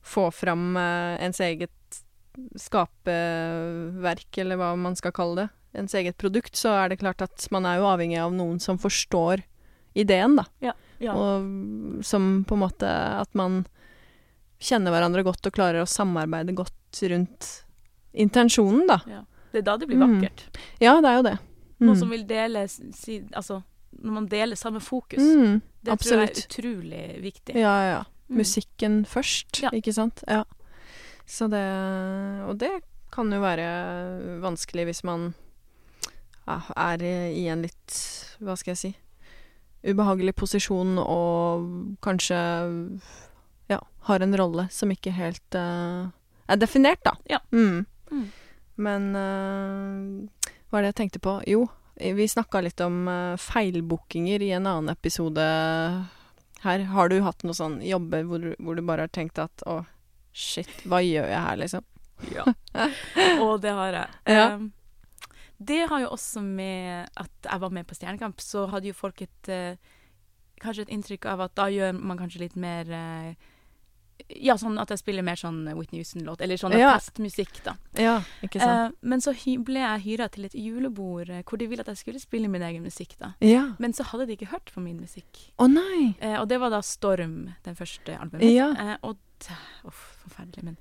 få 0.08 0.30
fram 0.32 0.72
eh, 0.80 1.18
ens 1.26 1.42
eget 1.44 1.74
skaperverk, 2.58 4.30
eller 4.38 4.60
hva 4.60 4.74
man 4.80 4.96
skal 4.98 5.14
kalle 5.16 5.42
det, 5.42 5.48
ens 5.82 5.96
eget 5.98 6.18
produkt, 6.22 6.56
så 6.58 6.76
er 6.78 6.92
det 6.92 7.00
klart 7.02 7.24
at 7.26 7.48
man 7.54 7.66
er 7.66 7.80
jo 7.80 7.90
avhengig 7.90 8.20
av 8.22 8.34
noen 8.34 8.62
som 8.62 8.80
forstår 8.82 9.44
ideen, 9.98 10.38
da. 10.38 10.46
Ja. 10.62 11.14
Og 11.14 12.04
som 12.06 12.42
på 12.50 12.56
en 12.56 12.62
måte 12.64 12.90
At 12.90 13.36
man 13.38 13.60
kjenner 14.58 14.90
hverandre 14.90 15.22
godt 15.22 15.46
og 15.46 15.54
klarer 15.54 15.84
å 15.84 15.90
samarbeide 15.90 16.56
godt 16.58 17.02
rundt 17.12 17.50
intensjonen, 18.18 18.88
da. 18.90 18.98
Det 19.52 19.62
er 19.62 19.66
da 19.68 19.78
det 19.78 19.88
blir 19.88 19.98
Mm. 19.98 20.18
vakkert. 20.22 20.44
Ja, 20.84 21.00
det 21.02 21.10
er 21.10 21.16
jo 21.18 21.24
det. 21.24 21.38
Noen 21.80 21.98
som 21.98 22.10
vil 22.10 22.24
dele 22.28 22.68
si, 22.68 23.20
Altså, 23.34 23.64
når 24.02 24.12
man 24.14 24.28
deler 24.28 24.56
samme 24.56 24.80
fokus. 24.82 25.20
mm, 25.22 25.62
det 25.84 26.00
tror 26.00 26.20
jeg 26.20 26.30
er 26.30 26.42
utrolig 26.44 27.22
viktig. 27.24 27.56
Ja, 27.56 27.74
ja, 27.82 27.90
ja. 27.98 28.04
Mm. 28.30 28.38
Musikken 28.38 29.06
først, 29.06 29.62
Ja. 29.64 29.70
ikke 29.72 29.94
sant? 29.94 30.24
Ja. 30.28 30.44
Så 31.26 31.48
det 31.50 31.64
Og 32.50 32.58
det 32.58 32.82
kan 33.12 33.32
jo 33.32 33.40
være 33.40 34.40
vanskelig 34.42 34.86
hvis 34.86 35.04
man 35.04 35.34
ja, 36.48 36.62
er 36.76 36.98
i 37.34 37.48
en 37.48 37.62
litt 37.62 38.36
Hva 38.42 38.56
skal 38.58 38.72
jeg 38.76 38.78
si 38.78 38.96
ubehagelig 39.88 40.34
posisjon 40.36 40.98
og 41.00 41.98
kanskje 42.02 43.00
ja, 43.70 43.80
har 44.08 44.20
en 44.22 44.36
rolle 44.38 44.68
som 44.72 44.90
ikke 44.92 45.12
helt 45.16 45.56
uh, 45.56 46.10
er 46.50 46.58
definert, 46.58 47.00
da. 47.06 47.14
Ja. 47.30 47.40
Mm. 47.52 47.86
Mm. 48.12 48.28
Men 48.78 49.08
uh, 49.16 50.52
hva 50.70 50.80
er 50.80 50.86
det 50.88 50.92
jeg 50.94 51.00
tenkte 51.02 51.22
på? 51.24 51.38
Jo, 51.50 51.64
vi 51.98 52.28
snakka 52.30 52.62
litt 52.62 52.82
om 52.86 53.08
uh, 53.10 53.36
feilbookinger 53.42 54.44
i 54.46 54.52
en 54.58 54.68
annen 54.70 54.92
episode 54.94 55.42
her. 56.64 56.84
Har 56.94 57.10
du 57.10 57.20
hatt 57.26 57.44
noen 57.46 57.58
sånn 57.58 57.78
jobber 57.86 58.26
hvor, 58.30 58.44
du- 58.44 58.56
hvor 58.60 58.78
du 58.78 58.84
bare 58.86 59.08
har 59.08 59.14
tenkt 59.14 59.40
at 59.42 59.64
å, 59.70 59.80
shit, 60.34 60.70
hva 60.86 61.02
gjør 61.06 61.30
jeg 61.32 61.42
her, 61.48 61.58
liksom? 61.64 61.86
Ja. 62.34 62.46
Og 63.46 63.60
det 63.62 63.74
har 63.78 63.94
jeg. 63.94 64.20
Ja. 64.38 64.48
Um, 64.56 64.72
det 65.58 65.84
har 65.90 66.02
jo 66.04 66.12
også 66.14 66.42
med 66.46 67.10
at 67.18 67.48
jeg 67.50 67.62
var 67.64 67.72
med 67.74 67.88
på 67.90 67.96
Stjernekamp, 67.98 68.42
så 68.46 68.68
hadde 68.70 68.92
jo 68.92 68.98
folk 68.98 69.24
et 69.26 69.50
uh, 69.54 69.94
Kanskje 70.58 70.88
et 70.88 70.92
inntrykk 70.96 71.26
av 71.30 71.42
at 71.46 71.52
da 71.58 71.68
gjør 71.70 71.92
man 72.02 72.18
kanskje 72.18 72.40
litt 72.42 72.56
mer 72.58 72.88
eh, 72.90 73.50
Ja, 74.30 74.56
sånn 74.60 74.78
at 74.82 74.90
jeg 74.90 75.00
spiller 75.00 75.24
mer 75.24 75.36
sånn 75.40 75.62
Whitney 75.78 76.02
Houston-låt, 76.02 76.42
eller 76.42 76.58
sånn 76.58 76.74
Ja. 76.78 76.98
festmusikk, 77.00 77.64
da. 77.64 77.76
Ja, 77.96 78.22
ikke 78.44 78.60
sant? 78.60 78.94
Eh, 78.94 78.98
men 79.02 79.20
så 79.22 79.32
ble 79.64 79.80
jeg 79.80 80.02
hyra 80.04 80.30
til 80.30 80.44
et 80.46 80.54
julebord 80.54 81.30
eh, 81.30 81.44
hvor 81.44 81.58
de 81.58 81.68
ville 81.68 81.80
at 81.80 81.88
jeg 81.88 81.98
skulle 81.98 82.20
spille 82.20 82.50
min 82.50 82.62
egen 82.62 82.84
musikk, 82.84 83.18
da. 83.20 83.34
ja. 83.40 83.74
Men 83.80 83.94
så 83.94 84.04
hadde 84.04 84.28
de 84.28 84.36
ikke 84.36 84.52
hørt 84.52 84.72
på 84.74 84.82
min 84.84 85.00
musikk. 85.00 85.52
Å 85.58 85.70
nei! 85.72 86.16
Eh, 86.20 86.36
og 86.42 86.48
det 86.50 86.60
var 86.60 86.70
da 86.72 86.82
Storm, 86.82 87.54
den 87.64 87.76
første 87.76 88.18
albumet. 88.20 88.52
Ja. 88.54 88.72
Eh, 88.78 88.98
og 89.04 89.18
Uff, 89.86 90.18
forferdelig, 90.26 90.64
men 90.64 90.78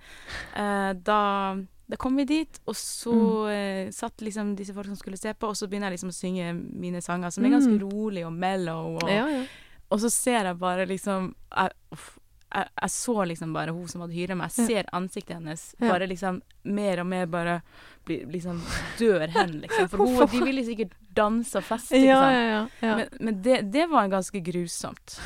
eh, 0.56 0.94
da, 1.04 1.56
da 1.90 1.96
kom 2.00 2.16
vi 2.16 2.24
dit, 2.24 2.58
og 2.66 2.74
så 2.74 3.12
Mm. 3.12 3.50
eh, 3.52 3.90
satt 3.92 4.16
liksom 4.24 4.56
disse 4.56 4.72
folk 4.72 4.86
som 4.86 4.96
skulle 4.96 5.18
se 5.18 5.34
på, 5.34 5.46
og 5.48 5.54
så 5.54 5.68
begynner 5.68 5.90
jeg 5.92 5.98
liksom 5.98 6.08
å 6.08 6.16
synge 6.16 6.72
mine 6.72 7.02
sanger, 7.02 7.30
som 7.30 7.44
er 7.44 7.50
ganske 7.50 7.78
Mm. 7.78 7.82
rolig 7.92 8.24
og 8.26 8.32
mellow. 8.32 8.96
Og, 8.96 9.08
Ja, 9.10 9.26
ja. 9.28 9.44
Og 9.90 10.00
så 10.00 10.10
ser 10.10 10.42
jeg 10.44 10.58
bare 10.58 10.86
liksom 10.86 11.34
jeg, 11.54 11.70
uff, 11.92 12.18
jeg, 12.56 12.70
jeg 12.80 12.92
så 12.94 13.24
liksom 13.30 13.52
bare 13.56 13.74
hun 13.76 13.88
som 13.90 14.04
hadde 14.04 14.16
hyra 14.16 14.36
meg. 14.38 14.54
Jeg 14.56 14.70
ser 14.70 14.88
ansiktet 14.96 15.36
hennes 15.36 15.66
bare 15.82 16.08
liksom 16.08 16.40
mer 16.76 17.02
og 17.02 17.10
mer 17.10 17.26
bare 17.30 17.58
bli, 18.06 18.22
liksom 18.32 18.62
dør 19.00 19.26
hen, 19.34 19.58
liksom. 19.64 19.90
For 19.92 20.04
hun, 20.04 20.22
de 20.32 20.40
ville 20.46 20.64
sikkert 20.66 20.94
danse 21.16 21.58
og 21.60 21.66
feste, 21.66 21.98
ikke 21.98 22.16
sant. 22.16 22.38
ja, 22.38 22.46
ja. 22.46 22.62
ja. 22.80 22.96
Men, 23.00 23.20
men 23.20 23.42
det, 23.44 23.60
det 23.74 23.86
var 23.92 24.08
ganske 24.12 24.40
grusomt. 24.46 25.18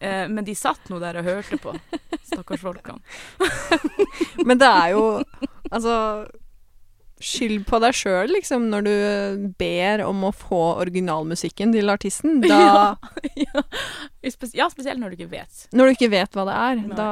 Eh, 0.00 0.28
men 0.28 0.44
de 0.46 0.54
satt 0.54 0.90
nå 0.92 1.00
der 1.02 1.18
og 1.18 1.26
hørte 1.26 1.58
på. 1.62 1.74
Stakkars 2.22 2.62
folkene. 2.62 3.00
Men 4.46 4.60
det 4.60 4.68
er 4.68 4.92
jo 4.94 5.02
Altså 5.74 5.94
Skyld 7.20 7.64
på 7.66 7.80
deg 7.82 7.96
sjøl, 7.98 8.30
liksom, 8.30 8.68
når 8.72 8.84
du 8.86 8.92
ber 9.58 10.04
om 10.06 10.26
å 10.28 10.32
få 10.34 10.60
originalmusikken 10.84 11.72
til 11.74 11.90
artisten. 11.90 12.40
Da 12.44 12.48
ja. 12.58 12.84
ja. 13.34 13.62
ja, 14.22 14.68
spesielt 14.70 15.00
når 15.00 15.10
du 15.14 15.18
ikke 15.18 15.32
vet. 15.32 15.64
Når 15.72 15.90
du 15.90 15.96
ikke 15.96 16.12
vet 16.14 16.36
hva 16.38 16.44
det 16.48 16.54
er, 16.60 16.84
Nei. 16.84 16.94
da 16.98 17.10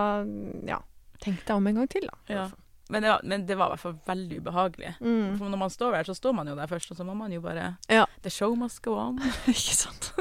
Ja. 0.76 0.82
Tenk 1.22 1.40
deg 1.48 1.56
om 1.56 1.66
en 1.66 1.78
gang 1.80 1.88
til, 1.90 2.04
da. 2.06 2.16
Ja. 2.30 2.46
Men, 2.88 3.02
det 3.02 3.08
var, 3.10 3.20
men 3.24 3.46
det 3.48 3.54
var 3.58 3.66
i 3.66 3.74
hvert 3.74 3.82
fall 3.82 3.94
veldig 4.06 4.36
ubehagelig. 4.44 4.90
Mm. 5.00 5.38
For 5.40 5.50
når 5.50 5.58
man 5.58 5.72
står 5.74 5.96
der, 5.96 6.06
så 6.06 6.14
står 6.14 6.36
man 6.38 6.46
jo 6.46 6.54
der 6.54 6.68
først, 6.70 6.92
og 6.92 6.98
så 7.00 7.06
må 7.08 7.16
man 7.18 7.32
jo 7.34 7.40
bare 7.42 7.72
Ja. 7.90 8.04
The 8.22 8.30
show 8.30 8.54
must 8.54 8.78
go 8.84 8.94
on. 9.00 9.18
Ikke 9.50 9.74
sant. 9.74 10.12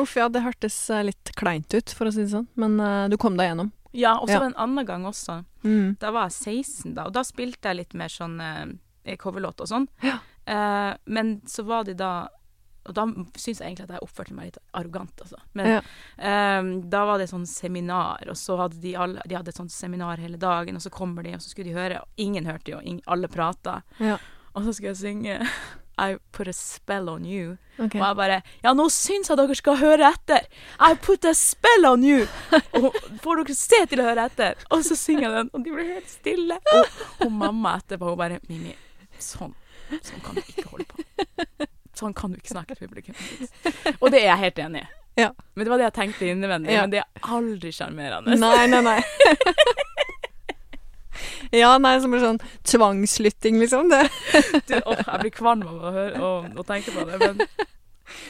Uff, 0.00 0.16
ja, 0.18 0.26
det 0.32 0.42
hørtes 0.42 0.78
eh, 0.90 1.04
litt 1.06 1.30
kleint 1.38 1.70
ut, 1.76 1.94
for 1.94 2.10
å 2.10 2.14
si 2.16 2.24
det 2.24 2.32
sånn. 2.32 2.48
Men 2.58 2.74
uh, 2.82 3.04
du 3.12 3.14
kom 3.22 3.38
deg 3.38 3.52
gjennom. 3.52 3.70
Ja, 3.94 4.16
og 4.18 4.26
så 4.28 4.40
Ja. 4.40 4.48
en 4.48 4.56
annen 4.58 4.88
gang 4.88 5.06
også. 5.06 5.44
Mm. 5.62 5.94
Da 6.02 6.10
var 6.16 6.26
jeg 6.26 6.64
16, 6.64 6.96
da, 6.96 7.06
og 7.06 7.14
da 7.14 7.22
spilte 7.24 7.70
jeg 7.70 7.78
litt 7.84 7.94
mer 7.94 8.10
sånn 8.12 8.40
eh, 8.42 8.66
coverlåt 9.14 9.60
og 9.62 9.68
sånn. 9.70 9.86
Ja. 10.02 10.16
Uh, 10.46 10.96
men 11.06 11.40
så 11.46 11.62
var 11.66 11.84
de 11.84 11.94
da 11.98 12.28
Og 12.86 12.94
da 12.94 13.02
syns 13.34 13.58
jeg 13.58 13.66
egentlig 13.66 13.82
at 13.88 13.94
jeg 13.96 14.02
oppførte 14.04 14.34
meg 14.34 14.44
litt 14.52 14.58
arrogant, 14.78 15.16
altså. 15.24 15.40
Men 15.58 15.66
Ja. 15.66 15.80
uh, 16.22 16.68
da 16.86 17.00
var 17.08 17.18
det 17.18 17.26
sånn 17.30 17.46
seminar, 17.50 18.22
og 18.30 18.36
så 18.38 18.54
hadde 18.60 18.78
de 18.80 18.92
alle 18.94 19.22
De 19.26 19.34
hadde 19.34 19.50
et 19.50 19.58
sånt 19.58 19.72
seminar 19.74 20.18
hele 20.22 20.38
dagen, 20.38 20.76
og 20.78 20.82
så 20.82 20.90
kommer 20.94 21.22
de, 21.26 21.32
og 21.34 21.42
så 21.42 21.50
skulle 21.50 21.72
de 21.72 21.78
høre, 21.78 21.98
og 22.02 22.06
ingen 22.16 22.46
hørte 22.46 22.70
jo, 22.70 22.78
ingen, 22.82 23.02
alle 23.06 23.26
prata. 23.28 23.80
Ja. 23.98 24.18
Og 24.54 24.62
så 24.64 24.72
skulle 24.72 24.94
jeg 24.94 25.02
synge 25.02 25.40
I 25.98 26.18
put 26.30 26.46
a 26.46 26.52
spell 26.52 27.08
on 27.08 27.24
you. 27.24 27.56
Okay. 27.80 27.98
Og 27.98 28.06
jeg 28.06 28.16
bare 28.16 28.42
Ja, 28.62 28.72
nå 28.76 28.86
syns 28.92 29.30
jeg 29.32 29.36
dere 29.40 29.54
skal 29.56 29.76
høre 29.80 30.12
etter! 30.12 30.46
I 30.78 30.94
put 30.94 31.24
a 31.24 31.32
spell 31.34 31.86
on 31.88 32.04
you! 32.04 32.26
Og 32.76 32.92
får 33.24 33.42
dere 33.42 33.54
se 33.56 33.80
til 33.90 34.00
å 34.04 34.06
høre 34.12 34.26
etter! 34.30 34.54
Og 34.70 34.84
så 34.84 34.94
synger 34.94 35.26
jeg 35.26 35.36
den, 35.40 35.50
og 35.56 35.64
de 35.64 35.72
blir 35.74 35.94
helt 35.96 36.10
stille. 36.12 36.58
Og, 36.76 36.98
og 37.26 37.32
mamma 37.32 37.78
etterpå, 37.80 38.12
hun 38.12 38.20
bare 38.20 38.38
Mimi, 38.46 38.76
sånn. 39.22 39.54
Sånn 40.02 40.22
kan 40.24 40.36
du 40.36 40.42
ikke 40.42 40.68
holde 40.72 40.86
på. 40.90 41.66
Sånn 41.96 42.14
kan 42.16 42.32
du 42.32 42.40
ikke 42.40 42.52
snakke 42.52 42.76
til 42.76 42.90
publikum. 42.90 43.16
Og 44.00 44.10
det 44.12 44.20
er 44.20 44.32
jeg 44.32 44.42
helt 44.44 44.58
enig 44.66 44.82
i. 44.84 44.88
Ja. 45.16 45.30
Men 45.54 45.64
det 45.64 45.70
var 45.72 45.80
det 45.80 45.86
jeg 45.86 45.96
tenkte 45.96 46.28
innvendig. 46.28 46.74
Ja. 46.74 46.82
Men 46.84 46.92
det 46.92 47.00
er 47.00 47.30
aldri 47.36 47.72
sjarmerende. 47.72 48.36
Nei, 48.36 48.66
nei, 48.68 48.82
nei. 48.84 48.98
ja, 51.62 51.70
nei, 51.80 51.94
som 52.04 52.12
en 52.16 52.24
sånn 52.26 52.42
tvangslytting, 52.68 53.56
liksom. 53.62 53.88
Det. 53.94 54.02
Du, 54.68 54.76
å, 54.82 54.98
jeg 54.98 55.22
blir 55.24 55.32
kvalm 55.38 55.64
av 55.64 55.88
å 55.88 55.94
høre 55.94 56.20
og, 56.20 56.52
og 56.52 56.68
tenke 56.68 56.92
på 56.92 57.06
det, 57.08 57.16
men 57.22 57.40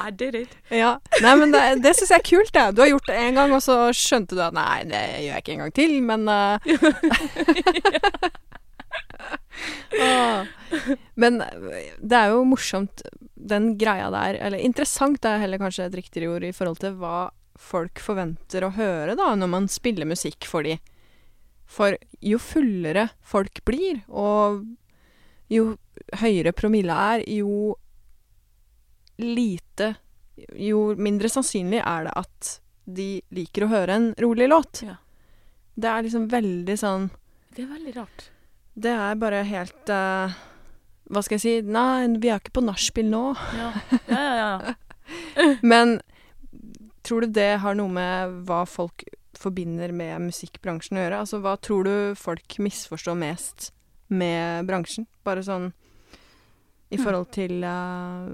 I 0.07 0.13
did 0.15 0.39
it. 0.39 0.55
Ja. 0.71 0.97
Nei, 1.25 1.35
men 1.41 1.51
det, 1.55 1.65
det 1.83 1.97
syns 1.99 2.15
jeg 2.15 2.23
er 2.23 2.29
kult, 2.31 2.55
det. 2.55 2.69
Du 2.77 2.85
har 2.85 2.93
gjort 2.93 3.11
det 3.11 3.19
én 3.19 3.35
gang, 3.41 3.51
og 3.57 3.63
så 3.67 3.91
skjønte 3.97 4.39
du 4.39 4.45
at 4.47 4.55
nei, 4.57 4.85
det 4.87 5.03
gjør 5.25 5.33
jeg 5.33 5.43
ikke 5.43 5.57
en 5.57 5.65
gang 5.65 5.75
til, 5.83 5.99
men 6.07 6.29
eh, 6.31 6.55
Åh. 10.01 10.47
Men 11.21 11.41
det 11.41 12.19
er 12.19 12.33
jo 12.35 12.45
morsomt, 12.49 13.03
den 13.35 13.77
greia 13.79 14.09
der 14.13 14.37
Eller 14.43 14.61
interessant 14.61 15.25
er 15.25 15.41
heller 15.41 15.61
kanskje 15.63 15.87
et 15.87 15.97
riktigere 15.97 16.35
ord 16.35 16.45
i 16.45 16.53
forhold 16.57 16.81
til 16.83 16.97
hva 17.01 17.29
folk 17.57 18.01
forventer 18.03 18.67
å 18.67 18.75
høre 18.77 19.15
da, 19.17 19.31
når 19.35 19.49
man 19.49 19.69
spiller 19.73 20.09
musikk 20.09 20.45
for 20.49 20.67
de. 20.67 20.77
For 21.67 21.97
jo 22.21 22.39
fullere 22.39 23.09
folk 23.25 23.63
blir, 23.67 24.03
og 24.09 24.61
jo 25.51 25.77
høyere 26.21 26.53
promille 26.57 26.93
er, 26.93 27.25
jo 27.27 27.75
lite 29.17 29.95
Jo 30.61 30.91
mindre 31.01 31.31
sannsynlig 31.33 31.79
er 31.81 32.05
det 32.05 32.11
at 32.21 32.49
de 32.85 33.07
liker 33.33 33.65
å 33.65 33.71
høre 33.71 33.95
en 33.97 34.11
rolig 34.21 34.51
låt. 34.51 34.83
Ja. 34.85 34.99
Det 35.73 35.89
er 35.89 36.05
liksom 36.05 36.27
veldig 36.29 36.77
sånn 36.77 37.07
Det 37.57 37.65
er 37.65 37.71
veldig 37.73 37.95
rart. 37.97 38.27
Det 38.77 38.93
er 38.93 39.21
bare 39.21 39.41
helt 39.49 39.93
uh, 39.93 40.35
Hva 41.09 41.23
skal 41.25 41.39
jeg 41.39 41.45
si 41.45 41.55
Nei, 41.65 42.07
vi 42.21 42.29
er 42.33 42.43
ikke 42.43 42.59
på 42.59 42.67
nachspiel 42.67 43.09
nå. 43.09 43.23
Ja, 43.57 43.71
ja, 44.11 44.21
ja. 44.21 44.51
ja. 44.67 44.75
Men 45.73 46.01
tror 47.07 47.25
du 47.25 47.37
det 47.39 47.57
har 47.63 47.77
noe 47.79 47.93
med 47.93 48.43
hva 48.49 48.65
folk 48.69 49.05
forbinder 49.37 49.93
med 49.95 50.27
musikkbransjen 50.27 50.99
å 50.99 51.05
gjøre? 51.05 51.23
Altså, 51.23 51.41
hva 51.45 51.55
tror 51.61 51.87
du 51.87 51.97
folk 52.19 52.57
misforstår 52.63 53.19
mest 53.21 53.71
med 54.09 54.67
bransjen? 54.69 55.07
Bare 55.27 55.45
sånn 55.47 55.71
i 56.95 56.99
forhold 57.01 57.33
til 57.35 57.65
uh, 57.67 58.27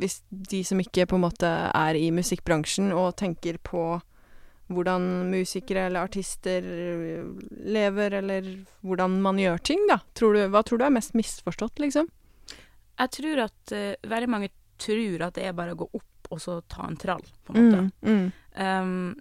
Hvis 0.00 0.20
de 0.30 0.64
som 0.66 0.80
ikke 0.82 1.06
på 1.06 1.18
en 1.18 1.22
måte 1.22 1.50
er 1.70 1.98
i 1.98 2.08
musikkbransjen 2.14 2.90
og 2.90 3.16
tenker 3.20 3.60
på 3.62 4.00
hvordan 4.68 5.30
musikere 5.32 5.86
eller 5.88 6.04
artister 6.08 6.64
lever, 7.64 8.18
eller 8.20 8.50
hvordan 8.84 9.18
man 9.24 9.40
gjør 9.40 9.62
ting, 9.64 9.84
da. 9.88 10.00
Tror 10.18 10.36
du, 10.36 10.42
hva 10.52 10.62
tror 10.66 10.80
du 10.80 10.84
er 10.88 10.94
mest 10.94 11.16
misforstått, 11.16 11.80
liksom? 11.82 12.08
Jeg 12.98 13.12
tror 13.14 13.44
at 13.46 13.72
uh, 13.72 14.10
veldig 14.10 14.28
mange 14.28 14.50
tror 14.78 15.24
at 15.28 15.38
det 15.38 15.46
er 15.48 15.56
bare 15.56 15.74
å 15.74 15.80
gå 15.80 15.88
opp 15.98 16.04
og 16.30 16.40
så 16.42 16.58
ta 16.68 16.84
en 16.84 16.98
trall, 17.00 17.24
på 17.46 17.54
en 17.54 17.64
måte. 17.64 17.84
Mm, 18.04 18.12
mm. 18.12 18.30
Um, 18.60 19.14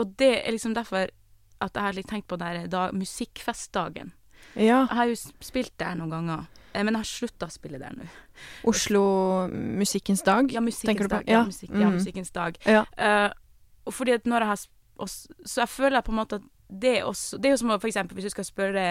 og 0.00 0.12
det 0.16 0.32
er 0.40 0.54
liksom 0.54 0.74
derfor 0.76 1.10
at 1.60 1.72
jeg 1.76 1.84
har 1.84 1.96
litt 1.96 2.08
tenkt 2.08 2.28
på 2.30 2.38
den 2.40 2.68
da, 2.72 2.86
musikkfestdagen. 2.96 4.12
Ja. 4.56 4.84
Jeg 4.86 4.96
har 4.96 5.10
jo 5.10 5.16
spilt 5.44 5.74
der 5.80 5.96
noen 5.98 6.12
ganger, 6.14 6.46
eh, 6.72 6.84
men 6.84 6.94
jeg 6.96 7.02
har 7.02 7.10
slutta 7.10 7.48
å 7.48 7.52
spille 7.52 7.80
der 7.80 7.96
nå. 7.96 8.08
Oslo 8.68 9.02
Musikkens 9.52 10.24
dag. 10.24 10.52
Ja, 10.52 10.60
Tenker 10.60 11.08
du 11.08 11.12
på? 11.12 11.20
dag. 11.20 11.28
Ja, 11.28 11.44
musikk, 11.44 11.72
ja, 11.72 11.88
Mm. 11.88 11.96
musikkens 11.98 12.32
dag. 12.32 12.56
Ja. 12.64 12.84
Uh, 12.96 13.32
fordi 13.90 14.16
at 14.16 14.24
når 14.24 14.40
jeg 14.40 14.48
har 14.48 14.56
og 14.98 15.08
Så 15.08 15.60
jeg 15.62 15.68
føler 15.68 16.00
på 16.02 16.12
en 16.12 16.16
måte 16.20 16.36
at 16.40 16.42
det 16.68 17.04
også 17.06 17.38
Det 17.38 17.46
er 17.46 17.52
jo 17.54 17.56
som 17.60 17.68
for 17.78 17.86
eksempel 17.86 18.16
hvis 18.18 18.24
du 18.26 18.30
skal 18.30 18.44
spørre 18.44 18.84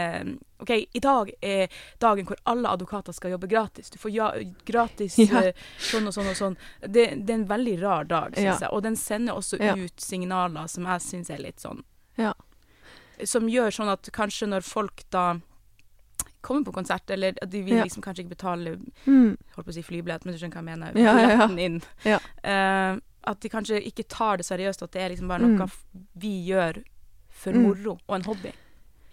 OK, 0.64 0.70
i 0.96 1.00
dag 1.04 1.32
er 1.44 1.68
dagen 2.00 2.26
hvor 2.26 2.38
alle 2.48 2.70
advokater 2.72 3.12
skal 3.12 3.32
jobbe 3.34 3.50
gratis. 3.52 3.90
Du 3.92 3.98
får 4.00 4.12
ja, 4.16 4.30
gratis 4.66 5.18
Ja. 5.20 5.42
eh, 5.50 5.54
sånn 5.80 6.08
og 6.08 6.14
sånn 6.16 6.30
og 6.32 6.38
sånn. 6.40 6.56
Det, 6.82 7.10
det 7.26 7.30
er 7.34 7.40
en 7.42 7.48
veldig 7.50 7.74
rar 7.82 8.06
dag, 8.08 8.32
syns 8.38 8.46
Ja. 8.46 8.68
jeg. 8.68 8.70
Og 8.72 8.84
den 8.84 8.96
sender 8.96 9.36
også 9.36 9.60
ut 9.60 10.00
signaler 10.00 10.68
som 10.72 10.86
jeg 10.88 11.02
syns 11.02 11.30
er 11.30 11.38
litt 11.44 11.60
sånn 11.60 11.84
Ja. 12.18 12.32
Som 13.28 13.48
gjør 13.52 13.72
sånn 13.76 13.92
at 13.92 14.08
kanskje 14.16 14.48
når 14.48 14.64
folk 14.64 15.04
da 15.12 15.36
kommer 16.46 16.64
på 16.64 16.72
konsert, 16.78 17.10
eller 17.10 17.34
at 17.42 17.50
de 17.50 17.62
vil 17.66 17.82
liksom 17.82 18.04
kanskje 18.06 18.22
ikke 18.24 18.36
betale 18.38 18.76
Mm. 19.08 19.36
holdt 19.56 19.66
på 19.66 19.72
å 19.72 19.74
si 19.74 19.82
flybillett, 19.82 20.26
men 20.26 20.36
du 20.36 20.40
skjønner 20.40 20.54
hva 20.54 20.62
jeg 20.64 20.78
mener. 20.80 20.94
Ja. 20.96 21.14
Billetten 21.18 21.60
inn. 21.60 21.82
Ja. 22.06 22.20
Eh, 23.26 23.32
at 23.32 23.40
de 23.42 23.50
kanskje 23.50 23.82
ikke 23.86 24.08
tar 24.08 24.38
det 24.38 24.46
seriøst, 24.46 24.84
at 24.84 24.92
det 24.92 25.02
er 25.02 25.10
liksom 25.16 25.28
bare 25.28 25.40
noe 25.42 25.66
Mm. 25.68 25.72
vi 26.18 26.46
gjør 26.48 26.84
for 27.30 27.52
Mm. 27.54 27.62
moro, 27.64 27.98
og 28.08 28.16
en 28.16 28.24
hobby. 28.24 28.52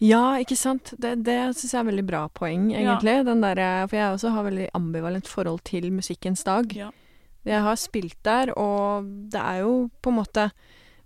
Ja, 0.01 0.37
ikke 0.39 0.57
sant. 0.57 0.95
Det, 0.99 1.23
det 1.23 1.55
syns 1.55 1.73
jeg 1.73 1.81
er 1.81 1.91
veldig 1.93 2.07
bra 2.07 2.29
poeng, 2.29 2.71
Ja. 2.73 2.79
egentlig. 2.99 3.25
Den 3.25 3.41
der, 3.41 3.87
for 3.87 3.97
jeg 3.97 4.13
også 4.17 4.33
har 4.33 4.45
veldig 4.45 4.69
ambivalent 4.75 5.29
forhold 5.29 5.63
til 5.65 5.91
Musikkens 5.93 6.43
dag. 6.45 6.73
Ja. 6.75 6.91
Jeg 7.45 7.61
har 7.63 7.75
spilt 7.77 8.23
der, 8.25 8.53
og 8.57 9.05
det 9.31 9.41
er 9.41 9.61
jo 9.63 9.91
på 10.03 10.11
en 10.11 10.17
måte 10.25 10.51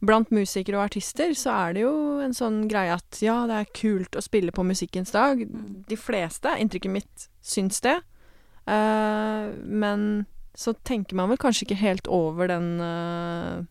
Blant 0.04 0.28
musikere 0.30 0.76
og 0.76 0.90
artister 0.90 1.30
så 1.32 1.50
er 1.70 1.72
det 1.72 1.80
jo 1.82 2.20
en 2.20 2.30
sånn 2.34 2.68
greie 2.68 2.92
at 2.92 3.18
ja, 3.22 3.46
det 3.46 3.54
er 3.56 3.72
kult 3.72 4.10
å 4.12 4.20
spille 4.22 4.52
på 4.52 4.62
Musikkens 4.62 5.10
dag. 5.10 5.38
Mm. 5.38 5.86
De 5.88 5.96
fleste, 5.96 6.44
inntrykket 6.60 6.90
mitt, 6.90 7.28
syns 7.42 7.80
det. 7.80 8.02
Uh, 8.68 9.54
men 9.64 10.26
så 10.56 10.72
tenker 10.88 11.18
man 11.18 11.28
vel 11.28 11.40
kanskje 11.40 11.66
ikke 11.66 11.80
helt 11.82 12.08
over 12.08 12.48
den 12.48 12.68
eh, 12.80 13.64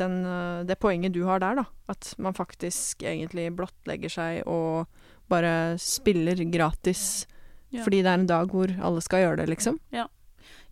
den, 0.00 0.24
eh, 0.26 0.62
det 0.66 0.78
poenget 0.82 1.14
du 1.14 1.22
har 1.28 1.42
der, 1.42 1.60
da. 1.60 1.66
At 1.92 2.14
man 2.18 2.34
faktisk 2.36 3.04
egentlig 3.06 3.50
blottlegger 3.56 4.12
seg 4.12 4.48
og 4.50 4.88
bare 5.30 5.76
spiller 5.78 6.40
gratis 6.50 7.26
Ja. 7.70 7.84
fordi 7.84 8.02
det 8.02 8.10
er 8.10 8.18
en 8.18 8.26
dag 8.26 8.50
hvor 8.50 8.72
alle 8.82 9.00
skal 9.00 9.22
gjøre 9.22 9.36
det, 9.42 9.48
liksom. 9.52 9.78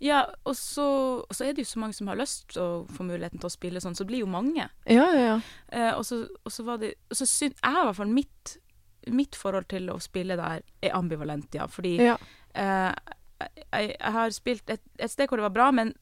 Ja, 0.01 0.27
så, 0.55 0.87
og 1.23 1.35
så 1.35 1.45
er 1.45 1.55
det 1.55 1.65
jo 1.65 1.73
så 1.73 1.81
mange 1.83 1.95
som 1.95 2.09
har 2.11 2.19
lyst 2.19 2.53
til 2.55 2.63
å 2.63 2.87
få 2.95 3.07
muligheten 3.07 3.39
til 3.39 3.47
å 3.47 3.53
spille 3.53 3.83
sånn, 3.83 3.95
så 3.95 4.05
det 4.05 4.13
blir 4.13 4.23
jo 4.25 4.31
mange. 4.31 4.69
Ja, 4.87 5.07
ja, 5.15 5.23
ja. 5.23 5.37
Eh, 5.71 5.93
og, 5.95 6.07
så, 6.07 6.65
var 6.67 6.79
det 6.83 6.95
og 7.11 7.19
så 7.19 7.27
syn, 7.27 7.55
Jeg 7.55 7.83
i 7.83 7.87
hvert 7.89 7.99
fall 7.99 8.13
mitt, 8.15 8.57
mitt 9.11 9.39
forhold 9.39 9.69
til 9.71 9.91
å 9.91 9.99
spille 10.03 10.39
der 10.39 10.63
er 10.83 10.95
ambivalent, 10.99 11.55
ja. 11.55 11.67
Fordi 11.71 11.97
ja. 11.99 12.17
eh, 12.55 12.93
jeg, 13.41 13.97
jeg 14.01 14.13
har 14.13 14.31
spilt 14.35 14.71
et, 14.71 14.83
et 14.99 15.11
sted 15.11 15.29
hvor 15.29 15.39
det 15.41 15.47
var 15.49 15.55
bra, 15.57 15.71
men 15.73 15.95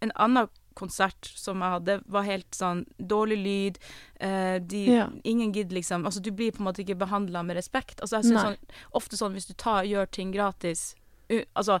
en 0.00 0.12
annen 0.16 0.48
konsert 0.78 1.26
som 1.36 1.60
jeg 1.60 1.74
hadde, 1.74 1.96
var 2.08 2.22
helt 2.24 2.54
sånn 2.56 2.84
dårlig 2.96 3.36
lyd. 3.42 3.78
Eh, 4.20 4.58
de, 4.64 4.84
Ja. 4.94 5.08
Ingen 5.24 5.52
gidder 5.52 5.74
liksom 5.76 6.06
Altså, 6.06 6.22
du 6.22 6.30
blir 6.30 6.52
på 6.52 6.62
en 6.62 6.68
måte 6.70 6.80
ikke 6.84 6.96
behandla 6.96 7.42
med 7.44 7.56
respekt. 7.58 8.00
Altså, 8.00 8.16
jeg 8.20 8.30
synes 8.30 8.40
sånn, 8.46 8.56
ofte 8.96 9.16
sånn 9.18 9.34
hvis 9.36 9.46
du 9.50 9.54
tar, 9.54 9.82
gjør 9.84 10.06
ting 10.10 10.30
gratis 10.32 10.94
uh, 11.30 11.42
Altså, 11.54 11.80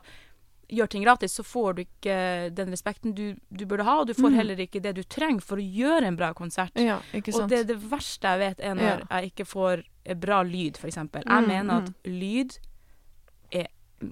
gjør 0.70 0.86
ting 0.92 1.02
gratis, 1.06 1.32
så 1.34 1.42
får 1.42 1.72
du 1.74 1.80
ikke 1.82 2.16
den 2.54 2.70
respekten 2.70 3.14
du, 3.14 3.36
du 3.50 3.64
burde 3.66 3.82
ha, 3.88 3.96
og 4.02 4.06
du 4.06 4.12
får 4.14 4.30
Mm. 4.30 4.36
heller 4.36 4.60
ikke 4.66 4.82
det 4.82 4.92
du 4.94 5.02
trenger 5.02 5.40
for 5.42 5.56
å 5.58 5.64
gjøre 5.64 6.06
en 6.06 6.16
bra 6.16 6.32
konsert. 6.34 6.70
Ja. 6.78 7.00
Og 7.34 7.48
det 7.48 7.66
det 7.66 7.78
verste 7.90 8.28
jeg 8.28 8.38
vet, 8.38 8.60
er 8.60 8.74
når 8.74 9.02
jeg 9.10 9.32
ikke 9.32 9.46
får 9.50 9.82
bra 10.20 10.42
lyd, 10.46 10.76
f.eks. 10.78 10.96
Jeg 10.96 11.24
Mm, 11.26 11.46
mener 11.48 11.74
at 11.82 11.90
lyd 12.06 12.54
er 12.54 12.69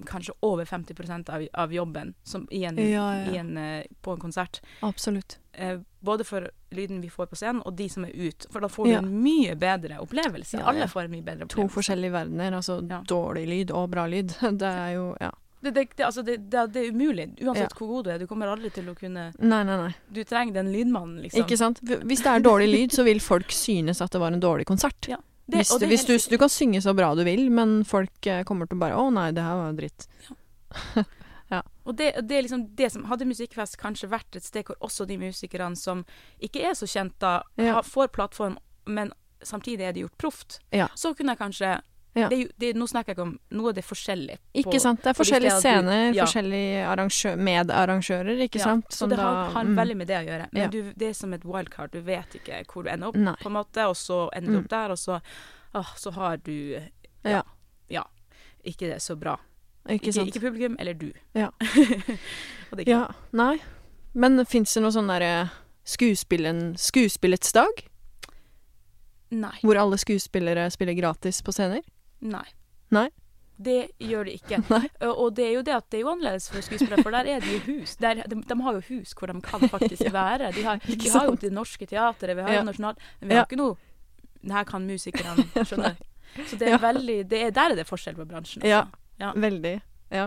kanskje 0.05 0.33
over 0.41 0.65
50 0.65 1.29
av, 1.29 1.47
av 1.53 1.73
jobben 1.73 2.13
som 2.23 2.47
en, 2.51 2.77
Ja, 2.77 3.15
ja. 3.15 3.33
En, 3.39 3.57
eh, 3.57 3.83
på 4.01 4.13
en 4.13 4.19
konsert. 4.19 4.61
Absolutt. 4.81 5.37
Eh, 5.53 5.79
både 5.99 6.23
for 6.23 6.49
lyden 6.71 7.01
vi 7.01 7.09
får 7.09 7.25
på 7.27 7.35
scenen, 7.35 7.61
og 7.65 7.75
de 7.75 7.89
som 7.89 8.05
er 8.05 8.11
ute. 8.13 8.47
For 8.51 8.59
da 8.61 8.67
får 8.67 8.87
Ja. 8.87 8.97
en 8.99 9.23
mye 9.23 9.55
bedre 9.55 9.97
opplevelse. 9.99 10.61
Alle 10.63 10.87
får 10.87 11.03
en 11.05 11.11
mye 11.11 11.23
bedre 11.23 11.45
opplevelse. 11.45 11.55
To 11.55 11.81
forskjellige 11.81 12.11
verdener. 12.11 12.51
Altså 12.53 12.81
dårlig 13.05 13.47
lyd 13.47 13.71
og 13.71 13.89
bra 13.91 14.05
lyd. 14.07 14.27
Det 14.59 14.61
er 14.67 14.93
jo 14.95 15.15
Ja. 15.21 15.31
Det, 15.61 15.73
det, 15.73 15.89
det, 15.97 16.05
altså 16.05 16.23
det, 16.23 16.49
det, 16.49 16.71
det 16.71 16.85
er 16.85 16.91
umulig, 16.93 17.25
uansett 17.43 17.67
Ja. 17.73 17.77
hvor 17.77 17.87
god 17.87 18.05
du 18.05 18.09
er. 18.11 18.17
Du 18.19 18.27
kommer 18.27 18.47
aldri 18.47 18.69
til 18.71 18.85
å 18.87 18.95
kunne 18.95 19.33
Nei, 19.39 19.63
nei, 19.63 19.75
nei. 19.75 19.93
Du 20.09 20.23
trenger 20.23 20.53
den 20.53 20.71
lydmannen, 20.71 21.21
liksom. 21.21 21.43
Ikke 21.43 21.57
sant? 21.57 21.81
Hvis 21.83 22.23
det 22.23 22.27
er 22.31 22.39
dårlig 22.39 22.69
lyd, 22.71 22.91
så 22.95 23.03
vil 23.03 23.19
folk 23.19 23.51
synes 23.51 23.99
at 24.01 24.11
det 24.11 24.21
var 24.21 24.31
en 24.31 24.39
dårlig 24.39 24.65
konsert. 24.65 25.09
Ja. 25.09 25.17
Det- 25.49 25.57
hvis 25.63 25.69
du, 25.73 25.79
det 25.79 25.87
hvis 25.89 26.05
du, 26.05 26.13
du 26.29 26.37
kan 26.37 26.49
synge 26.49 26.81
så 26.85 26.93
bra 26.95 27.13
du 27.15 27.23
vil, 27.25 27.49
men 27.49 27.83
folk 27.83 28.27
eh, 28.27 28.43
kommer 28.43 28.67
til 28.69 28.77
å 28.77 28.81
bare 28.81 28.93
'Å 28.99 29.09
nei, 29.13 29.31
det 29.31 29.41
her 29.43 29.55
var 29.55 29.71
jo 29.71 29.77
dritt'. 29.81 30.07
Og 31.89 31.95
det, 31.97 32.11
det 32.29 32.35
er 32.37 32.43
liksom 32.45 32.67
det 32.77 32.91
som 32.93 33.05
Hadde 33.09 33.25
Musikkfest 33.25 33.77
kanskje 33.81 34.09
vært 34.11 34.35
et 34.37 34.43
sted 34.45 34.67
hvor 34.67 34.75
også 34.85 35.07
de 35.09 35.15
musikerne 35.17 35.75
som 35.75 36.03
ikke 36.39 36.61
er 36.69 36.75
så 36.77 36.85
kjente, 36.85 37.31
Ja. 37.57 37.81
får 37.81 38.11
plattform, 38.13 38.59
men 38.85 39.11
samtidig 39.41 39.81
er 39.87 39.93
det 39.93 40.03
gjort 40.03 40.17
proft, 40.21 40.59
Ja. 40.71 40.87
så 40.95 41.15
kunne 41.17 41.33
jeg 41.33 41.39
kanskje 41.39 41.81
Ja. 42.15 42.27
det, 42.29 42.39
er 42.41 42.47
det, 42.57 42.69
Nå 42.75 42.87
snakker 42.89 43.11
jeg 43.13 43.17
ikke 43.17 43.21
om 43.27 43.39
Nå 43.51 43.67
er 43.69 43.73
det 43.77 43.83
forskjellig. 43.85 44.37
Ikke 44.57 44.79
sant? 44.81 45.01
Det 45.03 45.11
er 45.11 45.13
de 45.13 45.19
forskjellige 45.19 45.51
du- 45.53 45.61
scener, 45.61 46.13
ja. 46.15 46.25
forskjellige 46.25 46.85
arrangø 46.89 47.35
medarrangører, 47.37 48.41
ikke 48.47 48.57
Ja, 48.59 48.63
sant? 48.65 48.85
Så 48.91 49.07
det 49.07 49.17
har, 49.19 49.45
da- 49.45 49.51
har 49.53 49.65
veldig 49.65 49.97
med 49.97 50.07
det 50.07 50.17
å 50.17 50.25
gjøre. 50.25 50.47
Men 50.51 50.69
du, 50.71 50.81
det 50.97 51.09
er 51.09 51.13
som 51.13 51.33
et 51.33 51.43
wildcard. 51.45 51.91
Du 51.91 52.01
vet 52.01 52.33
ikke 52.39 52.63
hvor 52.65 52.83
du 52.83 52.89
ender 52.89 53.07
opp, 53.07 53.15
Nei. 53.15 53.35
på 53.39 53.45
en 53.47 53.53
måte, 53.53 53.85
og 53.87 53.95
så 53.95 54.29
ender 54.35 54.51
du 54.51 54.57
Mm. 54.57 54.63
opp 54.63 54.69
der, 54.69 54.89
og 54.91 54.97
så, 54.97 55.21
åh, 55.75 55.93
så 55.95 56.11
har 56.13 56.37
du 56.37 56.81
Ja. 57.23 57.43
ja. 57.89 58.03
Ikke 58.65 58.89
det 58.89 59.01
så 59.01 59.15
bra. 59.17 59.37
Ikke 59.87 60.09
Ikke, 60.09 60.13
sant? 60.13 60.27
ikke 60.35 60.41
publikum, 60.41 60.75
eller 60.79 60.93
du. 60.93 61.11
Ja. 61.35 61.49
er 62.73 62.83
Ja, 62.87 63.07
nei. 63.31 63.59
Men 64.13 64.43
fins 64.45 64.73
det 64.73 64.81
noe 64.83 64.91
sånn 64.91 65.07
derre 65.07 65.51
Skuespillets 65.85 67.51
dag? 67.53 67.83
Nei. 69.31 69.59
Hvor 69.63 69.77
alle 69.77 69.97
skuespillere 69.97 70.69
spiller 70.71 70.93
gratis 70.97 71.41
på 71.41 71.51
scener? 71.53 71.81
Nei. 72.21 72.45
Nei? 72.91 73.09
Det 73.59 73.89
gjør 73.99 74.23
det 74.29 74.33
ikke. 74.39 74.61
Nei. 74.71 74.87
Og 75.11 75.33
det 75.35 75.45
er 75.49 75.53
jo 75.57 75.61
det 75.67 75.73
at 75.75 75.89
det 75.91 75.97
er 75.99 76.03
jo 76.05 76.11
annerledes 76.13 76.47
for 76.49 76.63
skuespillere, 76.63 77.03
for 77.03 77.11
der 77.11 77.27
er 77.27 77.39
det 77.43 77.51
jo 77.57 77.59
hus. 77.67 77.95
Der, 77.99 78.21
de, 78.23 78.39
de 78.47 78.57
har 78.63 78.77
jo 78.77 78.83
hus 78.87 79.11
hvor 79.19 79.27
de 79.31 79.41
kan 79.43 79.65
faktisk 79.69 80.05
Ja. 80.07 80.13
være. 80.15 80.51
De 80.55 80.63
har, 80.63 80.79
vi 80.87 81.09
har 81.11 81.25
jo? 81.27 81.35
Det 81.35 81.51
Norske 81.51 81.85
Teatret, 81.89 82.37
vi 82.37 82.41
har 82.45 82.53
Ja. 82.53 82.61
jo 82.61 82.69
Nasjonal... 82.71 82.95
Men 83.19 83.29
vi 83.29 83.35
Ja. 83.35 83.41
har 83.43 83.49
ikke 83.49 83.59
noe 83.59 83.75
Det 84.41 84.53
her 84.55 84.63
kan 84.63 84.87
musikerne, 84.87 85.43
skjønner 85.67 85.97
du. 85.99 86.05
Så 86.47 86.55
det 86.61 86.67
er 86.69 86.75
Ja. 86.77 86.81
veldig 86.87 87.17
det 87.27 87.41
er, 87.47 87.51
Der 87.51 87.71
er 87.71 87.75
det 87.75 87.87
forskjell 87.89 88.15
på 88.15 88.25
bransjen. 88.29 88.63
Ja. 88.63 88.85
Altså. 88.85 88.95
Ja. 89.19 89.33
Veldig. 89.35 89.75
Ja. 90.09 90.23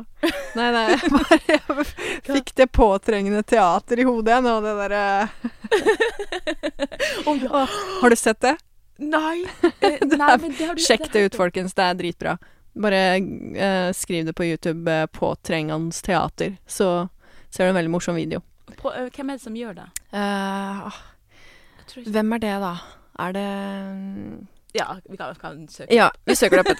Nei, 0.54 0.66
nei, 0.70 0.82
jeg 0.92 1.10
bare 1.10 1.38
jeg 1.48 2.20
fikk 2.28 2.52
det 2.54 2.68
påtrengende 2.70 3.40
teater 3.42 3.98
i 3.98 4.04
hodet 4.06 4.28
igjen, 4.30 4.46
og 4.46 4.62
det 4.62 4.74
derre 4.78 5.00
oh, 7.26 7.66
Har 8.02 8.10
du 8.10 8.16
sett 8.16 8.40
det? 8.44 8.52
Nei! 9.02 9.44
Eh, 9.82 9.98
nei, 10.06 10.36
men 10.38 10.52
det 10.54 10.66
har 10.68 10.74
du 10.78 10.82
Sjekk 10.82 11.08
det 11.12 11.24
ut, 11.26 11.34
folkens. 11.38 11.74
Det 11.74 11.82
er 11.88 11.96
dritbra. 11.98 12.36
Bare 12.78 13.00
eh, 13.18 13.88
skriv 13.96 14.24
det 14.28 14.32
på 14.38 14.44
YouTube, 14.46 14.86
eh, 14.92 15.06
'Påtrengende 15.10 15.92
teater', 16.06 16.54
så 16.66 17.08
ser 17.50 17.66
du 17.66 17.72
en 17.72 17.78
veldig 17.80 17.90
morsom 17.92 18.14
video. 18.16 18.40
På, 18.78 18.92
eh, 18.94 19.10
hvem 19.12 19.30
er 19.34 19.36
det 19.40 19.42
som 19.44 19.56
gjør 19.58 19.74
det? 19.80 19.88
Eh, 20.16 21.00
ikke 21.98 22.14
hvem 22.14 22.32
er 22.38 22.42
det, 22.46 22.54
da? 22.62 22.72
Er 23.26 23.32
det 23.36 23.48
Ja, 24.72 24.86
vi 25.04 25.16
kan, 25.20 25.34
kan 25.36 25.66
søke. 25.68 25.92
Ja, 25.92 26.06
vi 26.24 26.32
søker 26.38 26.62
det 26.62 26.72
opp. 26.72 26.78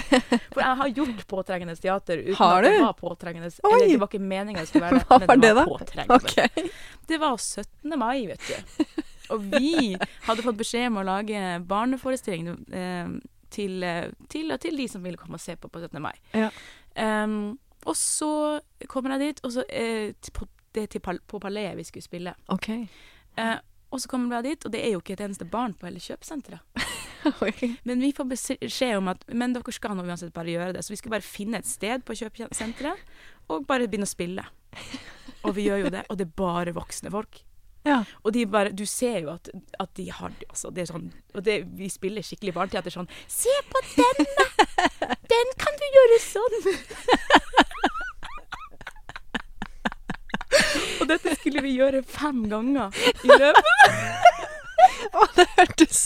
For 0.54 0.60
jeg 0.62 0.76
har 0.82 0.92
gjort 0.94 1.24
påtrengende 1.26 1.74
teater 1.74 2.20
uten 2.22 2.36
Har 2.38 2.60
at 2.62 2.68
det 2.68 2.76
du? 2.78 2.84
var 2.84 2.92
påtrengende. 3.00 3.50
Oi! 3.64 3.72
Eller 3.72 3.88
det 3.88 3.98
var 4.04 4.12
ikke 4.12 4.22
meninga 4.22 4.60
det 4.62 4.68
skulle 4.70 4.86
være 4.92 5.00
det, 5.00 5.08
Hva 5.08 5.18
men 5.18 5.26
var 5.26 5.36
det 5.40 5.48
det 5.48 5.54
var 5.56 5.64
da? 5.64 5.78
påtrengende. 5.78 6.14
OK. 6.20 6.70
Det 7.10 7.18
var 7.18 7.36
17. 7.42 7.98
mai, 7.98 8.26
vet 8.30 8.46
du. 8.46 9.02
Og 9.32 9.44
vi 9.52 9.92
hadde 10.26 10.44
fått 10.44 10.60
beskjed 10.60 10.90
om 10.90 11.00
å 11.02 11.06
lage 11.06 11.42
barneforestilling 11.68 12.52
eh, 12.72 13.16
til, 13.52 13.82
og 13.84 14.30
til, 14.32 14.56
til 14.62 14.80
de 14.80 14.88
som 14.88 15.04
ville 15.04 15.20
komme 15.20 15.40
og 15.40 15.44
se 15.44 15.56
på 15.56 15.70
på 15.72 15.82
17. 15.82 16.00
mai. 16.02 16.14
Ja. 16.36 16.50
Um, 16.96 17.58
og 17.88 17.96
så 17.98 18.60
kommer 18.88 19.16
jeg 19.16 19.32
dit, 19.32 19.44
og 19.44 19.54
så 19.56 19.64
eh, 19.68 20.14
på, 20.34 20.46
det 20.74 20.86
er 20.86 21.04
pal 21.04 21.18
på 21.26 21.40
Palais 21.42 21.76
vi 21.76 21.86
skulle 21.88 22.06
spille. 22.06 22.34
Okay. 22.52 22.86
Eh, 23.36 23.58
og 23.92 24.00
så 24.00 24.08
kommer 24.08 24.38
jeg 24.38 24.52
dit, 24.52 24.66
og 24.66 24.72
det 24.72 24.80
er 24.84 24.94
jo 24.94 25.02
ikke 25.02 25.16
et 25.18 25.24
eneste 25.26 25.48
barn 25.48 25.74
på 25.76 25.88
hele 25.88 26.00
kjøpesenteret. 26.00 26.62
okay. 27.46 27.74
Men 27.84 28.00
vi 28.00 28.12
får 28.16 28.28
beskjed 28.30 28.96
om 28.96 29.10
at 29.12 29.24
men 29.28 29.54
dere 29.56 29.74
skal 29.74 29.96
nå 29.98 30.06
uansett 30.06 30.32
bare 30.34 30.54
gjøre 30.54 30.76
det. 30.76 30.84
Så 30.84 30.94
vi 30.94 31.00
skal 31.02 31.16
bare 31.16 31.26
finne 31.26 31.60
et 31.60 31.68
sted 31.68 32.04
på 32.06 32.16
kjøpesenteret 32.22 33.50
og 33.52 33.66
bare 33.68 33.88
begynne 33.90 34.08
å 34.08 34.12
spille. 34.12 34.46
Og 35.42 35.56
vi 35.58 35.66
gjør 35.66 35.84
jo 35.84 35.92
det, 35.92 36.06
og 36.08 36.18
det 36.18 36.28
er 36.28 36.36
bare 36.38 36.74
voksne 36.76 37.12
folk. 37.12 37.42
Ja. 37.84 38.04
Og 38.22 38.32
de 38.34 38.44
bare, 38.46 38.70
du 38.70 38.84
ser 38.86 39.18
jo 39.24 39.32
at, 39.34 39.48
at 39.80 39.90
de 39.98 40.06
har 40.14 40.30
altså. 40.48 40.70
Det 40.70 40.84
er 40.84 40.90
sånn, 40.92 41.08
og 41.34 41.42
det, 41.46 41.62
vi 41.78 41.88
spiller 41.90 42.22
skikkelig 42.22 42.54
barneteater 42.54 42.94
sånn 42.94 43.08
Se 43.30 43.50
på 43.70 43.82
denne! 43.96 44.46
Den 45.32 45.48
kan 45.58 45.74
du 45.80 45.86
gjøre 45.88 46.18
sånn! 46.22 46.58
og 51.00 51.08
dette 51.10 51.34
skulle 51.40 51.62
vi 51.64 51.76
gjøre 51.78 52.02
fem 52.06 52.44
ganger 52.50 52.94
i 53.24 53.36
løpet. 53.42 53.78
og 55.12 55.28
det 55.36 55.46
hørtes 55.56 56.02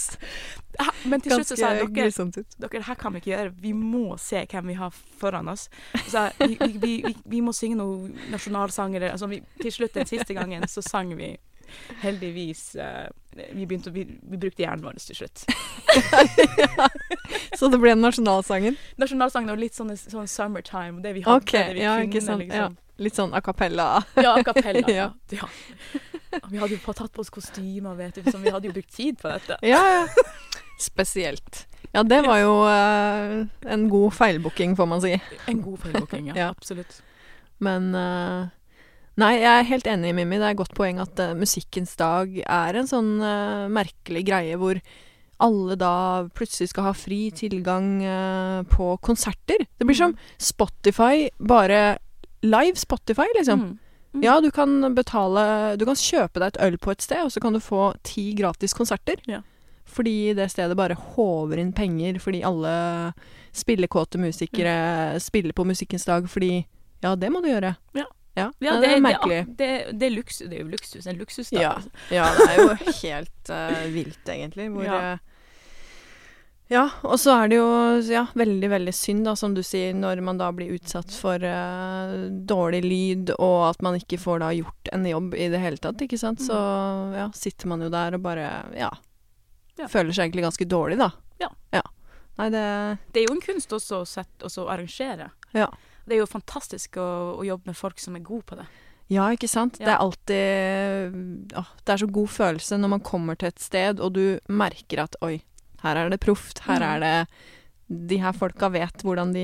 Men 1.09 1.21
til 1.21 1.35
slutt 1.35 1.51
så 1.51 1.55
sa 1.59 1.73
jeg 1.75 1.89
dere 1.93 2.11
dere, 2.61 2.81
her 2.85 2.97
kan 2.99 3.13
vi 3.13 3.17
ikke 3.21 3.31
gjøre. 3.31 3.53
Vi 3.61 3.71
må 3.73 4.17
se 4.21 4.43
hvem 4.49 4.67
vi 4.69 4.75
har 4.77 4.91
foran 4.93 5.49
oss. 5.49 5.63
Så 6.05 6.27
vi, 6.37 6.57
vi, 6.61 6.77
vi, 6.83 7.13
vi 7.25 7.39
må 7.41 7.53
synge 7.55 7.79
noen 7.79 8.13
nasjonalsanger. 8.33 9.07
Altså, 9.09 9.29
til 9.61 9.73
slutt 9.73 9.97
den 9.97 10.09
siste 10.09 10.33
gangen 10.37 10.67
så 10.69 10.81
sang 10.85 11.15
vi 11.17 11.31
heldigvis 12.01 12.75
eh, 12.75 13.07
vi, 13.53 13.65
begynte, 13.65 13.91
vi, 13.91 14.07
vi 14.21 14.37
brukte 14.37 14.63
hjernen 14.63 14.85
vår 14.85 14.97
til 15.01 15.21
slutt. 15.21 15.45
Så 17.59 17.69
det 17.73 17.79
ble 17.81 17.93
nasjonalsangen? 17.97 18.77
Nasjonalsangen 19.01 19.53
og 19.53 19.61
litt 19.61 19.77
sånn, 19.77 19.93
sånn 19.97 20.29
summertime. 20.31 21.01
Det 21.03 21.13
vi 21.17 21.23
hadde, 21.25 21.43
okay, 21.43 21.71
det 21.71 21.77
vi 21.77 21.85
Ja, 21.85 21.95
kunne, 22.01 22.23
Sånn, 22.25 22.43
liksom. 22.45 22.75
Ja. 22.77 22.97
Litt 22.97 23.17
sånn 23.17 23.33
a 23.37 23.41
cappella. 23.45 23.87
Ja, 24.17 24.33
a 24.33 24.43
cappella. 24.45 24.85
Ja. 24.99 25.11
ja. 25.29 25.49
ja. 26.31 26.41
Vi 26.49 26.59
hadde 26.59 26.75
jo 26.75 26.93
tatt 26.93 27.13
på 27.13 27.23
oss 27.23 27.31
kostymer, 27.33 27.97
vet 27.97 28.17
du, 28.17 28.25
så 28.31 28.41
vi 28.41 28.53
hadde 28.53 28.69
jo 28.69 28.75
brukt 28.75 28.93
tid 28.93 29.19
på 29.21 29.31
dette. 29.31 29.59
Ja, 29.73 29.81
ja. 29.99 30.05
Spesielt. 30.81 31.65
Ja, 31.93 32.03
det 32.05 32.19
var 32.27 32.37
jo 32.41 32.57
eh, 32.69 33.71
en 33.73 33.87
god 33.89 34.13
feilbooking, 34.13 34.75
får 34.77 34.89
man 34.89 35.01
si. 35.01 35.15
En 35.49 35.61
god 35.65 35.79
feilbooking, 35.85 36.29
ja. 36.29 36.35
Ja. 36.37 36.49
Absolutt. 36.53 36.99
Men 37.63 37.89
eh, 37.97 38.49
Nei, 39.17 39.33
jeg 39.41 39.49
er 39.49 39.69
helt 39.71 39.87
enig, 39.89 40.13
Mimmi. 40.13 40.37
Det 40.37 40.45
er 40.45 40.53
et 40.53 40.59
godt 40.59 40.75
poeng 40.77 41.01
at 41.01 41.17
uh, 41.23 41.33
Musikkens 41.37 41.95
dag 41.97 42.33
er 42.43 42.77
en 42.77 42.89
sånn 42.89 43.15
uh, 43.23 43.65
merkelig 43.73 44.21
greie 44.27 44.57
hvor 44.61 44.77
alle 45.41 45.77
da 45.77 46.25
plutselig 46.37 46.71
skal 46.71 46.89
ha 46.89 46.93
fri 46.97 47.27
tilgang 47.33 47.97
uh, 48.05 48.61
på 48.69 48.93
konserter. 49.05 49.65
Det 49.77 49.87
blir 49.89 49.97
som 49.97 50.13
Spotify, 50.37 51.27
bare 51.37 51.97
live 52.45 52.77
Spotify, 52.77 53.25
liksom. 53.39 53.65
Mm. 53.65 53.75
Mm. 54.17 54.23
Ja, 54.23 54.37
du 54.41 54.47
kan 54.51 54.95
betale 54.95 55.75
Du 55.77 55.83
kan 55.85 55.97
kjøpe 55.99 56.39
deg 56.39 56.53
et 56.53 56.61
øl 56.63 56.77
på 56.81 56.93
et 56.93 57.03
sted, 57.05 57.25
og 57.25 57.33
så 57.33 57.41
kan 57.43 57.57
du 57.57 57.61
få 57.61 57.91
ti 58.07 58.31
gratis 58.37 58.73
konserter. 58.77 59.21
Ja. 59.29 59.41
Fordi 59.87 60.33
det 60.37 60.49
stedet 60.51 60.77
bare 60.77 60.97
håver 61.15 61.61
inn 61.61 61.73
penger 61.73 62.19
fordi 62.21 62.43
alle 62.45 62.73
spillekåte 63.55 64.19
musikere 64.21 65.17
spiller 65.23 65.55
på 65.57 65.65
Musikkens 65.65 66.05
dag 66.05 66.29
fordi 66.29 66.67
Ja, 67.01 67.15
det 67.15 67.29
må 67.29 67.41
du 67.41 67.49
gjøre. 67.49 67.75
Ja. 67.97 68.05
Ja, 68.37 68.51
Ja, 68.61 68.75
det, 68.79 68.91
er 68.95 69.01
merkelig. 69.01 69.39
det, 69.57 69.69
det, 69.97 70.07
er 70.11 70.13
luksus, 70.13 70.43
det 70.49 70.59
er 70.59 70.61
jo 70.63 70.69
luksus. 70.75 71.07
En 71.09 71.17
luksusdag. 71.17 71.61
Ja. 71.63 71.71
altså. 71.79 71.89
Ja, 72.13 72.27
det 72.37 72.45
er 72.51 72.61
jo 72.61 72.93
helt 73.01 73.49
uh, 73.49 73.87
vilt, 73.95 74.29
egentlig. 74.29 74.69
Hvor 74.75 74.85
Ja. 74.85 74.99
eh, 75.13 75.17
Ja, 76.69 76.81
og 77.07 77.15
så 77.15 77.31
er 77.31 77.47
det 77.47 77.55
jo 77.61 77.67
ja, 78.11 78.25
veldig, 78.35 78.69
veldig 78.73 78.91
synd, 78.93 79.23
da, 79.23 79.35
som 79.39 79.53
du 79.55 79.61
sier, 79.63 79.93
når 79.95 80.19
man 80.21 80.37
da 80.37 80.49
blir 80.51 80.73
utsatt 80.75 81.13
for 81.15 81.39
uh, 81.39 82.27
dårlig 82.49 82.81
lyd, 82.83 83.31
og 83.39 83.69
at 83.69 83.81
man 83.81 83.95
ikke 83.95 84.19
får 84.19 84.41
da 84.43 84.49
gjort 84.51 84.91
en 84.91 85.05
jobb 85.07 85.33
i 85.39 85.47
det 85.53 85.61
hele 85.63 85.79
tatt, 85.79 86.01
ikke 86.03 86.19
sant. 86.19 86.43
Så 86.43 86.57
ja, 87.15 87.29
sitter 87.33 87.71
man 87.71 87.85
jo 87.85 87.87
der 87.93 88.17
og 88.19 88.21
bare 88.25 88.49
ja, 88.75 88.91
Ja. 89.79 89.87
føler 89.87 90.11
seg 90.11 90.27
egentlig 90.27 90.43
ganske 90.49 90.67
dårlig, 90.67 90.97
da. 90.99 91.11
Ja. 91.39 91.49
Nei, 92.37 92.49
det 92.53 92.65
Det 93.13 93.21
er 93.23 93.29
jo 93.31 93.33
en 93.33 93.41
kunst 93.41 93.71
også 93.73 94.03
å 94.03 94.05
sette, 94.05 94.43
også 94.45 94.65
å 94.67 94.69
arrangere. 94.69 95.31
Ja. 95.57 95.71
Det 96.07 96.15
er 96.15 96.21
jo 96.23 96.29
fantastisk 96.31 96.97
å, 97.03 97.07
å 97.41 97.43
jobbe 97.45 97.67
med 97.71 97.77
folk 97.77 97.99
som 97.99 98.15
er 98.15 98.23
gode 98.25 98.47
på 98.47 98.55
det. 98.59 98.65
Ja, 99.11 99.27
ikke 99.31 99.47
sant. 99.47 99.77
Det 99.79 99.87
er 99.87 100.01
alltid 100.03 101.53
å, 101.55 101.63
Det 101.83 101.93
er 101.93 102.01
så 102.01 102.07
god 102.11 102.31
følelse 102.33 102.79
når 102.79 102.91
man 102.97 103.03
kommer 103.07 103.37
til 103.39 103.51
et 103.51 103.59
sted, 103.63 104.01
og 104.03 104.13
du 104.17 104.39
merker 104.51 105.03
at 105.05 105.15
oi, 105.23 105.37
her 105.83 105.99
er 106.01 106.09
det 106.11 106.19
proft, 106.23 106.63
her 106.67 106.81
Mm. 106.81 106.87
er 106.89 106.99
det 106.99 107.27
de 107.87 108.17
her 108.19 108.35
folka 108.35 108.67
vet 108.73 109.03
hvordan 109.05 109.29
de 109.31 109.43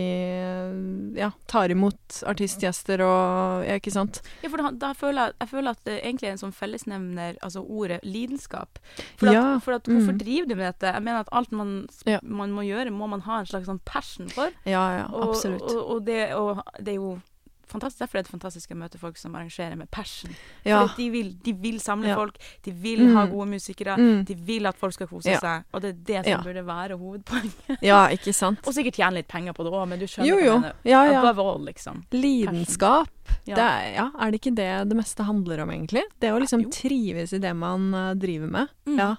ja, 1.16 1.30
tar 1.48 1.72
imot 1.72 2.18
artistgjester 2.28 3.04
og 3.06 3.64
Ja, 3.64 3.78
ikke 3.80 3.94
sant? 3.96 4.20
Ja, 4.44 4.52
for 4.52 4.60
da, 4.60 4.72
da 4.82 4.92
føler 4.98 5.30
jeg, 5.30 5.36
jeg 5.40 5.52
føler 5.54 5.78
at 5.78 5.84
det 5.88 5.98
egentlig 6.02 6.28
er 6.28 6.36
en 6.36 6.42
sånn 6.42 6.56
fellesnevner, 6.56 7.38
altså 7.46 7.64
ordet 7.64 8.02
lidenskap. 8.04 8.82
For, 9.16 9.32
at, 9.32 9.38
Ja, 9.38 9.46
for 9.64 9.78
at, 9.78 9.88
hvorfor 9.88 10.18
mm. 10.18 10.20
driver 10.20 10.50
du 10.50 10.56
med 10.56 10.66
dette? 10.68 10.92
Jeg 10.92 11.06
mener 11.08 11.24
at 11.24 11.32
alt 11.32 11.56
man, 11.56 11.76
Ja. 12.10 12.20
man 12.24 12.52
må 12.52 12.66
gjøre, 12.68 12.92
må 12.92 13.08
man 13.08 13.24
ha 13.28 13.40
en 13.40 13.48
slags 13.48 13.70
sånn 13.72 13.80
passion 13.88 14.28
for. 14.34 14.52
Ja, 14.68 14.84
ja, 15.00 15.06
Og. 15.14 15.38
Og, 15.40 15.78
og, 15.80 16.04
det, 16.06 16.34
og 16.36 16.60
det 16.80 16.98
er 16.98 17.00
jo 17.00 17.16
fantastisk. 17.74 18.00
Derfor 18.04 18.20
er 18.22 18.24
det 18.28 18.32
fantastisk 18.32 18.72
å 18.72 18.78
møte 18.80 19.00
folk 19.02 19.18
som 19.20 19.36
arrangerer 19.36 19.76
med 19.80 19.90
passion. 19.92 20.32
ja. 20.66 20.84
De 20.96 21.10
vil, 21.10 21.34
de 21.44 21.54
vil 21.54 21.80
samle 21.84 22.08
Ja. 22.14 22.16
folk, 22.16 22.38
de 22.64 22.72
vil 22.72 23.00
Mm. 23.08 23.16
ha 23.18 23.26
gode 23.28 23.48
musikere. 23.50 23.98
Mm. 23.98 24.24
De 24.26 24.36
vil 24.36 24.66
at 24.70 24.78
folk 24.78 24.94
skal 24.94 25.08
kose 25.08 25.26
Ja. 25.34 25.40
seg, 25.40 25.64
og 25.74 25.82
det 25.82 25.90
er 25.94 26.22
det 26.24 26.26
som 26.26 26.44
burde 26.46 26.64
være 26.66 26.98
hovedpoenget. 26.98 27.82
ja, 27.82 28.08
ikke 28.10 28.34
sant? 28.34 28.60
Og 28.68 28.74
sikkert 28.74 28.96
tjene 29.02 29.14
litt 29.20 29.28
penger 29.28 29.54
på 29.54 29.64
det 29.66 29.74
òg, 29.74 29.88
men 29.90 30.00
du 30.00 30.06
skjønner 30.06 30.28
Jo, 30.30 30.36
hva 30.60 30.74
jeg 30.86 31.22
mener. 31.24 31.40
All, 31.44 31.66
liksom. 31.66 32.04
Lidenskap. 32.12 33.10
Ja. 33.46 33.56
Det 33.56 33.64
er, 33.64 33.94
ja, 33.96 34.10
er 34.20 34.32
det 34.32 34.40
ikke 34.42 34.56
det 34.56 34.90
det 34.90 34.98
meste 34.98 35.24
handler 35.26 35.62
om, 35.64 35.70
egentlig? 35.72 36.04
Det 36.20 36.32
å 36.32 36.40
liksom 36.40 36.64
Jo. 36.64 36.70
trives 36.70 37.34
i 37.34 37.40
det 37.40 37.56
man 37.56 37.94
eh, 37.94 38.14
driver 38.14 38.48
med. 38.50 38.70
Mm. 38.88 38.98
Ja. 39.00 39.16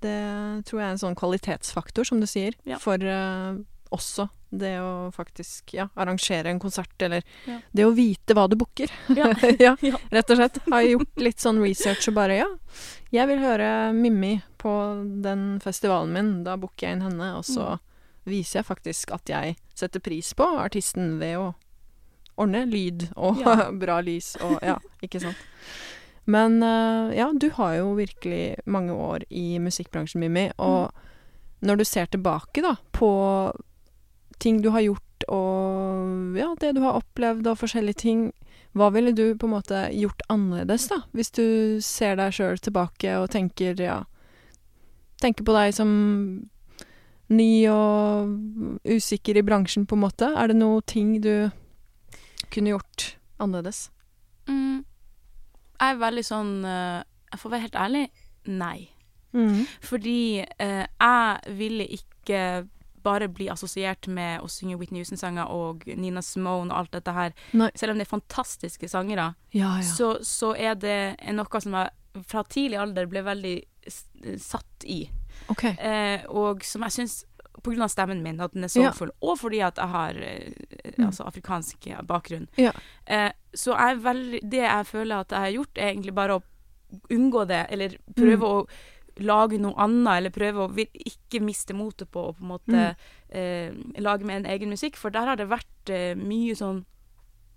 Det 0.00 0.64
tror 0.66 0.78
jeg 0.80 0.86
er 0.86 0.92
en 0.94 1.02
sånn 1.02 1.16
kvalitetsfaktor, 1.18 2.06
som 2.06 2.20
du 2.20 2.26
sier, 2.26 2.52
Ja. 2.64 2.78
for 2.78 2.94
eh, 2.94 3.56
også 3.94 4.28
det 4.50 4.74
å 4.80 5.10
faktisk 5.12 5.74
ja, 5.76 5.88
arrangere 6.00 6.48
en 6.50 6.60
konsert, 6.62 6.94
eller 7.04 7.22
Ja. 7.46 7.58
det 7.72 7.84
å 7.84 7.92
vite 7.94 8.34
hva 8.36 8.46
du 8.48 8.56
booker. 8.56 8.88
Ja. 9.16 9.28
ja, 9.66 9.74
rett 10.10 10.30
og 10.30 10.36
slett. 10.40 10.58
Har 10.70 10.82
gjort 10.86 11.20
litt 11.20 11.40
sånn 11.44 11.60
research 11.62 12.08
og 12.08 12.16
bare 12.16 12.38
ja, 12.40 12.46
jeg 13.12 13.28
vil 13.28 13.42
høre 13.44 13.68
Mimmi 13.96 14.38
på 14.60 14.72
den 15.24 15.58
festivalen 15.64 16.12
min. 16.16 16.30
Da 16.44 16.56
booker 16.56 16.86
jeg 16.88 16.96
inn 16.98 17.06
henne, 17.10 17.34
og 17.38 17.44
så 17.48 17.76
Mm. 17.78 18.32
viser 18.34 18.58
jeg 18.58 18.66
faktisk 18.68 19.12
at 19.14 19.30
jeg 19.32 19.56
setter 19.74 20.00
pris 20.04 20.34
på 20.36 20.44
artisten 20.60 21.18
ved 21.20 21.38
å 21.40 21.54
ordne 22.38 22.66
lyd 22.68 23.06
og 23.16 23.40
bra 23.82 24.00
lys 24.04 24.34
og 24.44 24.58
ja, 24.62 24.74
ikke 25.02 25.20
sant. 25.22 25.36
Men 26.28 26.58
eh, 26.62 27.16
ja, 27.16 27.30
du 27.32 27.48
har 27.56 27.78
jo 27.78 27.94
virkelig 27.96 28.58
mange 28.68 28.92
år 28.92 29.24
i 29.32 29.56
musikkbransjen, 29.64 30.20
Mimmi, 30.20 30.50
og 30.60 30.92
når 31.64 31.80
du 31.80 31.84
ser 31.88 32.06
tilbake 32.12 32.60
da 32.62 32.74
på 32.92 33.08
ting 34.42 34.62
du 34.62 34.70
har 34.74 34.84
gjort 34.84 35.04
og 35.28 36.36
ja, 36.38 36.52
det 36.60 36.74
du 36.76 36.82
har 36.84 36.98
opplevd 37.00 37.48
og 37.50 37.58
forskjellige 37.60 38.00
ting, 38.04 38.20
hva 38.76 38.90
ville 38.94 39.12
du 39.16 39.32
på 39.34 39.48
en 39.48 39.54
måte 39.56 39.80
gjort 39.96 40.22
annerledes, 40.30 40.86
da? 40.92 41.02
Hvis 41.16 41.32
du 41.34 41.44
ser 41.84 42.18
deg 42.20 42.36
sjøl 42.36 42.60
tilbake 42.62 43.16
og 43.18 43.30
tenker, 43.34 43.74
ja 43.80 44.04
Tenker 45.18 45.42
på 45.42 45.50
deg 45.50 45.72
som 45.74 45.88
ny 47.34 47.50
og 47.72 48.28
usikker 48.86 49.40
i 49.40 49.42
bransjen, 49.42 49.82
på 49.82 49.96
en 49.96 50.04
måte. 50.04 50.28
Er 50.30 50.46
det 50.52 50.60
noe 50.60 50.78
ting 50.86 51.16
du 51.18 51.50
kunne 52.54 52.76
gjort 52.76 53.16
annerledes? 53.42 53.88
Mm. 54.46 54.84
Jeg 55.78 55.90
er 55.90 55.98
veldig 55.98 56.24
sånn 56.24 56.54
eh, 56.64 57.02
Jeg 57.32 57.40
får 57.42 57.52
være 57.52 57.64
helt 57.66 57.80
ærlig 57.82 58.04
nei. 58.46 58.78
Fordi 59.84 60.20
eh, 60.40 60.86
jeg 60.86 61.56
ville 61.58 61.88
ikke 61.98 62.40
bare 63.02 63.28
bli 63.28 63.48
assosiert 63.48 64.08
med 64.08 64.40
å 64.40 64.48
synge 64.48 64.76
Whitney 64.78 65.00
Houston-sanger 65.02 65.48
og 65.50 65.86
Nina 65.86 66.22
Simone 66.22 66.70
og 66.72 66.78
alt 66.78 66.90
dette 66.92 67.12
her. 67.12 67.32
Nei. 67.52 67.70
Selv 67.74 67.92
om 67.92 67.98
det 67.98 68.06
er 68.06 68.12
fantastiske 68.18 68.88
sangere, 68.88 69.34
Ja, 69.52 69.76
ja. 69.78 69.82
så, 69.82 70.18
så 70.22 70.54
er 70.56 70.74
det 70.74 71.16
noe 71.34 71.60
som 71.60 71.72
jeg 71.78 72.24
fra 72.26 72.42
tidlig 72.44 72.78
alder 72.80 73.06
ble 73.06 73.22
veldig 73.22 73.56
satt 74.40 74.84
i. 74.84 75.08
Okay. 75.52 75.74
Eh, 75.78 76.24
og 76.28 76.64
som 76.66 76.82
jeg 76.82 76.92
syns 76.96 77.24
på 77.62 77.72
grunn 77.72 77.82
av 77.82 77.90
stemmen 77.90 78.20
min, 78.22 78.40
at 78.40 78.52
den 78.54 78.64
er 78.64 78.70
Ja. 78.70 78.90
soulful, 78.92 79.10
og 79.22 79.38
fordi 79.40 79.60
at 79.66 79.76
jeg 79.76 79.88
har 79.88 80.14
eh, 80.14 80.52
Mm. 80.98 81.06
altså 81.08 81.24
afrikansk 81.26 81.88
bakgrunn. 82.06 82.48
Ja. 82.56 82.72
Eh, 83.06 83.32
så 83.54 83.74
jeg 83.76 83.98
veldig, 84.02 84.40
det 84.50 84.62
jeg 84.62 84.86
føler 84.86 85.20
at 85.20 85.28
jeg 85.30 85.38
har 85.38 85.50
gjort, 85.56 85.78
er 85.78 85.92
egentlig 85.92 86.14
bare 86.14 86.38
å 86.38 86.42
unngå 87.10 87.46
det, 87.48 87.66
eller 87.70 87.88
prøve 88.14 88.38
Mm. 88.38 88.42
å 88.42 88.68
lage 89.20 89.58
noe 89.58 89.74
annet, 89.76 90.16
eller 90.16 90.30
prøve 90.30 90.66
å 90.68 90.72
ikke 90.78 91.40
miste 91.42 91.74
motet 91.74 92.10
på 92.10 92.28
å 92.28 92.34
på 92.36 92.42
en 92.42 92.48
måte 92.52 92.68
Mm. 92.70 92.96
eh, 93.30 94.00
lage 94.00 94.24
med 94.24 94.44
en 94.44 94.52
egen 94.52 94.68
musikk, 94.70 94.96
for 94.96 95.10
der 95.10 95.26
har 95.26 95.36
det 95.36 95.48
vært 95.48 95.90
eh, 95.90 96.14
mye 96.14 96.54
sånn 96.54 96.84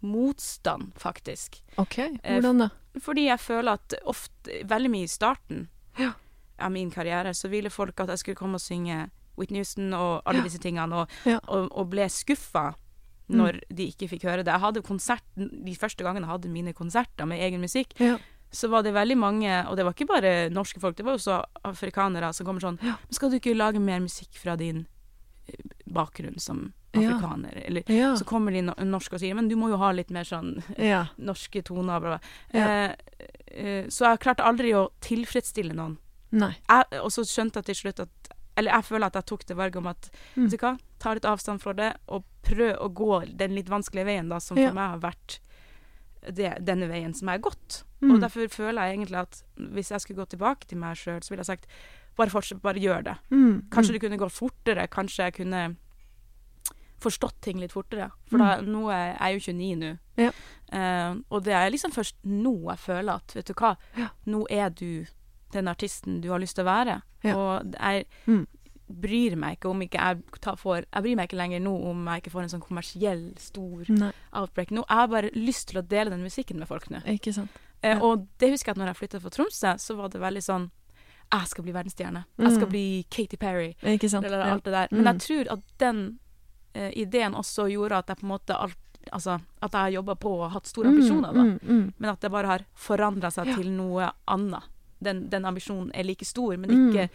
motstand, 0.01 0.93
faktisk. 0.97 1.61
OK, 1.77 1.97
hvordan 2.25 2.63
da? 2.65 2.69
Fordi 2.99 3.27
jeg 3.29 3.39
føler 3.39 3.77
at 3.77 3.93
ofte, 4.09 4.61
veldig 4.67 4.89
mye 4.91 5.03
i 5.03 5.07
starten 5.11 5.67
Ja. 5.97 6.13
av 6.59 6.71
min 6.71 6.91
karriere, 6.91 7.33
så 7.33 7.49
ville 7.49 7.69
folk 7.69 7.99
at 7.99 8.07
jeg 8.09 8.17
skulle 8.19 8.35
komme 8.35 8.55
og 8.55 8.61
synge 8.61 9.09
Whitney 9.37 9.59
Houston 9.59 9.93
og 9.93 10.21
alle 10.25 10.37
Ja. 10.39 10.43
disse 10.43 10.59
tingene, 10.59 10.93
og, 10.93 11.09
Ja. 11.25 11.39
og, 11.47 11.69
og 11.71 11.89
ble 11.89 12.05
skuffa 12.09 12.75
når 13.29 13.61
de 13.73 13.87
ikke 13.87 14.09
fikk 14.09 14.23
høre 14.23 14.43
det. 14.43 14.47
Jeg 14.51 14.59
hadde 14.59 14.81
konsert, 14.81 15.21
De 15.37 15.75
første 15.75 16.03
gangene 16.03 16.25
jeg 16.25 16.31
hadde 16.31 16.49
mine 16.49 16.73
konserter 16.73 17.25
med 17.25 17.39
egen 17.39 17.61
musikk, 17.61 17.93
Ja. 17.99 18.17
Så 18.51 18.67
var 18.69 18.83
det 18.83 18.91
veldig 18.93 19.15
mange, 19.17 19.51
og 19.69 19.77
det 19.77 19.85
var 19.85 19.93
ikke 19.95 20.07
bare 20.09 20.49
norske 20.51 20.79
folk, 20.83 20.95
det 20.97 21.05
var 21.05 21.13
også 21.15 21.37
afrikanere 21.63 22.33
som 22.35 22.45
kommer 22.45 22.59
sånn 22.61 22.79
Ja. 22.83 22.95
Skal 23.11 23.29
du 23.31 23.37
ikke 23.39 23.55
lage 23.55 23.79
mer 23.79 23.99
musikk 24.03 24.33
fra 24.35 24.55
din 24.59 24.85
eh, 25.47 25.55
bakgrunn 25.87 26.39
som 26.39 26.73
Ja. 26.93 26.99
afrikaner? 27.13 27.53
Eller 27.65 27.83
Ja. 27.87 28.13
så 28.15 28.25
kommer 28.25 28.51
de 28.51 28.61
norske 28.85 29.13
og 29.13 29.19
sier 29.21 29.33
Men 29.35 29.47
du 29.47 29.55
må 29.55 29.69
jo 29.69 29.77
ha 29.77 29.91
litt 29.91 30.09
mer 30.11 30.23
sånn 30.23 30.61
ja. 30.77 31.05
norske 31.17 31.63
toner. 31.63 31.99
Bla, 31.99 32.17
bla. 32.17 32.19
Ja. 32.53 32.67
Eh, 32.67 32.95
eh, 33.47 33.85
så 33.87 34.11
jeg 34.11 34.19
klarte 34.19 34.43
aldri 34.43 34.73
å 34.73 34.89
tilfredsstille 35.01 35.73
noen. 35.73 35.97
Jeg, 36.31 36.85
og 37.01 37.09
så 37.11 37.23
skjønte 37.27 37.55
jeg 37.59 37.65
til 37.65 37.75
slutt 37.75 37.99
at 38.01 38.09
Eller 38.57 38.71
jeg 38.73 38.83
føler 38.83 39.05
at 39.07 39.13
jeg 39.13 39.25
tok 39.25 39.45
det 39.47 39.55
valget 39.57 39.75
om 39.77 39.87
at 39.87 40.09
Mm. 40.35 40.43
Vet 40.49 40.51
du 40.51 40.57
hva, 40.57 40.77
ta 40.99 41.13
litt 41.13 41.23
avstand 41.23 41.61
fra 41.61 41.71
det, 41.73 41.95
og 42.09 42.23
prøv 42.43 42.77
å 42.79 42.89
gå 42.93 43.37
den 43.37 43.55
litt 43.55 43.69
vanskelige 43.69 44.05
veien, 44.05 44.27
da, 44.29 44.39
som 44.39 44.57
Ja. 44.57 44.67
for 44.67 44.75
meg 44.75 44.89
har 44.89 44.99
vært 44.99 45.39
det, 46.29 46.51
denne 46.65 46.87
veien 46.91 47.13
som 47.17 47.27
jeg 47.31 47.39
har 47.39 47.45
gått. 47.49 47.83
Mm. 48.01 48.11
Og 48.15 48.21
derfor 48.21 48.47
føler 48.53 48.83
jeg 48.87 48.97
egentlig 48.97 49.19
at 49.21 49.43
hvis 49.57 49.91
jeg 49.91 50.01
skulle 50.01 50.21
gå 50.21 50.29
tilbake 50.35 50.67
til 50.69 50.77
meg 50.81 50.97
sjøl, 50.97 51.21
så 51.23 51.29
ville 51.33 51.41
jeg 51.45 51.51
sagt 51.53 51.67
bare 52.17 52.29
fortsett, 52.29 52.61
bare 52.61 52.81
gjør 52.81 53.03
det. 53.07 53.15
Mm. 53.31 53.69
Kanskje 53.71 53.93
du 53.93 53.97
det 53.97 54.03
kunne 54.05 54.19
gå 54.21 54.29
fortere, 54.29 54.87
kanskje 54.91 55.23
jeg 55.29 55.33
kunne 55.39 55.63
forstått 57.01 57.39
ting 57.41 57.57
litt 57.61 57.73
fortere. 57.73 58.11
For 58.29 58.37
da, 58.41 58.59
nå 58.61 58.83
er 58.93 59.15
jeg 59.15 59.39
jo 59.39 59.53
29 59.57 59.75
nå. 59.81 59.91
Mm. 59.91 60.21
Ja. 60.21 60.31
Uh, 60.71 61.15
og 61.33 61.41
det 61.47 61.55
er 61.57 61.71
liksom 61.73 61.91
først 61.95 62.15
nå 62.29 62.53
jeg 62.69 62.79
føler 62.83 63.17
at, 63.17 63.33
vet 63.35 63.49
du 63.49 63.53
hva, 63.57 63.73
Ja. 63.97 64.11
nå 64.29 64.45
er 64.49 64.69
du 64.69 65.05
den 65.51 65.67
artisten 65.67 66.21
du 66.21 66.29
har 66.31 66.39
lyst 66.39 66.55
til 66.55 66.63
å 66.63 66.69
være. 66.69 67.01
Ja. 67.23 67.35
Og 67.35 67.73
jeg 67.73 68.05
Mm. 68.27 68.45
Bryr 68.91 69.35
meg 69.35 69.57
ikke 69.59 69.69
om 69.69 69.81
ikke 69.81 69.99
jeg 69.99 70.23
tar 70.41 70.55
for 70.57 70.77
Jeg 70.81 71.03
bryr 71.03 71.15
meg 71.15 71.29
ikke 71.29 71.37
lenger 71.39 71.59
nå 71.61 71.73
om 71.89 72.05
jeg 72.07 72.21
ikke 72.23 72.31
får 72.31 72.41
en 72.43 72.49
sånn 72.49 72.61
kommersiell, 72.67 73.33
stor 73.39 73.85
Nei, 73.89 74.11
outbreak. 74.33 74.69
Nå 74.71 74.83
jeg 74.87 74.97
har 74.97 75.07
bare 75.07 75.31
lyst 75.35 75.67
til 75.69 75.81
å 75.81 75.87
dele 75.87 76.09
den 76.09 76.23
musikken 76.23 76.57
med 76.59 76.67
folk 76.67 76.89
nå. 76.89 77.01
ikke 77.05 77.33
sant. 77.33 77.49
Eh, 77.83 77.95
Ja. 77.95 77.99
Og 78.01 78.27
det 78.37 78.51
husker 78.51 78.69
jeg 78.71 78.77
at 78.77 78.77
når 78.77 78.87
jeg 78.93 78.95
flytta 79.09 79.19
fra 79.21 79.29
Tromsø, 79.29 79.73
så 79.79 79.95
var 79.97 80.09
det 80.09 80.21
veldig 80.21 80.43
sånn 80.43 80.69
Jeg 81.31 81.47
skal 81.47 81.63
bli 81.63 81.71
verdensstjerne. 81.71 82.25
Jeg 82.37 82.51
skal 82.51 82.67
Mm. 82.67 82.69
bli 82.69 83.05
Katy 83.09 83.37
Perry 83.37 83.75
Ikke 83.83 84.09
sant. 84.09 84.25
eller 84.25 84.41
alt 84.41 84.63
det 84.65 84.71
der. 84.73 84.87
Men 84.91 85.03
Mm. 85.03 85.13
jeg 85.13 85.19
tror 85.47 85.51
at 85.53 85.59
den 85.77 86.19
eh, 86.75 86.91
ideen 86.95 87.33
også 87.33 87.69
gjorde 87.71 87.97
at 87.97 88.07
jeg 88.07 88.17
på 88.17 88.23
en 88.23 88.29
måte 88.39 88.55
alt 88.59 88.77
Altså 89.11 89.41
at 89.61 89.71
jeg 89.71 89.81
har 89.81 89.89
jobba 89.91 90.13
på 90.15 90.29
og 90.43 90.51
hatt 90.51 90.67
store 90.67 90.87
ambisjoner, 90.89 91.33
da. 91.33 91.41
Mm, 91.41 91.59
mm, 91.59 91.69
mm. 91.81 91.93
Men 91.97 92.09
at 92.11 92.19
det 92.21 92.29
bare 92.31 92.45
har 92.45 92.59
forandra 92.75 93.31
seg 93.31 93.47
Ja. 93.47 93.55
til 93.55 93.71
noe 93.71 94.11
annet. 94.27 94.61
Den, 95.01 95.27
den 95.27 95.43
ambisjonen 95.43 95.89
er 95.95 96.03
like 96.03 96.23
stor, 96.23 96.55
men 96.55 96.69
Mm. 96.69 97.09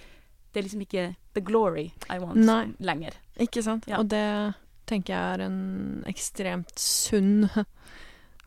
Det 0.56 0.62
er 0.62 0.64
liksom 0.70 0.84
ikke 0.86 1.02
the 1.36 1.42
glory 1.44 1.90
I 2.08 2.16
want 2.16 2.40
Nei. 2.40 2.62
lenger. 2.80 3.12
Ikke 3.44 3.60
sant. 3.60 3.84
Ja. 3.90 3.98
Og 4.00 4.08
det 4.08 4.54
tenker 4.88 5.12
jeg 5.12 5.34
er 5.34 5.42
en 5.44 5.58
ekstremt 6.08 6.72
sunn 6.80 7.50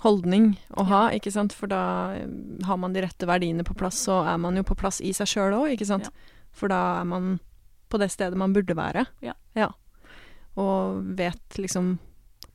holdning 0.01 0.53
å 0.79 0.85
ha, 0.89 1.01
ikke 1.13 1.29
sant. 1.35 1.53
For 1.53 1.69
da 1.69 1.81
eh, 2.17 2.31
har 2.65 2.79
man 2.81 2.95
de 2.95 3.03
rette 3.05 3.27
verdiene 3.29 3.65
på 3.67 3.75
plass, 3.77 3.99
så 4.07 4.23
er 4.25 4.39
man 4.41 4.57
jo 4.57 4.63
på 4.65 4.77
plass 4.79 5.01
i 5.05 5.11
seg 5.13 5.29
sjøl 5.29 5.53
òg, 5.59 5.67
ikke 5.75 5.85
sant. 5.85 6.09
Ja. 6.09 6.33
For 6.55 6.71
da 6.71 6.79
er 7.01 7.07
man 7.11 7.35
på 7.93 7.99
det 8.01 8.09
stedet 8.13 8.37
man 8.41 8.55
burde 8.57 8.73
være. 8.77 9.05
Ja. 9.21 9.69
Og 10.59 11.03
vet 11.19 11.59
liksom 11.61 11.97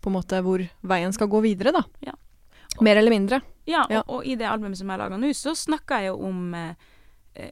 på 0.03 0.11
en 0.11 0.17
måte 0.19 0.41
hvor 0.45 0.67
veien 0.85 1.15
skal 1.15 1.31
gå 1.31 1.41
videre, 1.45 1.73
da. 1.79 1.85
Ja. 2.05 2.17
Mer 2.83 2.99
eller 2.99 3.15
mindre. 3.15 3.39
Ja, 3.71 3.85
Ja. 3.89 4.03
Og, 4.03 4.19
og 4.19 4.27
i 4.27 4.35
det 4.37 4.51
albumet 4.51 4.79
som 4.83 4.91
jeg 4.91 5.01
laga 5.01 5.17
nå, 5.21 5.31
så 5.37 5.55
snakker 5.57 6.03
jeg 6.03 6.11
jo 6.11 6.27
om 6.27 6.43
eh, 6.59 6.91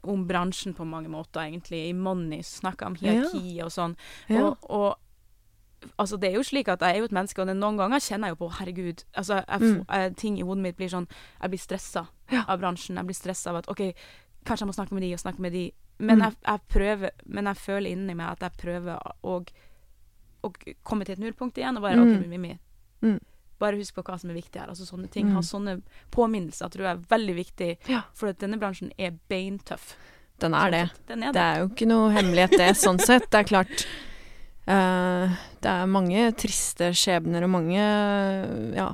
om 0.05 0.27
bransjen 0.29 0.75
på 0.75 0.85
mange 0.87 1.09
måter, 1.11 1.41
egentlig. 1.47 1.89
I 1.89 1.93
Money 1.93 2.43
snakka 2.43 2.87
om 2.87 2.95
hierarki 2.95 3.61
og 3.65 3.71
sånn. 3.75 3.97
Ja. 4.29 4.45
Og, 4.47 4.59
og 4.71 4.99
altså, 5.99 6.17
det 6.21 6.31
er 6.31 6.35
jo 6.39 6.43
slik 6.47 6.69
at 6.69 6.81
jeg 6.81 6.95
er 6.95 6.99
jo 7.03 7.05
et 7.11 7.13
menneske, 7.17 7.43
og 7.43 7.49
noen 7.51 7.77
ganger 7.81 7.99
kjenner 7.99 8.29
jeg 8.31 8.37
jo 8.37 8.41
på 8.45 8.51
Herregud, 8.59 9.05
altså, 9.19 9.41
jeg, 9.49 9.61
Mm. 9.61 9.85
jeg, 9.91 10.17
ting 10.17 10.39
i 10.39 10.43
hodet 10.47 10.63
mitt 10.63 10.77
blir 10.77 10.89
sånn 10.89 11.09
Jeg 11.43 11.51
blir 11.51 11.59
stressa 11.59 12.07
Ja. 12.31 12.45
av 12.49 12.61
bransjen. 12.61 12.97
Jeg 12.97 13.05
blir 13.07 13.15
stressa 13.19 13.51
av 13.51 13.57
at 13.57 13.69
OK, 13.69 13.95
kanskje 14.45 14.63
jeg 14.63 14.69
må 14.69 14.75
snakke 14.75 14.93
med 14.93 15.03
de 15.03 15.13
og 15.15 15.19
snakke 15.21 15.41
med 15.41 15.53
de. 15.53 15.73
Men, 15.99 16.19
Mm. 16.19 16.23
jeg, 16.23 16.37
jeg 16.47 16.61
prøver 16.69 17.11
Men 17.27 17.45
jeg 17.45 17.57
føler 17.57 17.91
inni 17.91 18.15
meg 18.15 18.27
at 18.31 18.41
jeg 18.41 18.53
prøver 18.59 18.99
å, 19.25 19.45
å 20.45 20.53
komme 20.85 21.05
til 21.05 21.13
et 21.13 21.19
nullpunkt 21.23 21.59
igjen 21.59 21.77
og 21.77 21.83
bare 21.83 21.97
Mm. 21.97 22.17
OK, 22.17 22.27
Mimmi. 22.29 22.59
Mm. 23.03 23.21
Bare 23.63 23.79
husk 23.79 23.95
på 23.95 24.03
hva 24.09 24.19
som 24.19 24.31
er 24.33 24.39
viktig 24.41 24.59
her. 24.61 24.69
Altså 24.73 24.85
sånne 24.89 25.09
ting. 25.15 25.29
Mm. 25.31 25.37
Ha 25.39 25.43
sånne 25.47 25.77
påminnelser 26.15 26.73
tror 26.75 26.89
jeg 26.89 26.97
er 26.99 27.05
veldig 27.15 27.35
viktig, 27.39 27.71
Ja. 27.93 28.03
for 28.19 28.33
denne 28.35 28.59
bransjen 28.59 28.91
er 28.99 29.15
beintøff. 29.31 29.93
Den 30.43 30.55
er 30.59 30.71
det. 30.75 30.81
Sånn 30.89 30.97
sett. 30.97 31.07
Den 31.13 31.23
er 31.23 31.33
Det 31.33 31.35
det. 31.39 31.43
er 31.49 31.61
jo 31.63 31.69
ikke 31.71 31.87
noe 31.87 32.11
hemmelighet, 32.17 32.57
det, 32.59 32.71
sånn 32.77 32.99
sett. 33.01 33.29
Det 33.31 33.39
er 33.45 33.45
klart 33.53 33.87
uh, 34.69 35.37
det 35.63 35.71
er 35.71 35.87
mange 35.91 36.25
triste 36.39 36.91
skjebner 36.99 37.45
og 37.47 37.51
mange 37.55 37.85
ja, 38.77 38.89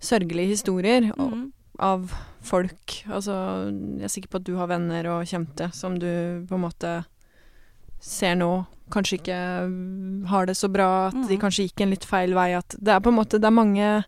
sørgelige 0.00 0.54
historier 0.56 1.10
og- 1.18 1.32
Mhm. 1.32 1.52
av 1.80 2.12
folk. 2.42 3.02
Altså, 3.08 3.70
jeg 3.98 4.04
er 4.04 4.08
sikker 4.08 4.28
på 4.28 4.36
at 4.36 4.44
du 4.44 4.56
har 4.56 4.66
venner 4.68 5.06
og 5.08 5.24
kjente 5.26 5.72
som 5.74 5.98
du 5.98 6.44
på 6.46 6.54
en 6.54 6.60
måte 6.70 7.04
ser 8.00 8.34
nå 8.40 8.66
kanskje 8.90 9.20
ikke 9.20 9.38
har 10.28 10.46
det 10.46 10.56
så 10.58 10.68
bra, 10.72 11.06
at 11.08 11.14
de 11.14 11.36
Mhm. 11.36 11.40
kanskje 11.40 11.68
gikk 11.68 11.80
en 11.84 11.90
litt 11.90 12.04
feil 12.04 12.34
vei. 12.34 12.52
At 12.58 12.74
det 12.80 12.88
er 12.88 13.00
på 13.00 13.08
en 13.12 13.18
måte 13.18 13.38
Det 13.38 13.44
er 13.44 13.50
mange 13.54 14.04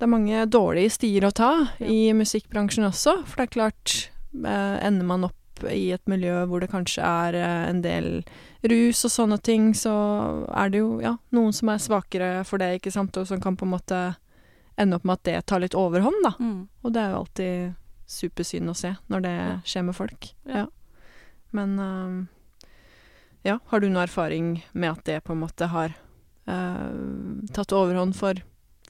det 0.00 0.06
er 0.06 0.16
mange 0.16 0.46
dårlige 0.48 0.90
stier 0.90 1.20
å 1.28 1.32
ta 1.32 1.68
i 1.80 2.10
musikkbransjen 2.16 2.86
også, 2.88 3.22
for 3.26 3.36
det 3.36 3.42
er 3.50 3.54
klart 3.60 4.08
eh, 4.46 4.86
Ender 4.86 5.04
man 5.04 5.24
opp 5.24 5.34
i 5.70 5.90
et 5.92 6.00
miljø 6.08 6.46
hvor 6.48 6.58
det 6.60 6.70
kanskje 6.70 7.02
er 7.04 7.34
eh, 7.36 7.68
en 7.68 7.82
del 7.82 8.24
rus 8.64 9.04
og 9.04 9.10
sånne 9.10 9.38
ting, 9.42 9.74
så 9.74 10.46
er 10.56 10.70
det 10.70 10.78
jo 10.80 11.00
ja, 11.02 11.18
noen 11.32 11.52
som 11.52 11.68
er 11.68 11.76
svakere 11.76 12.44
for 12.46 12.56
det, 12.58 12.80
ikke 12.80 12.90
sant, 12.92 13.14
og 13.20 13.26
som 13.28 13.40
kan 13.40 13.56
på 13.56 13.66
en 13.68 13.74
måte 13.78 14.16
ende 14.78 14.96
opp 14.96 15.04
med 15.04 15.18
at 15.18 15.22
det 15.24 15.46
tar 15.46 15.60
litt 15.60 15.74
overhånd, 15.76 16.22
da. 16.24 16.30
Mm. 16.40 16.68
Og 16.82 16.92
det 16.94 17.02
er 17.02 17.10
jo 17.10 17.20
alltid 17.20 17.74
supersynd 18.08 18.70
å 18.70 18.74
se 18.76 18.96
når 19.10 19.20
det 19.22 19.36
skjer 19.68 19.84
med 19.84 19.94
folk. 19.96 20.32
Ja. 20.46 20.66
Men 21.52 21.76
øhm, 21.78 22.28
ja, 23.46 23.58
har 23.70 23.80
du 23.80 23.88
noe 23.88 24.02
erfaring 24.06 24.54
med 24.72 24.90
at 24.98 25.04
det 25.08 25.18
på 25.24 25.32
en 25.34 25.40
måte 25.42 25.68
har 25.72 25.94
eh, 26.46 27.00
tatt 27.56 27.72
overhånd 27.76 28.16
for 28.18 28.40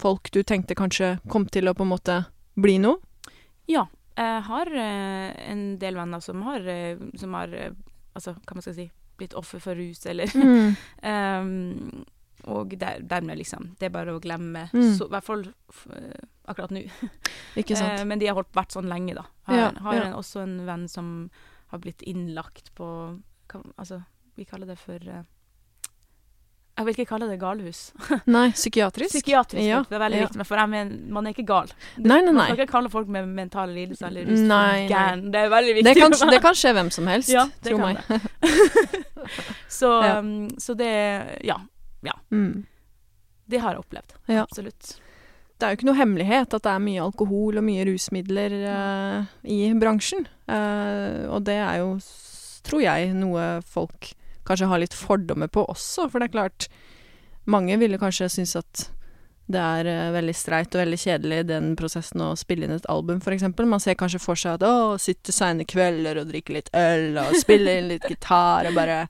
folk 0.01 0.30
du 0.32 0.42
tenkte 0.42 0.74
kanskje 0.78 1.18
kom 1.30 1.46
til 1.53 1.68
å 1.70 1.74
på 1.76 1.84
en 1.86 1.92
måte 1.92 2.18
bli 2.61 2.78
noe? 2.82 2.98
Ja. 3.70 3.86
Jeg 4.20 4.42
har 4.51 4.68
eh, 4.76 5.30
en 5.53 5.78
del 5.80 5.96
venner 5.96 6.20
som 6.20 6.42
har, 6.44 6.64
eh, 6.68 6.98
som 7.16 7.32
har 7.38 7.53
eh, 7.57 7.70
altså, 8.18 8.34
hva 8.36 8.57
man 8.59 8.64
skal 8.66 8.74
si, 8.76 8.88
blitt 9.20 9.36
offer 9.38 9.61
for 9.62 9.78
rus, 9.78 10.03
eller 10.11 10.28
Mm. 10.34 10.74
um, 11.05 12.05
Og 12.48 12.70
der, 12.80 13.03
dermed, 13.05 13.36
liksom. 13.36 13.74
Det 13.76 13.90
er 13.90 13.92
bare 13.92 14.14
å 14.16 14.20
glemme. 14.24 14.62
Mm. 14.72 14.94
I 14.96 15.09
hvert 15.12 15.24
fall 15.26 15.42
eh, 15.92 16.22
akkurat 16.48 16.70
nå. 16.72 16.80
Ikke 17.61 17.76
sant? 17.76 17.98
Eh, 18.01 18.05
men 18.09 18.18
de 18.18 18.30
har 18.30 18.38
holdt, 18.38 18.48
vært 18.57 18.72
sånn 18.72 18.88
lenge, 18.88 19.12
da. 19.18 19.26
Har, 19.44 19.59
Ja, 19.59 19.66
har 19.84 19.98
ja. 19.98 20.05
En, 20.09 20.14
også 20.16 20.40
en 20.46 20.55
venn 20.64 20.86
som 20.88 21.11
har 21.68 21.82
blitt 21.84 22.01
innlagt 22.09 22.72
på 22.78 22.86
hva, 23.53 23.61
Altså, 23.76 24.01
vi 24.41 24.49
kaller 24.49 24.70
det 24.72 24.78
for 24.80 24.97
eh, 24.97 25.22
Jeg 26.78 26.86
vil 26.86 26.95
ikke 26.95 27.09
kalle 27.11 27.26
det 27.28 27.36
galehus. 27.43 27.80
Nei, 28.36 28.47
psykiatrisk? 28.57 29.12
Psykiatrisk. 29.12 29.66
Ja, 29.68 29.82
Det 29.84 29.99
er 29.99 30.01
veldig 30.01 30.20
ja. 30.22 30.28
viktig, 30.30 30.47
for 30.49 30.61
jeg 30.62 30.72
mener, 30.72 31.01
man 31.12 31.28
er 31.28 31.34
ikke 31.34 31.45
gal. 31.51 31.68
Nei, 31.99 32.22
nei, 32.22 32.30
nei. 32.30 32.32
Man 32.38 32.47
skal 32.49 32.62
ikke 32.62 32.72
kalle 32.72 32.93
folk 32.93 33.11
med 33.12 33.28
mentale 33.36 33.76
lidelser 33.76 34.09
eller 34.09 34.30
rus 34.30 34.47
gæren. 34.88 35.26
Det 35.34 35.43
er 35.43 35.53
veldig 35.53 35.74
viktig. 35.76 35.91
Det 35.91 36.01
kan, 36.01 36.32
det 36.32 36.41
kan 36.47 36.57
skje 36.57 36.72
hvem 36.78 36.88
som 36.97 37.11
helst, 37.12 37.34
Ja, 37.36 37.45
tro 37.66 37.76
meg. 37.82 38.01
så, 39.80 39.93
Ja. 40.07 40.18
um, 40.24 40.49
så 40.59 40.74
det 40.78 40.95
Ja. 41.45 41.61
Mm. 42.30 42.64
Det 43.51 43.59
har 43.61 43.74
jeg 43.74 43.82
opplevd. 43.82 44.14
Ja. 44.30 44.43
Absolutt. 44.47 44.95
Det 45.59 45.66
er 45.66 45.74
jo 45.74 45.76
ikke 45.80 45.88
noe 45.91 45.99
hemmelighet 45.99 46.55
at 46.57 46.64
det 46.64 46.70
er 46.72 46.80
mye 46.80 47.03
alkohol 47.05 47.59
og 47.61 47.64
mye 47.66 47.84
rusmidler 47.84 48.55
uh, 48.64 49.28
i 49.45 49.59
bransjen. 49.76 50.24
Uh, 50.49 51.26
og 51.34 51.45
det 51.45 51.59
er 51.61 51.82
jo, 51.82 51.91
tror 52.64 52.80
jeg, 52.86 53.11
noe 53.18 53.51
folk 53.68 54.14
kanskje 54.51 54.68
har 54.70 54.82
litt 54.82 54.96
fordommer 54.96 55.51
på 55.53 55.64
også. 55.70 56.09
For 56.11 56.18
det 56.20 56.30
er 56.30 56.36
klart, 56.38 56.66
mange 57.51 57.78
ville 57.80 57.98
kanskje 58.01 58.28
synes 58.34 58.57
at 58.59 58.88
det 59.51 59.59
er 59.59 59.88
uh, 59.90 60.12
veldig 60.14 60.34
streit 60.38 60.74
og 60.76 60.82
veldig 60.84 60.98
kjedelig 61.03 61.40
den 61.48 61.72
prosessen 61.78 62.22
å 62.22 62.28
spille 62.38 62.68
inn 62.68 62.76
et 62.76 62.86
album, 62.92 63.18
f.eks. 63.18 63.48
Man 63.59 63.82
ser 63.82 63.96
kanskje 63.98 64.20
for 64.22 64.38
seg 64.38 64.61
at 64.61 64.66
å, 64.68 64.94
sitte 65.03 65.34
seine 65.34 65.66
kvelder 65.66 66.20
og 66.22 66.28
drikke 66.30 66.55
litt 66.55 66.70
øl 66.76 67.18
og 67.18 67.34
spille 67.40 67.78
inn 67.80 67.88
litt 67.90 68.07
gitar 68.11 68.68
og 68.70 68.78
bare 68.78 69.01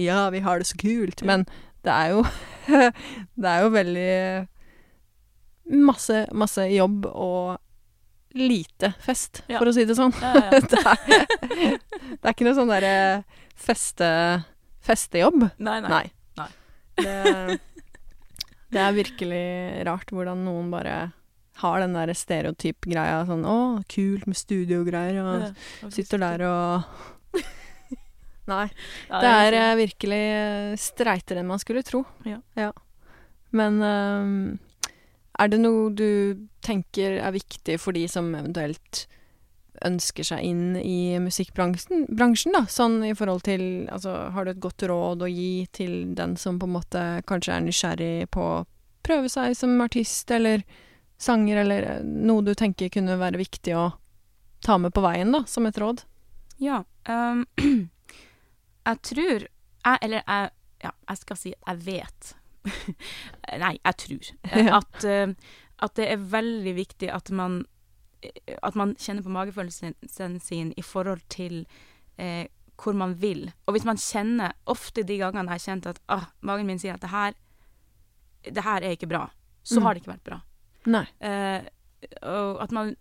Ja, 0.00 0.24
vi 0.34 0.40
har 0.42 0.58
det 0.58 0.66
så 0.66 0.78
kult. 0.80 1.22
Men 1.22 1.44
det 1.86 1.92
er 1.94 2.14
jo 2.16 2.24
Det 3.38 3.50
er 3.52 3.62
jo 3.62 3.70
veldig 3.76 4.14
masse, 5.84 6.24
masse 6.36 6.66
jobb 6.72 7.06
og 7.08 7.60
lite 8.34 8.90
fest, 9.04 9.44
Ja. 9.46 9.60
for 9.60 9.70
å 9.70 9.74
si 9.76 9.84
det 9.86 9.94
sånn. 9.94 10.10
Ja, 10.18 10.32
ja, 10.50 10.58
det, 10.72 10.80
er, 10.82 11.78
det 11.78 12.18
er 12.18 12.32
ikke 12.34 12.48
noe 12.48 12.56
sånn 12.58 12.72
derre 12.72 12.96
feste, 13.54 14.08
festejobb. 14.84 15.48
Nei, 15.58 15.78
nei. 15.84 15.90
Nei. 15.90 16.06
Nei. 16.40 16.48
Det, 17.00 17.58
det 18.74 18.82
er 18.84 18.96
virkelig 18.96 19.44
rart 19.88 20.14
hvordan 20.14 20.44
noen 20.46 20.70
bare 20.72 20.96
har 21.62 21.80
den 21.84 21.94
der 21.94 22.10
stereotyp-greia 22.18 23.20
sånn 23.28 23.44
Å, 23.46 23.58
kult 23.90 24.26
med 24.26 24.38
studiogreier, 24.38 25.20
og 25.22 25.44
Ja, 25.46 25.90
sitter 25.94 26.22
der 26.22 26.46
og 26.48 27.04
Nei. 28.50 28.66
Ja, 29.08 29.20
Det 29.22 29.32
er 29.46 29.58
eh, 29.60 29.76
virkelig 29.78 30.22
eh, 30.34 30.72
streitere 30.80 31.40
enn 31.40 31.48
man 31.48 31.62
skulle 31.62 31.84
tro. 31.86 32.02
Ja. 32.28 32.72
Men 33.56 33.78
um, 33.80 34.34
er 35.40 35.48
det 35.48 35.60
noe 35.62 35.88
du 35.94 36.44
tenker 36.64 37.16
er 37.22 37.32
viktig 37.34 37.78
for 37.80 37.96
de 37.96 38.04
som 38.10 38.28
eventuelt 38.36 39.06
ønsker 39.84 40.26
seg 40.26 40.44
inn 40.46 40.76
i 40.78 41.18
musikkbransjen, 41.22 42.06
bransjen, 42.14 42.54
da? 42.54 42.64
Sånn 42.70 43.00
i 43.06 43.14
forhold 43.16 43.44
til 43.46 43.88
Altså, 43.92 44.12
har 44.34 44.44
du 44.44 44.52
et 44.52 44.62
godt 44.62 44.84
råd 44.88 45.24
å 45.24 45.30
gi 45.30 45.66
til 45.74 46.14
den 46.16 46.36
som 46.40 46.60
på 46.60 46.68
en 46.68 46.76
måte 46.76 47.02
kanskje 47.28 47.56
er 47.56 47.64
nysgjerrig 47.64 48.30
på 48.34 48.44
å 48.44 48.64
prøve 49.04 49.28
seg 49.28 49.56
som 49.58 49.74
artist 49.84 50.30
eller 50.32 50.64
sanger, 51.20 51.62
eller 51.64 51.88
eh, 51.90 52.04
noe 52.04 52.44
du 52.44 52.54
tenker 52.58 52.92
kunne 52.92 53.18
være 53.20 53.40
viktig 53.40 53.74
å 53.76 53.90
ta 54.64 54.78
med 54.80 54.94
på 54.96 55.02
veien, 55.04 55.32
da, 55.34 55.44
som 55.46 55.66
et 55.68 55.78
råd? 55.78 56.04
Ja. 56.62 56.82
Um, 57.08 57.44
jeg 58.88 59.00
tror 59.04 59.42
jeg, 59.44 59.98
Eller 60.00 60.22
jeg 60.22 60.52
Ja, 60.84 60.90
jeg 61.10 61.18
skal 61.20 61.36
si 61.40 61.50
jeg 61.52 61.80
vet. 61.84 62.30
Nei, 63.64 63.74
jeg 63.76 63.96
tror. 64.00 64.30
At, 64.78 65.04
eh, 65.04 65.34
at 65.84 65.96
det 65.98 66.06
er 66.12 66.26
veldig 66.30 66.74
viktig 66.76 67.08
at 67.12 67.30
man 67.34 67.64
At 68.62 68.74
man 68.74 68.94
kjenner 68.96 69.22
på 69.22 69.32
magefølelsen 69.34 69.94
sin 70.40 70.72
i 70.76 70.82
forhold 70.82 71.20
til 71.28 71.66
eh, 72.18 72.46
hvor 72.82 72.92
man 72.94 73.14
vil. 73.22 73.52
Og 73.66 73.74
hvis 73.76 73.84
man 73.86 73.96
kjenner 73.96 74.52
Ofte 74.66 75.02
de 75.06 75.18
gangene 75.20 75.44
jeg 75.46 75.60
har 75.60 75.64
kjent 75.66 75.86
at 75.86 76.00
ah, 76.08 76.24
magen 76.42 76.66
min 76.66 76.78
sier 76.78 76.94
at 76.94 77.00
det 77.04 77.10
her 77.10 77.34
Det 78.44 78.64
her 78.64 78.82
er 78.82 78.90
ikke 78.96 79.06
bra, 79.08 79.28
så 79.62 79.78
Mm. 79.80 79.82
har 79.86 79.94
det 79.94 80.02
ikke 80.02 80.12
vært 80.12 80.24
bra. 80.24 80.40
Nei. 80.86 81.06
Eh, 81.20 81.62
og 82.22 82.58
at 82.62 82.72
man, 82.72 82.96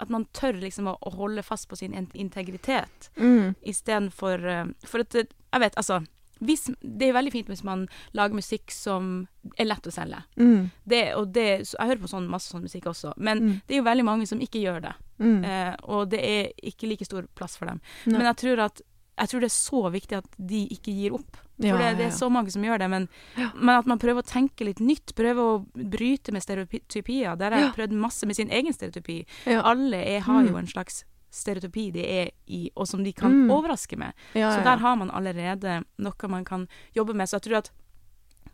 at 0.00 0.10
man 0.10 0.26
tør 0.36 0.52
liksom 0.60 0.86
å, 0.90 0.98
å 1.00 1.10
holde 1.16 1.42
fast 1.42 1.68
på 1.68 1.76
sin 1.76 1.94
integritet 2.14 3.10
Mm. 3.16 3.54
istedenfor 3.64 4.44
uh, 4.44 4.66
For 4.84 5.00
at 5.00 5.14
jeg 5.14 5.60
vet, 5.60 5.76
altså 5.76 6.02
hvis, 6.40 6.66
Det 6.82 7.08
er 7.08 7.12
veldig 7.14 7.32
fint 7.32 7.46
hvis 7.48 7.64
man 7.64 7.88
lager 8.14 8.34
musikk 8.34 8.70
som 8.70 9.26
er 9.58 9.64
lett 9.64 9.86
å 9.86 9.92
selge. 9.92 10.22
Mm. 10.36 10.70
Det, 10.86 11.02
det, 11.32 11.66
så 11.66 11.76
jeg 11.78 11.88
hører 11.88 12.02
på 12.02 12.08
sånn, 12.12 12.28
masse 12.28 12.50
sånn 12.52 12.62
musikk 12.62 12.84
også, 12.86 13.12
men 13.16 13.38
Mm. 13.38 13.60
det 13.66 13.74
er 13.74 13.78
jo 13.78 13.84
veldig 13.90 14.04
mange 14.04 14.26
som 14.26 14.38
ikke 14.40 14.60
gjør 14.62 14.82
det. 14.82 14.94
Mm. 15.18 15.44
Eh, 15.44 15.74
og 15.84 16.10
det 16.10 16.20
er 16.20 16.52
ikke 16.62 16.88
like 16.88 17.04
stor 17.04 17.26
plass 17.34 17.56
for 17.56 17.66
dem. 17.66 17.80
Nei. 18.06 18.18
Men 18.18 18.26
jeg 18.26 18.36
tror, 18.36 18.58
at, 18.66 18.80
jeg 19.18 19.28
tror 19.28 19.40
det 19.40 19.46
er 19.48 19.56
så 19.56 19.90
viktig 19.92 20.16
at 20.18 20.26
de 20.36 20.66
ikke 20.68 20.92
gir 20.92 21.14
opp. 21.14 21.36
For 21.56 21.64
Ja, 21.66 21.78
det, 21.78 21.96
det 21.96 22.06
er 22.08 22.10
så 22.18 22.28
mange 22.30 22.50
som 22.52 22.60
gjør 22.62 22.78
det, 22.78 22.90
men, 22.90 23.08
Ja. 23.38 23.50
men 23.54 23.76
at 23.78 23.86
man 23.86 23.98
prøver 23.98 24.20
å 24.20 24.26
tenke 24.28 24.60
litt 24.66 24.78
nytt. 24.78 25.14
prøver 25.16 25.40
å 25.40 25.66
bryte 25.72 26.30
med 26.32 26.42
stereotypier. 26.42 27.36
Der 27.38 27.50
har 27.50 27.60
jeg 27.60 27.72
Ja. 27.72 27.72
prøvd 27.86 27.92
masse 27.96 28.26
med 28.26 28.36
sin 28.36 28.50
egen 28.50 28.72
stereotypi. 28.74 29.24
Alle 29.46 29.96
er, 30.04 30.20
har 30.20 30.42
jo 30.44 30.50
Mm. 30.52 30.58
en 30.58 30.66
slags 30.66 31.04
stereotypi 31.30 31.90
de 31.92 32.04
er 32.06 32.30
i, 32.46 32.70
og 32.76 32.86
som 32.88 33.02
de 33.04 33.12
kan 33.12 33.32
Mm. 33.32 33.50
overraske 33.50 33.96
med. 33.98 34.12
Ja, 34.34 34.50
Så 34.50 34.58
ja. 34.58 34.64
der 34.64 34.76
har 34.78 34.96
man 34.96 35.10
allerede 35.10 35.84
noe 35.98 36.28
man 36.28 36.44
kan 36.44 36.68
jobbe 36.94 37.14
med. 37.14 37.26
Så 37.28 37.36
jeg 37.36 37.42
tror 37.42 37.56
at 37.58 37.70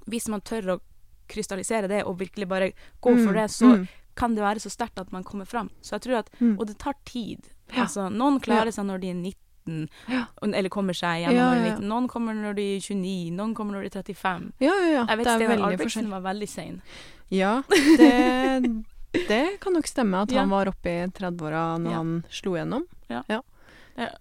hvis 0.07 0.29
man 0.29 0.41
tør 0.41 0.77
å 0.77 0.81
krystallisere 1.29 1.89
det 1.89 2.03
og 2.05 2.19
virkelig 2.19 2.49
bare 2.49 2.73
gå 3.01 3.15
for 3.25 3.33
Mm, 3.33 3.35
det, 3.35 3.51
så 3.51 3.67
mm, 3.77 3.89
kan 4.17 4.35
det 4.35 4.43
være 4.43 4.61
så 4.61 4.71
sterkt 4.71 4.99
at 5.01 5.13
man 5.13 5.25
kommer 5.25 5.45
fram. 5.47 5.71
Så 5.81 5.93
jeg 5.93 6.01
tror 6.03 6.19
at 6.19 6.31
mm. 6.41 6.59
Og 6.59 6.67
det 6.67 6.79
tar 6.79 6.95
tid. 7.05 7.39
Ja. 7.75 7.83
Altså, 7.85 8.09
noen 8.11 8.41
klarer 8.41 8.67
Ja. 8.67 8.71
seg 8.73 8.85
når 8.87 9.01
de 9.01 9.09
er 9.11 9.15
19, 9.15 9.89
Ja. 10.09 10.25
eller 10.43 10.69
kommer 10.69 10.93
seg 10.93 11.23
gjennom 11.25 11.35
Ja, 11.37 11.51
når 11.51 11.55
de 11.55 11.61
er 11.61 11.67
ja. 11.67 11.75
19. 11.79 11.89
Noen 11.89 12.09
kommer 12.09 12.35
når 12.35 12.55
de 12.57 12.63
er 12.77 12.81
29, 12.81 13.31
noen 13.33 13.55
kommer 13.55 13.73
når 13.75 13.81
de 13.83 13.87
er 13.99 14.03
35. 14.03 14.53
Ja, 14.61 14.73
ja, 14.73 14.89
ja. 14.93 15.07
Jeg 15.07 15.19
vet 15.19 15.25
det 15.25 15.35
Steinar 15.39 15.71
Albrigtsen 15.71 16.11
var 16.11 16.21
veldig 16.21 16.49
sein. 16.49 16.83
Ja, 17.31 17.63
det, 17.71 18.85
det 19.13 19.61
kan 19.61 19.73
nok 19.77 19.87
stemme 19.87 20.23
at 20.23 20.31
han 20.33 20.49
var 20.51 20.67
oppe 20.71 20.89
i 20.89 21.07
30-åra 21.13 21.79
når 21.83 21.93
han 21.99 22.13
slo 22.31 22.55
gjennom. 22.57 22.87
Ja. 23.09 23.41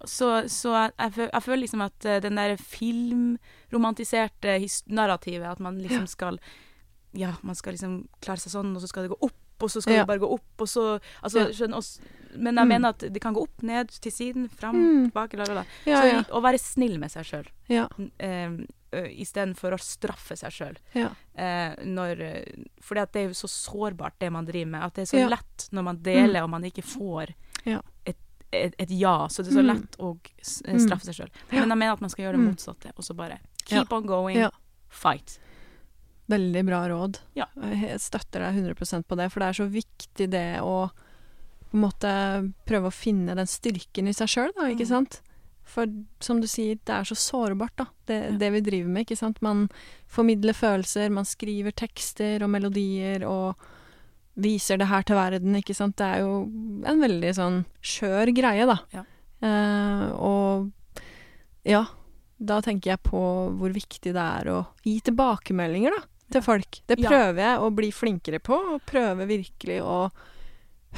Så, 0.04 0.26
så 0.52 0.72
jeg, 0.76 0.92
jeg, 0.98 1.12
føl- 1.16 1.30
jeg 1.32 1.42
føler 1.42 1.62
liksom 1.62 1.80
at 1.86 2.04
eh, 2.04 2.18
den 2.20 2.36
der 2.36 2.56
filmromantiserte 2.60 4.58
narrativet, 4.92 5.46
at 5.48 5.60
man 5.60 5.78
liksom 5.80 6.06
skal 6.06 6.38
Ja, 7.14 7.34
man 7.42 7.54
skal 7.54 7.72
liksom 7.74 8.06
klare 8.24 8.40
seg 8.40 8.52
sånn, 8.54 8.70
og 8.76 8.80
så 8.80 8.88
skal 8.88 9.02
det 9.04 9.10
gå 9.12 9.18
opp, 9.26 9.38
og 9.62 9.70
så 9.70 9.82
skal 9.82 9.94
Ja. 9.94 10.00
det 10.02 10.08
bare 10.08 10.18
gå 10.22 10.30
opp, 10.32 10.60
og 10.60 10.68
så 10.68 11.00
Altså, 11.22 11.48
skjønner 11.52 11.76
oss 11.76 12.00
Men 12.36 12.56
jeg 12.56 12.64
Mm. 12.64 12.68
mener 12.68 12.88
at 12.88 12.98
det 13.12 13.20
kan 13.20 13.34
gå 13.34 13.42
opp, 13.42 13.62
ned, 13.62 13.88
til 14.00 14.10
siden, 14.12 14.48
fram, 14.48 14.74
Mm. 14.74 15.10
tilbake, 15.10 15.36
la, 15.36 15.44
la, 15.44 15.54
la. 15.54 15.64
Ja, 15.84 16.00
så 16.00 16.06
ja. 16.08 16.22
å 16.32 16.40
være 16.42 16.58
snill 16.58 16.98
med 16.98 17.10
seg 17.10 17.24
sjøl, 17.24 17.46
ja, 17.68 17.86
um, 17.98 18.66
istedenfor 18.92 19.72
å 19.72 19.78
straffe 19.80 20.36
seg 20.36 20.50
sjøl. 20.52 20.76
ja. 20.94 21.08
Eh, 21.34 21.74
Fordi 22.82 23.06
det 23.12 23.16
er 23.22 23.28
jo 23.28 23.34
så 23.34 23.48
sårbart, 23.48 24.18
det 24.18 24.30
man 24.32 24.44
driver 24.46 24.70
med. 24.70 24.82
At 24.84 24.94
det 24.94 25.02
er 25.02 25.16
så 25.16 25.20
Ja. 25.20 25.28
lett 25.28 25.68
når 25.72 25.82
man 25.84 25.96
deler 26.02 26.42
og 26.42 26.50
man 26.50 26.62
ikke 26.64 26.82
får 26.84 27.34
Ja. 27.64 27.80
et, 28.06 28.16
et, 28.52 28.74
et 28.78 28.90
ja. 28.90 29.26
Så 29.28 29.42
det 29.42 29.52
er 29.52 29.62
så 29.62 29.64
Mm. 29.64 29.74
lett 29.76 29.96
å 29.98 30.18
s- 30.42 30.62
eh, 30.66 30.74
Mm. 30.74 30.80
straffe 30.88 31.04
seg 31.04 31.14
sjøl. 31.14 31.30
Men 31.50 31.68
jeg 31.68 31.78
mener 31.78 31.92
at 31.92 32.00
man 32.00 32.10
skal 32.10 32.24
gjøre 32.26 32.32
det 32.36 32.40
Mm. 32.40 32.54
motsatte, 32.54 32.92
og 32.96 33.04
så 33.04 33.16
bare 33.16 33.38
keep 33.64 33.92
on 33.92 34.06
going. 34.06 34.50
Fight. 34.90 35.38
Veldig 36.28 36.66
bra 36.66 36.86
råd. 36.88 37.18
Jeg 37.34 37.98
støtter 38.00 38.40
deg 38.40 38.54
100% 38.76 39.04
på 39.06 39.16
det, 39.16 39.32
for 39.32 39.40
det 39.40 39.48
er 39.48 39.64
så 39.64 39.68
viktig 39.70 40.30
det 40.30 40.60
å 40.60 40.90
på 41.70 41.74
en 41.74 41.80
måte 41.80 42.52
prøve 42.66 42.86
å 42.88 42.92
finne 42.92 43.34
den 43.34 43.46
styrken 43.46 44.06
i 44.06 44.12
seg 44.12 44.28
sjøl, 44.28 44.52
da, 44.54 44.62
ikke 44.68 44.84
Mm. 44.84 44.86
sant? 44.86 45.20
For 45.64 45.86
som 46.20 46.40
du 46.42 46.46
sier, 46.50 46.76
det 46.84 46.92
er 46.92 47.04
så 47.08 47.14
sårbart, 47.16 47.74
da, 47.78 47.86
det, 48.06 48.16
Ja. 48.32 48.36
det 48.38 48.50
vi 48.52 48.60
driver 48.60 48.88
med, 48.90 49.06
ikke 49.06 49.16
sant? 49.18 49.40
Man 49.42 49.68
formidler 50.10 50.52
følelser, 50.52 51.10
man 51.10 51.24
skriver 51.24 51.72
tekster 51.72 52.42
og 52.42 52.50
melodier 52.50 53.24
og 53.28 53.56
viser 54.36 54.78
det 54.80 54.88
her 54.88 55.02
til 55.02 55.16
verden, 55.16 55.54
ikke 55.56 55.74
sant? 55.76 55.96
Det 55.96 56.06
er 56.06 56.20
jo 56.24 56.42
en 56.88 57.00
veldig 57.00 57.32
sånn 57.36 57.64
skjør 57.80 58.32
greie, 58.34 58.66
da. 58.66 58.78
Ja. 58.92 59.04
Eh, 59.42 60.06
og 60.18 60.70
ja, 61.64 61.84
da 62.42 62.60
tenker 62.60 62.92
jeg 62.96 63.02
på 63.06 63.20
hvor 63.58 63.72
viktig 63.72 64.12
det 64.12 64.26
er 64.42 64.50
å 64.50 64.66
gi 64.84 64.98
tilbakemeldinger, 65.00 65.90
da, 65.96 66.02
til 66.32 66.42
folk. 66.42 66.80
Det 66.88 66.96
prøver 66.98 67.42
jeg 67.44 67.58
å 67.60 67.70
bli 67.74 67.90
flinkere 67.92 68.40
på, 68.40 68.56
og 68.74 68.84
prøver 68.88 69.26
virkelig 69.28 69.80
å 69.84 70.10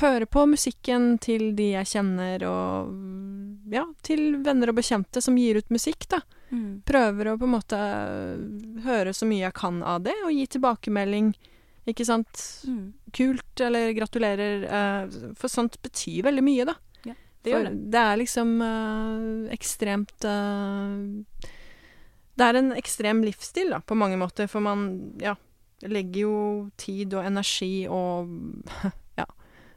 høre 0.01 0.27
på 0.27 0.45
musikken 0.51 1.19
til 1.23 1.53
de 1.57 1.71
jeg 1.77 1.91
kjenner, 1.95 2.45
og 2.49 3.73
ja, 3.73 3.85
til 4.07 4.41
venner 4.45 4.73
og 4.73 4.79
bekjente 4.81 5.23
som 5.23 5.37
gir 5.39 5.61
ut 5.61 5.71
musikk, 5.75 6.09
da. 6.11 6.21
Mm. 6.51 6.83
Prøver 6.87 7.33
å 7.33 7.39
på 7.39 7.49
en 7.49 7.55
måte 7.55 7.81
høre 8.85 9.15
så 9.15 9.27
mye 9.27 9.47
jeg 9.47 9.57
kan 9.59 9.83
av 9.83 10.03
det, 10.07 10.15
og 10.27 10.35
gi 10.35 10.47
tilbakemelding. 10.57 11.33
Ikke 11.91 12.07
sant? 12.09 12.41
Mm. 12.67 12.93
Kult, 13.15 13.61
eller 13.61 13.93
gratulerer. 13.97 14.65
eh, 14.65 15.35
for 15.39 15.53
sånt 15.53 15.81
betyr 15.83 16.23
veldig 16.25 16.45
mye, 16.45 16.65
da. 16.73 16.79
Det 17.45 17.53
For 17.53 17.67
det. 17.67 17.73
det 17.93 18.01
er 18.01 18.17
liksom 18.17 18.53
eh, 18.65 19.53
ekstremt 19.53 20.25
eh, 20.25 21.51
Det 22.35 22.47
er 22.47 22.57
en 22.57 22.71
ekstrem 22.73 23.21
livsstil, 23.23 23.69
da, 23.75 23.83
på 23.85 23.95
mange 24.01 24.17
måter. 24.17 24.49
For 24.49 24.65
man, 24.65 24.87
ja, 25.21 25.35
legger 25.85 26.21
jo 26.23 26.37
tid 26.81 27.13
og 27.13 27.27
energi 27.29 27.85
og 27.93 28.33
ja, 28.83 28.91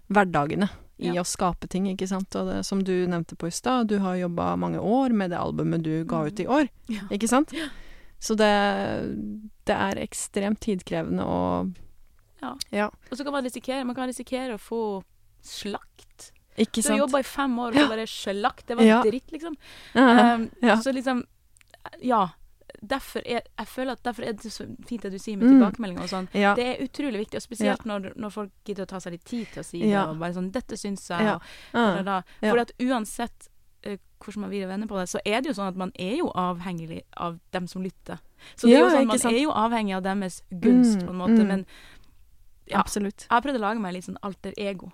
hverdagene 0.09 0.69
i 0.99 1.11
Ja. 1.13 1.21
å 1.21 1.25
skape 1.25 1.67
ting, 1.69 1.85
ikke 1.85 2.07
sant. 2.07 2.35
Og 2.35 2.47
det, 2.47 2.65
som 2.65 2.83
du 2.83 3.05
nevnte 3.07 3.35
på 3.37 3.47
i 3.47 3.51
stad, 3.51 3.87
du 3.87 3.99
har 3.99 4.15
jobba 4.15 4.55
mange 4.57 4.79
år 4.79 5.13
med 5.13 5.29
det 5.31 5.37
albumet 5.37 5.83
du 5.83 6.03
ga 6.05 6.23
ut 6.25 6.39
i 6.39 6.45
år, 6.47 6.69
Ja. 6.89 7.01
ikke 7.11 7.27
sant? 7.29 7.53
Så 8.19 8.35
det, 8.35 8.49
det 9.65 9.75
er 9.75 9.99
ekstremt 10.01 10.59
tidkrevende 10.59 11.23
og 11.23 11.73
Ja. 12.41 12.55
Ja. 12.71 12.85
Og 13.11 13.17
så 13.17 13.23
kan 13.23 13.33
man 13.33 13.43
risikere, 13.43 13.83
man 13.85 13.95
kan 13.95 14.07
risikere 14.07 14.53
å 14.55 14.59
få 14.61 15.03
slakt. 15.41 16.31
Ikke 16.57 16.81
Du 16.81 16.81
sant? 16.81 16.99
jobba 16.99 17.19
i 17.19 17.23
fem 17.23 17.55
år, 17.59 17.69
og 17.69 17.73
så 17.75 17.87
bare 17.89 18.05
slakt. 18.07 18.65
Det 18.67 18.77
var 18.77 18.83
Ja. 18.85 19.01
dritt, 19.03 19.31
liksom. 19.31 19.55
Um, 19.95 20.49
Ja. 20.61 20.75
Så 20.77 20.91
liksom 20.93 21.23
Ja. 22.01 22.29
Derfor 22.81 23.21
er, 23.25 23.41
jeg 23.57 23.67
føler 23.67 23.91
at 23.91 24.03
derfor 24.03 24.23
er 24.23 24.33
det 24.33 24.51
så 24.51 24.65
fint 24.85 25.05
at 25.05 25.11
du 25.11 25.17
sier 25.17 25.37
med 25.37 25.47
Mm. 25.47 25.53
tilbakemeldinger 25.59 26.01
og 26.03 26.09
sånn. 26.09 26.27
ja. 26.33 26.53
Det 26.55 26.65
er 26.65 26.83
utrolig 26.83 27.19
viktig, 27.25 27.35
og 27.35 27.41
spesielt 27.41 27.85
når, 27.85 28.11
når 28.15 28.29
folk 28.31 28.51
gidder 28.65 28.83
å 28.83 28.87
ta 28.87 28.99
seg 28.99 29.11
litt 29.13 29.23
tid 29.25 29.47
til 29.53 29.61
å 29.61 29.65
si 29.65 29.79
det, 29.81 29.95
og 29.97 30.19
bare 30.19 30.33
sånn 30.33 30.51
'Dette 30.51 30.75
syns 30.77 31.07
jeg', 31.09 31.21
Ja. 31.21 31.35
og 31.73 32.05
da. 32.05 32.21
Ja. 32.41 32.51
For 32.51 32.59
at 32.59 32.71
uansett 32.79 33.47
uh, 33.87 33.95
hvordan 34.19 34.41
man 34.41 34.49
vil 34.49 34.67
vende 34.67 34.87
på 34.87 34.97
det, 34.99 35.07
så 35.09 35.19
er 35.25 35.41
det 35.41 35.47
jo 35.47 35.53
sånn 35.61 35.67
at 35.69 35.75
man 35.77 35.91
er 35.97 36.17
jo 36.17 36.29
avhengig 36.35 37.01
av 37.15 37.39
dem 37.51 37.67
som 37.67 37.81
lytter. 37.83 38.19
Så 38.55 38.67
det 38.67 38.75
er 38.75 38.79
jo 38.79 38.89
sånn, 38.89 39.07
man 39.07 39.19
sant? 39.19 39.33
er 39.35 39.39
jo 39.41 39.51
avhengig 39.51 39.95
av 39.95 40.03
deres 40.03 40.41
gunst, 40.51 40.99
Mm, 40.99 41.05
på 41.05 41.09
en 41.09 41.17
måte, 41.17 41.39
mm. 41.43 41.47
men 41.47 41.65
ja. 42.67 42.79
Absolutt. 42.79 43.19
jeg 43.29 43.29
har 43.29 43.41
prøvd 43.41 43.55
å 43.55 43.59
lage 43.61 43.79
meg 43.79 43.93
litt 43.93 44.03
sånn 44.05 44.17
alter 44.23 44.53
ego. 44.57 44.91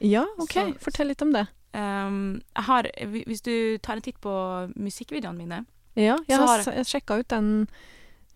Ja, 0.00 0.24
OK. 0.38 0.52
Så- 0.52 0.78
Fortell 0.78 1.08
litt 1.08 1.22
om 1.22 1.32
det. 1.32 1.48
Um, 1.74 2.40
har, 2.54 2.84
hvis 3.02 3.42
du 3.42 3.78
tar 3.78 3.94
en 3.96 4.02
titt 4.02 4.20
på 4.20 4.72
musikkvideoene 4.76 5.36
mine 5.36 5.66
Ja, 5.96 6.16
jeg 6.28 6.38
har 6.38 6.46
har- 6.62 6.72
jeg 6.76 6.86
sjekka 6.86 7.18
ut 7.20 7.28
den 7.28 7.68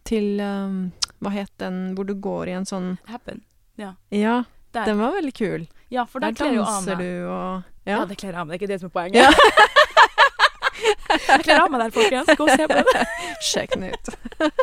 til 0.08 0.40
um, 0.40 0.92
Hva 1.20 1.30
het 1.34 1.50
den 1.58 1.94
hvor 1.94 2.06
du 2.08 2.14
går 2.14 2.48
i 2.48 2.56
en 2.56 2.64
sånn 2.64 2.98
Happen. 3.06 3.42
Ja, 3.76 3.94
ja 4.10 4.44
den 4.72 4.98
var 4.98 5.12
veldig 5.12 5.34
kul. 5.34 5.66
Ja, 5.90 6.04
for 6.06 6.20
Der 6.20 6.30
der 6.32 6.54
danser 6.54 6.96
meg. 6.96 6.98
du 6.98 7.26
og 7.28 7.64
Ja. 7.86 7.98
Ja. 7.98 8.04
det 8.06 8.16
kler 8.18 8.34
av 8.38 8.46
meg. 8.46 8.60
Det 8.60 8.62
er 8.62 8.66
ikke 8.66 8.72
det 8.72 8.80
som 8.80 8.86
er 8.86 8.94
poenget. 8.94 9.14
Ja. 9.16 9.30
jeg 11.28 11.42
kler 11.44 11.62
av 11.64 11.70
meg 11.72 11.80
der, 11.82 11.90
folkens. 11.90 12.28
Gå 12.38 12.44
og 12.46 12.50
se 12.54 12.66
på 12.70 12.76
det. 12.86 13.06
Sjekk 13.50 13.74
den 13.74 13.88
ut. 13.90 14.10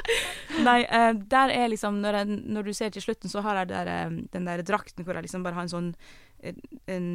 Nei, 0.68 0.78
uh, 0.88 1.12
der 1.28 1.52
er 1.54 1.68
liksom 1.74 2.00
når, 2.04 2.22
jeg, 2.22 2.39
når 2.56 2.70
du 2.70 2.74
ser 2.78 2.89
til 2.93 3.04
slutten, 3.04 3.30
så 3.30 3.43
har 3.45 3.62
jeg 3.62 3.72
der, 3.74 3.91
uh, 4.08 4.16
den 4.34 4.48
der 4.48 4.64
drakten 4.64 5.04
hvor 5.06 5.18
jeg 5.18 5.28
liksom 5.28 5.43
bare 5.43 5.58
har 5.60 5.68
en 5.68 5.74
sånn 5.74 5.91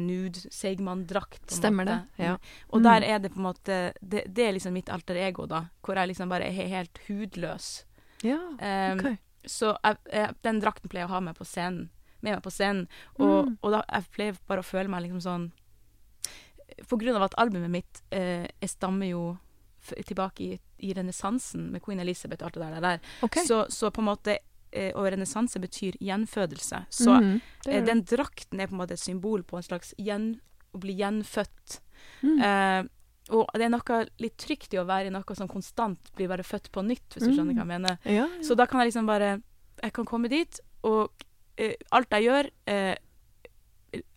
nude 0.07 0.39
Seigmann-drakt. 0.51 1.51
Stemmer 1.51 1.85
måte. 1.85 2.07
Det. 2.17 2.23
Ja. 2.25 2.37
Og 2.69 2.79
Mm. 2.81 2.83
der 2.83 3.01
er 3.03 3.19
det 3.19 3.31
på 3.33 3.37
en 3.39 3.47
måte 3.47 3.93
det, 4.01 4.23
det 4.33 4.47
er 4.47 4.53
liksom 4.53 4.73
mitt 4.73 4.89
alter 4.89 5.15
ego, 5.15 5.45
da. 5.47 5.65
Hvor 5.83 5.95
jeg 5.95 6.07
liksom 6.07 6.29
bare 6.29 6.47
er 6.47 6.67
helt 6.67 6.99
hudløs. 7.07 7.85
ja. 8.23 8.37
Um, 8.37 8.99
OK. 8.99 9.17
Så 9.45 9.73
jeg, 9.83 9.97
jeg, 10.13 10.35
den 10.41 10.61
drakten 10.61 10.89
pleier 10.89 11.03
jeg 11.03 11.09
å 11.09 11.13
ha 11.13 11.19
med 11.19 11.35
på 11.35 11.43
scenen. 11.45 11.89
Med 12.21 12.33
meg 12.37 12.43
på 12.43 12.51
scenen. 12.51 12.87
Og, 13.19 13.45
Mm. 13.47 13.57
og 13.61 13.71
da 13.71 13.81
jeg 13.91 14.03
pleier 14.11 14.37
bare 14.47 14.59
å 14.61 14.63
føle 14.63 14.87
meg 14.87 15.03
liksom 15.03 15.19
sånn 15.21 15.51
På 16.87 16.97
grunn 16.97 17.15
av 17.15 17.23
at 17.27 17.35
albumet 17.37 17.69
mitt 17.69 18.01
eh, 18.11 18.47
jeg 18.61 18.69
stammer 18.69 19.05
jo 19.11 19.37
tilbake 20.07 20.41
i, 20.41 20.59
i 20.79 20.93
renessansen 20.93 21.67
med 21.73 21.81
Queen 21.83 21.99
Elizabeth 21.99 22.41
og 22.41 22.47
alt 22.47 22.53
det 22.53 22.69
der. 22.71 22.81
der. 22.81 22.99
Okay. 23.21 23.43
Så, 23.45 23.65
så 23.69 23.91
på 23.91 23.99
en 24.01 24.07
måte 24.07 24.37
Og 24.95 25.05
renessanse 25.13 25.59
betyr 25.61 25.97
gjenfødelse. 26.01 26.85
Så 26.89 27.13
mm, 27.13 27.33
eh, 27.69 27.83
den 27.85 28.01
drakten 28.09 28.59
er 28.59 28.67
på 28.67 28.73
en 28.73 28.81
måte 28.81 28.95
et 28.97 29.03
symbol 29.03 29.43
på 29.45 29.59
en 29.59 29.65
slags 29.65 29.93
gjen, 30.01 30.31
å 30.73 30.81
bli 30.81 30.95
gjenfødt. 30.97 31.79
Mm. 32.23 32.39
Eh, 32.41 32.83
og 33.37 33.47
det 33.55 33.67
er 33.67 33.71
noe 33.71 33.99
litt 34.19 34.35
trygt 34.41 34.73
i 34.75 34.79
å 34.81 34.87
være 34.89 35.07
i 35.07 35.13
noe 35.13 35.35
som 35.37 35.47
konstant 35.47 36.09
blir 36.17 36.27
bare 36.27 36.43
født 36.43 36.71
på 36.73 36.81
nytt, 36.83 37.05
hvis 37.13 37.23
du 37.23 37.31
skjønner 37.31 37.55
hva 37.55 37.63
jeg 37.63 37.69
mener. 37.69 37.97
ja, 38.09 38.25
Så 38.43 38.57
da 38.59 38.65
kan 38.67 38.81
jeg 38.81 38.91
liksom 38.91 39.07
bare 39.07 39.41
Jeg 39.81 39.93
kan 39.93 40.05
komme 40.05 40.29
dit, 40.29 40.59
og 40.83 41.11
eh, 41.57 41.75
alt 41.91 42.11
jeg 42.11 42.27
gjør 42.27 42.49
eh, 42.67 42.95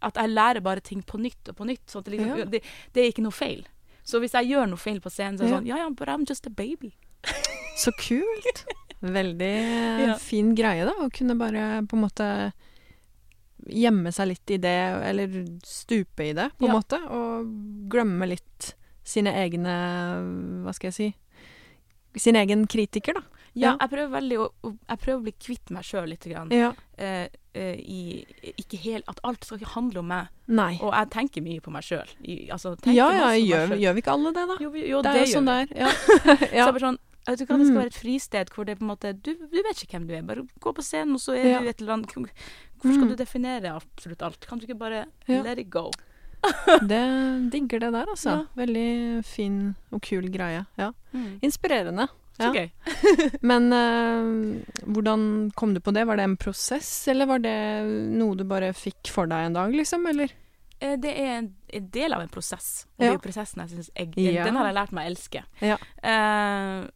At 0.02 0.16
jeg 0.16 0.32
lærer 0.32 0.60
bare 0.64 0.80
ting 0.80 1.02
på 1.06 1.18
nytt 1.20 1.48
og 1.52 1.56
på 1.56 1.64
nytt. 1.68 1.84
Sånn 1.90 2.00
at 2.02 2.08
det, 2.08 2.16
liksom, 2.16 2.38
Ja. 2.38 2.44
det, 2.44 2.62
det 2.92 3.02
er 3.02 3.12
ikke 3.12 3.22
noe 3.24 3.36
feil. 3.36 3.66
Så 4.06 4.20
hvis 4.22 4.34
jeg 4.38 4.50
gjør 4.52 4.68
noe 4.70 4.78
feil 4.80 5.00
på 5.00 5.10
scenen, 5.10 5.38
så 5.38 5.44
er 5.44 5.48
det 5.50 5.56
sånn 5.58 5.66
Ja, 5.68 5.76
ja, 5.84 5.88
but 5.90 6.08
I'm 6.08 6.26
just 6.28 6.46
a 6.46 6.50
baby. 6.50 6.94
Så 7.76 7.92
kult. 8.00 8.64
Veldig 9.02 10.06
Ja. 10.06 10.14
fin 10.18 10.54
greie, 10.54 10.84
da. 10.84 10.92
Å 11.04 11.10
kunne 11.12 11.36
bare 11.38 11.82
på 11.86 11.96
en 11.96 12.02
måte 12.06 12.52
gjemme 13.66 14.12
seg 14.14 14.28
litt 14.28 14.50
i 14.54 14.58
det, 14.62 14.76
eller 15.10 15.28
stupe 15.66 16.28
i 16.30 16.32
det, 16.32 16.50
på 16.58 16.66
en 16.66 16.72
Ja. 16.72 16.78
måte. 16.78 17.00
Og 17.10 17.46
glemme 17.90 18.26
litt 18.28 18.74
sine 19.04 19.32
egne 19.32 20.62
Hva 20.64 20.72
skal 20.74 20.88
jeg 20.90 20.94
si 20.94 21.14
Sin 22.18 22.34
egen 22.34 22.66
kritiker, 22.66 23.14
da. 23.14 23.20
Ja, 23.54 23.76
jeg 23.80 23.88
prøver 23.90 24.10
veldig 24.20 24.36
å, 24.38 24.76
Jeg 24.88 24.98
prøver 24.98 25.18
å 25.18 25.22
bli 25.22 25.32
kvitt 25.32 25.70
meg 25.70 25.82
sjøl 25.82 26.08
litt. 26.08 26.24
Grann. 26.28 26.50
Ja. 26.50 26.72
Eh, 26.98 27.28
eh, 27.54 27.74
i, 27.80 28.24
ikke 28.58 28.76
helt 28.82 29.04
At 29.08 29.20
alt 29.24 29.44
skal 29.44 29.58
ikke 29.58 29.72
handle 29.74 29.98
om 30.00 30.08
meg. 30.08 30.28
Nei. 30.48 30.78
Og 30.82 30.92
jeg 30.92 31.10
tenker 31.10 31.42
mye 31.42 31.60
på 31.60 31.70
meg 31.72 31.82
sjøl. 31.82 32.06
Altså, 32.52 32.76
Ja, 32.86 33.10
ja, 33.12 33.30
gjør, 33.36 33.76
gjør 33.80 33.94
vi 33.94 34.02
ikke 34.02 34.12
alle 34.12 34.32
det, 34.32 34.46
da? 34.48 34.56
Jo, 34.60 34.70
jo, 34.74 35.02
det 35.02 35.12
det, 35.12 35.22
er 35.22 35.26
jo 35.26 35.40
sånn 35.40 35.46
vi. 35.46 35.66
det 35.66 35.76
er. 35.76 35.80
Ja. 35.80 35.90
Så 36.36 36.52
ja. 36.52 36.64
jeg 36.66 36.72
bare 36.74 36.80
sånn 36.80 36.98
Vet 37.26 37.38
du 37.38 37.44
hva, 37.46 37.56
Det 37.58 37.66
skal 37.66 37.74
Mm. 37.76 37.80
være 37.82 37.86
et 37.86 37.94
fristed 38.00 38.50
hvor 38.54 38.64
det 38.64 38.72
er 38.72 38.76
på 38.80 38.84
en 38.86 38.90
måte 38.96 39.12
Du, 39.22 39.32
du 39.34 39.62
vet 39.62 39.82
ikke 39.82 39.98
hvem 39.98 40.06
du 40.06 40.14
er. 40.14 40.22
Bare 40.22 40.46
gå 40.60 40.72
på 40.74 40.82
scenen, 40.82 41.14
og 41.14 41.20
så 41.20 41.34
er 41.36 41.44
Ja. 41.50 41.60
du 41.60 41.68
et 41.68 41.80
eller 41.80 41.92
annet 41.94 42.12
Hvorfor 42.14 42.92
skal 42.94 43.06
Mm. 43.06 43.08
du 43.08 43.16
definere 43.16 43.72
absolutt 43.74 44.22
alt? 44.22 44.46
Kan 44.46 44.58
du 44.58 44.66
ikke 44.66 44.78
bare 44.78 45.06
Ja. 45.28 45.42
let 45.42 45.58
it 45.58 45.70
go? 45.70 45.90
Det 46.86 47.50
digger 47.50 47.80
det 47.80 47.92
der, 47.92 48.06
altså. 48.06 48.30
Ja. 48.30 48.44
Veldig 48.56 49.24
fin 49.24 49.74
og 49.92 50.02
kul 50.02 50.28
greie. 50.30 50.66
Ja. 50.78 50.92
Mm. 51.12 51.40
Inspirerende. 51.42 52.08
Så 52.38 52.52
Ja. 52.52 52.52
gøy. 52.52 52.70
Men 53.42 53.72
uh, 53.72 54.62
hvordan 54.84 55.50
kom 55.56 55.72
du 55.74 55.80
på 55.80 55.92
det? 55.92 56.06
Var 56.06 56.16
det 56.16 56.24
en 56.24 56.36
prosess, 56.36 57.08
eller 57.08 57.26
var 57.26 57.38
det 57.38 57.56
noe 58.12 58.36
du 58.36 58.44
bare 58.44 58.72
fikk 58.76 59.08
for 59.08 59.26
deg 59.26 59.46
en 59.46 59.54
dag, 59.54 59.72
liksom? 59.72 60.06
Eller? 60.06 60.30
Eh, 60.80 60.96
Det 60.96 61.14
er 61.18 61.38
en, 61.38 61.54
del 61.90 62.12
av 62.12 62.20
en 62.20 62.28
prosess. 62.28 62.84
Og 62.98 62.98
det 63.00 63.06
er 63.08 63.12
jo 63.14 63.18
prosessen 63.24 63.62
jeg 63.62 63.70
syns 63.70 63.90
jeg, 63.96 64.12
Ja. 64.34 64.44
Den 64.44 64.56
har 64.56 64.66
jeg 64.66 64.74
lært 64.74 64.92
meg 64.92 65.06
å 65.06 65.10
elske. 65.14 65.42
Ja. 65.62 65.78
Eh, 66.04 66.86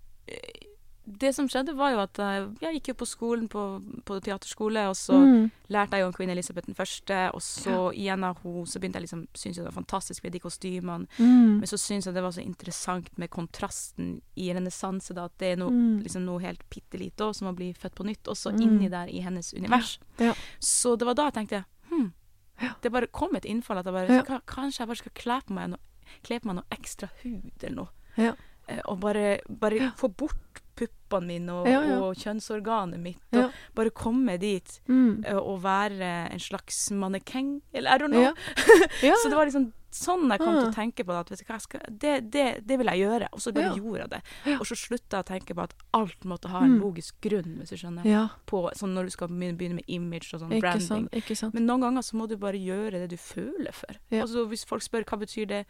det 1.10 1.32
som 1.34 1.48
skjedde, 1.50 1.72
var 1.74 1.90
jo 1.90 1.98
at 2.04 2.18
jeg, 2.22 2.42
jeg 2.60 2.74
gikk 2.76 2.88
jo 2.92 2.94
på 3.00 3.06
skolen 3.08 3.48
på, 3.50 3.62
på 4.06 4.18
teaterskole, 4.22 4.84
og 4.88 4.94
så 4.94 5.16
Mm. 5.18 5.50
lærte 5.68 5.96
jeg 5.96 6.00
jo 6.02 6.06
om 6.06 6.12
Queen 6.12 6.30
Elizabeth 6.30 6.66
den 6.66 6.74
første, 6.74 7.30
og 7.34 7.40
så 7.42 7.90
igjen 7.96 8.22
av 8.22 8.36
henne, 8.44 8.66
så 8.66 8.78
begynte 8.78 9.00
jeg 9.00 9.08
liksom 9.08 9.26
synes 9.34 9.56
jeg 9.56 9.64
det 9.64 9.74
var 9.74 9.82
fantastisk 9.82 10.22
med 10.22 10.32
de 10.32 10.38
kostymene. 10.40 11.06
Mm. 11.18 11.58
Men 11.58 11.66
så 11.66 11.76
syns 11.80 12.04
jeg 12.06 12.14
det 12.14 12.22
var 12.22 12.30
så 12.30 12.44
interessant 12.44 13.08
med 13.18 13.30
kontrasten 13.30 14.20
i 14.36 14.52
renessanse, 14.54 15.14
da, 15.14 15.24
at 15.24 15.36
det 15.38 15.52
er 15.52 15.56
noe, 15.56 15.70
Mm. 15.70 16.02
liksom 16.04 16.22
noe 16.24 16.38
helt 16.40 16.62
bitte 16.70 16.98
lite 17.00 17.34
som 17.34 17.48
å 17.48 17.56
bli 17.56 17.72
født 17.72 17.94
på 17.96 18.04
nytt, 18.06 18.22
også 18.28 18.52
Mm. 18.52 18.60
inni 18.62 18.88
der 18.90 19.06
i 19.08 19.20
hennes 19.20 19.52
univers. 19.54 19.98
Ja. 20.18 20.34
Så 20.60 20.96
det 20.96 21.06
var 21.06 21.14
da 21.14 21.30
jeg 21.30 21.34
tenkte 21.34 21.64
hm, 21.90 22.12
Ja. 22.62 22.74
Det 22.82 22.92
bare 22.92 23.06
kom 23.08 23.34
et 23.34 23.44
innfall 23.46 23.78
at 23.78 23.86
jeg 23.86 23.94
bare 23.94 24.08
Ja. 24.16 24.22
"Ka- 24.22 24.42
Kanskje 24.46 24.80
jeg 24.80 24.86
bare 24.88 24.96
skal 24.96 25.12
kle 25.14 25.40
på 25.42 25.50
meg 25.54 25.70
noe, 25.70 25.78
kle 26.22 26.38
på 26.40 26.44
meg 26.44 26.56
noe 26.56 26.64
ekstra 26.70 27.08
hud 27.24 27.64
eller 27.64 27.74
noe. 27.76 27.88
Eh, 28.70 28.80
Og 28.86 29.00
bare, 29.00 29.40
bare 29.48 29.76
Ja. 29.78 29.90
få 29.96 30.08
bort 30.16 30.36
puppene 30.80 31.26
mine 31.26 31.50
og, 31.52 31.66
Ja, 31.68 31.82
ja. 31.84 31.98
og 32.00 32.14
kjønnsorganet 32.16 32.98
mitt. 33.00 33.18
Og 33.34 33.52
bare 33.74 33.90
komme 33.90 34.38
dit 34.40 34.80
Mm. 34.88 35.24
eh, 35.26 35.36
og 35.36 35.60
være 35.62 36.30
en 36.32 36.38
slags 36.38 36.90
mannekeng, 36.90 37.60
eller 37.74 37.90
I 37.94 37.98
don't 37.98 38.08
know. 38.14 38.22
Ja. 38.22 38.32
ja. 39.02 39.14
Så 39.22 39.28
det 39.28 39.36
var 39.36 39.44
liksom 39.46 39.72
sånn 39.92 40.30
jeg 40.30 40.38
kom 40.38 40.54
til 40.54 40.68
Ah. 40.68 40.70
å 40.70 40.74
tenke 40.74 41.04
på 41.04 41.10
det. 41.12 41.18
At 41.18 41.26
du 41.26 41.36
skal, 41.58 41.80
det, 41.90 42.30
det, 42.30 42.66
det 42.66 42.78
vil 42.78 42.86
jeg 42.86 43.00
gjøre. 43.02 43.28
Og 43.32 43.40
så 43.40 43.52
bare 43.52 43.74
gjorde 43.76 43.98
jeg 44.06 44.10
det. 44.10 44.22
Og 44.60 44.64
så 44.66 44.76
slutta 44.78 45.18
jeg 45.18 45.24
å 45.24 45.28
tenke 45.32 45.54
på 45.54 45.62
at 45.64 45.74
alt 45.92 46.20
måtte 46.24 46.48
ha 46.48 46.60
en 46.62 46.78
Mm. 46.78 46.80
logisk 46.80 47.14
grunn, 47.20 47.58
hvis 47.58 47.70
du 47.70 47.76
skjønner. 47.76 48.30
På, 48.46 48.70
sånn 48.72 48.94
når 48.94 49.04
du 49.04 49.10
skal 49.10 49.28
begynne 49.28 49.74
med 49.74 49.84
image 49.88 50.32
og 50.32 50.40
sånn 50.40 50.52
ikke 50.52 50.60
branding. 50.62 50.86
sant. 50.86 51.10
Ikke 51.12 51.36
sant. 51.36 51.52
Men 51.54 51.66
noen 51.66 51.80
ganger 51.82 52.02
så 52.02 52.14
må 52.14 52.28
du 52.28 52.36
bare 52.36 52.54
gjøre 52.56 52.92
det 53.02 53.10
du 53.10 53.16
føler 53.16 53.72
for. 53.74 53.96
Altså 54.12 54.46
Hvis 54.48 54.64
folk 54.64 54.80
spør 54.82 55.04
hva 55.04 55.18
betyr 55.18 55.46
det 55.48 55.66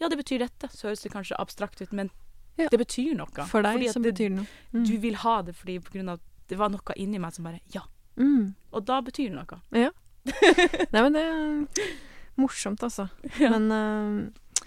Ja, 0.00 0.08
det 0.08 0.16
betyr 0.18 0.38
dette. 0.38 0.66
Så 0.72 0.88
høres 0.88 1.02
det 1.02 1.12
kanskje 1.12 1.36
abstrakt 1.38 1.82
ut, 1.82 1.92
men 1.92 2.10
Ja. 2.58 2.68
det 2.70 2.78
betyr 2.78 3.14
noe. 3.16 3.46
For 3.48 3.62
deg 3.62 3.86
som 3.90 4.02
så 4.02 4.04
det, 4.04 4.12
betyr 4.14 4.30
noe. 4.34 4.46
Mm. 4.74 4.84
Du 4.88 4.96
vil 4.98 5.14
ha 5.22 5.42
det 5.42 5.54
fordi 5.56 5.78
på 5.80 5.92
grunn 5.94 6.08
av 6.12 6.20
det 6.50 6.58
var 6.58 6.68
noe 6.72 6.96
inni 6.96 7.18
meg 7.22 7.32
som 7.32 7.44
bare 7.46 7.60
Ja. 7.74 7.82
Mm. 8.18 8.54
Og 8.72 8.84
da 8.84 9.00
betyr 9.00 9.30
det 9.30 9.38
noe. 9.38 9.60
Nei, 10.92 11.02
men 11.02 11.12
det 11.16 11.22
er 11.24 11.92
morsomt, 12.40 12.82
altså. 12.82 13.08
Ja. 13.40 13.50
Men 13.54 13.70
uh, 13.72 14.64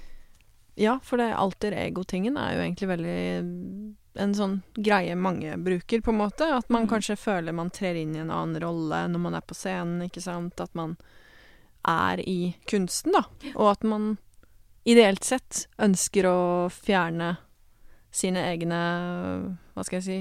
ja, 0.79 0.95
for 1.03 1.21
det 1.21 1.27
alter 1.37 1.75
ego-tingen 1.77 2.37
er 2.37 2.55
jo 2.55 2.63
egentlig 2.63 2.89
veldig 2.89 3.17
en 4.23 4.33
sånn 4.37 4.55
greie 4.77 5.13
mange 5.17 5.55
bruker, 5.61 6.01
på 6.05 6.13
en 6.13 6.17
måte. 6.23 6.47
At 6.57 6.69
man 6.73 6.83
Mm. 6.87 6.89
kanskje 6.95 7.15
føler 7.17 7.53
man 7.53 7.69
trer 7.69 7.95
inn 7.99 8.15
i 8.15 8.19
en 8.21 8.31
annen 8.33 8.59
rolle 8.61 9.03
når 9.09 9.19
man 9.27 9.35
er 9.37 9.41
på 9.45 9.53
scenen, 9.57 10.01
ikke 10.07 10.21
sant. 10.21 10.59
At 10.61 10.73
man 10.75 10.97
er 11.85 12.17
i 12.25 12.55
kunsten, 12.69 13.11
da. 13.13 13.23
Og 13.55 13.71
at 13.71 13.83
man 13.83 14.17
ideelt 14.85 15.23
sett 15.23 15.67
ønsker 15.79 16.25
å 16.29 16.69
fjerne 16.73 17.37
sine 18.13 18.43
egne, 18.51 18.79
hva 19.73 19.83
skal 19.87 19.99
jeg 19.99 20.05
si, 20.05 20.17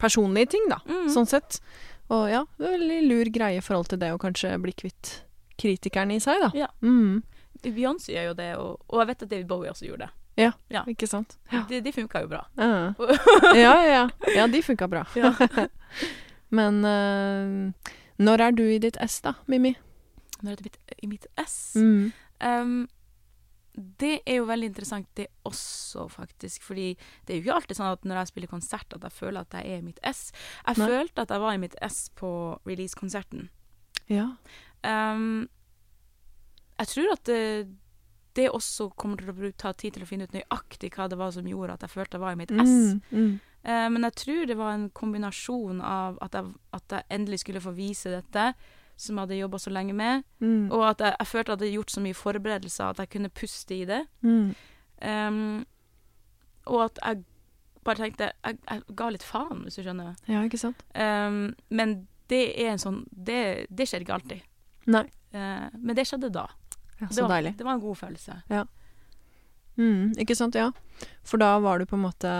personlige 0.00 0.52
ting, 0.54 0.66
da. 0.70 0.80
Mm. 0.86 1.08
Sånn 1.14 1.26
sett. 1.30 1.60
Og 2.12 2.26
ja, 2.30 2.42
det 2.58 2.66
er 2.68 2.74
veldig 2.76 2.98
lur 3.08 3.30
greie 3.34 3.58
i 3.58 3.64
forhold 3.64 3.88
til 3.90 3.98
det 4.02 4.12
å 4.14 4.20
kanskje 4.20 4.52
bli 4.62 4.74
kvitt 4.76 5.14
kritikeren 5.60 6.12
i 6.14 6.20
seg, 6.22 6.42
da. 6.42 6.50
Ja. 6.58 6.68
Mm. 6.84 7.22
Beyoncé 7.64 8.12
gjør 8.12 8.26
jo 8.32 8.34
det, 8.38 8.50
og, 8.60 8.82
og 8.90 9.00
jeg 9.00 9.08
vet 9.12 9.22
at 9.24 9.30
David 9.30 9.48
Bowie 9.48 9.70
også 9.72 9.86
gjorde 9.88 10.06
det. 10.08 10.12
Ja. 10.74 10.82
Ikke 10.90 11.06
sant? 11.08 11.36
Ja. 11.52 11.62
De, 11.70 11.78
de 11.80 11.92
funka 11.94 12.24
jo 12.24 12.30
bra. 12.32 12.42
Ja, 13.54 13.74
ja, 13.78 13.84
ja. 13.86 14.02
ja 14.34 14.46
de 14.50 14.60
funka 14.66 14.88
bra. 14.90 15.04
Ja. 15.16 15.30
Men 16.58 16.82
uh, 16.84 17.92
når 18.20 18.42
er 18.48 18.56
du 18.58 18.64
i 18.66 18.80
ditt 18.82 18.98
ess, 19.02 19.20
da, 19.24 19.36
Mimmi? 19.50 19.74
Når 20.42 20.58
er 20.58 20.60
du 20.60 20.68
i 21.02 21.08
mitt 21.10 21.26
S 21.40 21.54
Mm. 21.78 22.12
um, 22.44 22.74
Det 23.74 24.20
er 24.22 24.38
jo 24.38 24.46
veldig 24.46 24.68
interessant, 24.70 25.08
det 25.18 25.26
også, 25.48 26.06
faktisk. 26.12 26.62
Fordi 26.62 26.92
det 27.26 27.34
er 27.34 27.38
jo 27.38 27.44
ikke 27.44 27.56
alltid 27.58 27.78
sånn 27.80 27.94
at 27.96 28.04
når 28.06 28.20
jeg 28.20 28.30
spiller 28.30 28.52
konsert, 28.52 28.94
at 28.94 29.02
jeg 29.02 29.16
føler 29.16 29.42
at 29.42 29.56
jeg 29.58 29.72
er 29.72 29.80
i 29.82 29.86
mitt 29.88 29.98
S. 30.06 30.28
Jeg 30.66 30.78
Nei. 30.78 30.90
følte 30.92 31.24
at 31.24 31.34
jeg 31.34 31.42
var 31.42 31.56
i 31.56 31.62
mitt 31.64 31.74
S 31.82 32.04
på 32.14 32.30
release-konserten. 32.68 33.48
Ja. 34.12 34.28
Um, 34.84 35.48
jeg 36.78 36.90
tror 36.92 37.14
at 37.16 37.24
det, 37.26 37.40
det 38.38 38.46
også 38.50 38.90
kommer 38.98 39.18
til 39.18 39.32
å 39.32 39.50
ta 39.58 39.72
tid 39.72 39.96
til 39.96 40.06
å 40.06 40.08
finne 40.08 40.28
ut 40.28 40.36
nøyaktig 40.36 40.92
hva 40.94 41.08
det 41.10 41.18
var 41.18 41.34
som 41.34 41.48
gjorde 41.48 41.74
at 41.74 41.86
jeg 41.86 41.94
følte 41.94 42.18
jeg 42.18 42.24
var 42.26 42.36
i 42.36 42.40
mitt 42.44 42.54
S. 42.54 42.70
Mm. 42.70 43.02
Mm. 43.10 43.34
uh, 43.66 43.88
men 43.96 44.08
jeg 44.10 44.18
tror 44.22 44.46
det 44.50 44.58
var 44.60 44.74
en 44.76 44.88
kombinasjon 44.94 45.82
av 45.82 46.22
at 46.22 46.38
jeg, 46.38 46.54
at 46.78 46.98
jeg 46.98 47.08
endelig 47.18 47.42
skulle 47.42 47.64
få 47.64 47.74
vise 47.74 48.14
dette, 48.14 48.52
som 48.96 49.16
jeg 49.16 49.22
hadde 49.26 49.38
jobba 49.40 49.58
så 49.58 49.70
lenge 49.70 49.92
med, 49.94 50.22
Mm. 50.40 50.70
og 50.72 50.84
at 50.90 51.00
jeg, 51.00 51.16
jeg 51.18 51.26
følte 51.26 51.52
at 51.52 51.60
jeg 51.60 51.66
hadde 51.68 51.76
gjort 51.76 51.90
så 51.90 52.00
mye 52.00 52.14
forberedelser 52.14 52.84
at 52.90 52.98
jeg 52.98 53.10
kunne 53.10 53.28
puste 53.28 53.74
i 53.74 53.84
det. 53.84 54.02
Mm. 54.22 54.54
Um, 55.04 55.66
og 56.66 56.84
at 56.84 56.98
jeg 57.04 57.24
bare 57.84 57.96
tenkte 57.96 58.30
Jeg, 58.44 58.58
jeg 58.70 58.82
ga 58.96 59.08
litt 59.12 59.22
faen, 59.26 59.64
hvis 59.66 59.74
du 59.76 59.82
skjønner. 59.82 60.14
Ja, 60.30 60.42
ikke 60.46 60.58
sant? 60.58 60.80
Um, 60.94 61.54
men 61.68 62.06
det 62.32 62.54
er 62.62 62.70
en 62.72 62.78
sånn 62.80 63.02
Det, 63.12 63.66
det 63.68 63.84
skjer 63.90 64.00
ikke 64.06 64.14
alltid. 64.14 64.40
Nei. 64.86 65.04
Uh, 65.34 65.68
men 65.76 65.96
det 65.98 66.06
skjedde 66.08 66.30
da. 66.32 66.46
Ja, 67.00 67.08
det 67.10 67.14
så 67.18 67.26
var, 67.26 67.34
deilig. 67.36 67.56
Det 67.58 67.66
var 67.66 67.74
en 67.76 67.82
god 67.82 67.96
følelse. 68.00 68.38
Mm, 69.76 70.14
ikke 70.22 70.36
sant, 70.38 70.54
ja. 70.54 70.70
For 71.26 71.42
da 71.42 71.58
var 71.58 71.78
du 71.82 71.86
på 71.90 71.96
en 71.98 72.04
måte 72.06 72.30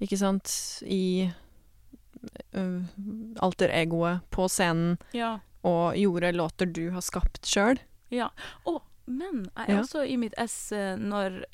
Ikke 0.00 0.16
sant, 0.16 0.48
i 0.86 1.26
alter 3.40 3.68
egoet 3.68 4.20
på 4.30 4.48
scenen 4.48 4.98
Ja. 5.12 5.38
og 5.64 5.94
gjorde 5.96 6.32
låter 6.32 6.66
du 6.66 6.90
har 6.90 7.00
skapt 7.00 7.42
sjøl. 7.46 7.78
ja. 8.10 8.30
Å, 8.66 8.80
men 9.06 9.44
jeg 9.56 9.68
er 9.68 9.74
Ja. 9.74 9.80
også 9.82 10.04
i 10.08 10.16
mitt 10.16 10.34
ess 10.38 10.72
eh, 10.72 10.96
når 10.96 11.44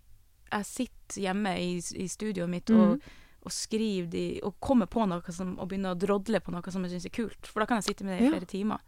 jeg 0.53 0.65
sitter 0.65 1.21
hjemme 1.23 1.57
i, 1.59 1.77
i 1.97 2.07
studioet 2.09 2.49
mitt 2.49 2.71
og, 2.71 2.93
og, 2.99 3.03
og 3.45 3.53
skriver 3.53 4.09
de, 4.11 4.41
og 4.43 4.59
kommer 4.61 4.87
på 4.87 5.07
noe 5.09 5.33
som, 5.33 5.59
og 5.59 5.69
begynner 5.69 5.95
å 5.95 5.99
drodle 5.99 6.41
på 6.41 6.51
noe 6.53 6.71
som 6.73 6.83
jeg 6.85 6.93
syns 6.93 7.07
er 7.07 7.11
kult. 7.17 7.47
For 7.47 7.61
da 7.61 7.67
kan 7.67 7.77
jeg 7.81 7.85
sitte 7.95 8.05
med 8.05 8.19
det 8.19 8.23
i 8.23 8.25
Ja. 8.29 8.33
flere 8.37 8.47
timer. 8.49 8.79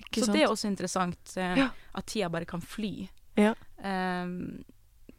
Ikke 0.00 0.20
Så 0.22 0.26
sant? 0.26 0.36
det 0.36 0.42
er 0.42 0.48
også 0.50 0.68
interessant 0.70 1.36
eh, 1.36 1.68
at 1.94 2.06
tida 2.06 2.28
bare 2.30 2.46
kan 2.46 2.60
fly. 2.60 3.08
Ja. 3.36 3.54
Ehm, 3.84 4.64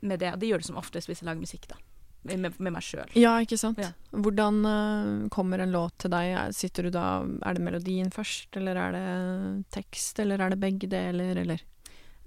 med 0.01 0.19
det. 0.19 0.39
Det 0.39 0.49
gjør 0.49 0.57
det 0.57 0.65
som 0.65 0.77
oftest 0.77 1.07
hvis 1.07 1.21
jeg 1.21 1.27
lager 1.27 1.39
musikk, 1.43 1.67
da. 1.69 1.75
Med, 2.23 2.53
med 2.59 2.71
meg 2.73 2.83
sjøl. 2.85 3.09
Ja, 3.17 3.31
ikke 3.41 3.57
sant. 3.57 3.79
Ja. 3.81 3.91
Hvordan 4.13 4.59
uh, 4.65 5.29
kommer 5.33 5.59
en 5.63 5.71
låt 5.73 5.95
til 6.03 6.11
deg? 6.13 6.35
Er- 6.37 6.51
Sitter 6.53 6.83
du 6.83 6.89
da 6.93 7.23
Er 7.41 7.53
det 7.57 7.63
melodien 7.65 8.11
først, 8.13 8.55
eller 8.59 8.75
er 8.77 8.91
det 8.91 9.69
tekst, 9.73 10.19
eller 10.19 10.39
er 10.39 10.49
det 10.53 10.59
begge 10.61 10.87
deler, 10.91 11.35
eller? 11.41 11.63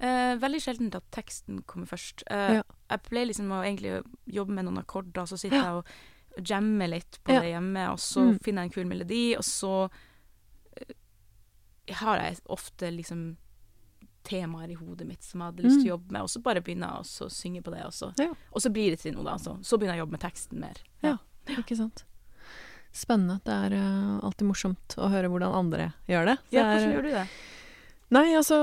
Eh, 0.02 0.34
veldig 0.42 0.58
sjelden 0.60 0.90
at 0.98 1.04
teksten 1.14 1.62
kommer 1.70 1.86
først. 1.86 2.24
Eh, 2.26 2.56
Ja. 2.56 2.62
Jeg 2.90 3.02
pleier 3.06 3.26
liksom 3.30 3.52
å 3.54 3.62
egentlig 3.62 4.02
jobbe 4.26 4.50
med 4.50 4.64
noen 4.66 4.82
akkorder, 4.82 5.22
så 5.30 5.38
sitter 5.38 5.56
Ja. 5.56 5.62
jeg 5.62 5.74
og 5.74 6.44
jammer 6.50 6.88
litt 6.90 7.20
på 7.24 7.32
Ja. 7.32 7.40
det 7.40 7.52
hjemme, 7.54 7.88
og 7.92 7.98
så 8.02 8.20
Mm. 8.32 8.38
finner 8.42 8.62
jeg 8.62 8.66
en 8.66 8.74
kul 8.74 8.84
melodi, 8.90 9.36
og 9.36 9.44
så 9.44 9.88
har 11.90 12.16
jeg 12.18 12.38
ofte 12.48 12.90
liksom 12.90 13.36
temaer 14.24 14.70
i 14.72 14.74
hodet 14.78 15.06
mitt 15.06 15.22
som 15.22 15.40
jeg 15.40 15.52
hadde 15.52 15.62
lyst 15.66 15.80
til 15.82 15.88
å 15.90 15.92
jobbe 15.94 16.12
med, 16.16 16.22
og 16.22 16.30
så 16.32 16.42
bare 16.42 16.62
begynner 16.64 16.90
jeg 17.04 17.26
å 17.26 17.30
synge 17.30 17.62
på 17.62 17.70
det, 17.74 17.84
og 17.86 17.92
så, 17.92 18.10
Mm. 18.16 18.24
Ja. 18.24 18.34
og 18.52 18.60
så 18.64 18.70
blir 18.72 18.90
det 18.94 19.00
til 19.04 19.14
noe, 19.14 19.24
da. 19.24 19.36
Så, 19.38 19.56
så 19.62 19.76
begynner 19.78 19.94
jeg 19.96 20.02
å 20.02 20.04
jobbe 20.06 20.16
med 20.18 20.24
teksten 20.24 20.60
mer. 20.60 20.80
Ja. 21.04 21.16
Ikke 21.60 21.76
sant. 21.76 22.04
Spennende. 22.94 23.40
Det 23.44 23.52
er 23.52 23.74
uh, 23.74 24.20
alltid 24.24 24.46
morsomt 24.46 24.94
å 25.02 25.08
høre 25.10 25.28
hvordan 25.32 25.54
andre 25.58 25.92
gjør 26.08 26.28
det. 26.30 26.36
Det 26.50 26.56
Ja, 26.58 26.62
er- 26.66 26.74
hvordan 26.78 26.94
gjør 26.94 27.02
du 27.08 27.10
det? 27.16 27.26
Nei, 28.14 28.26
altså, 28.38 28.58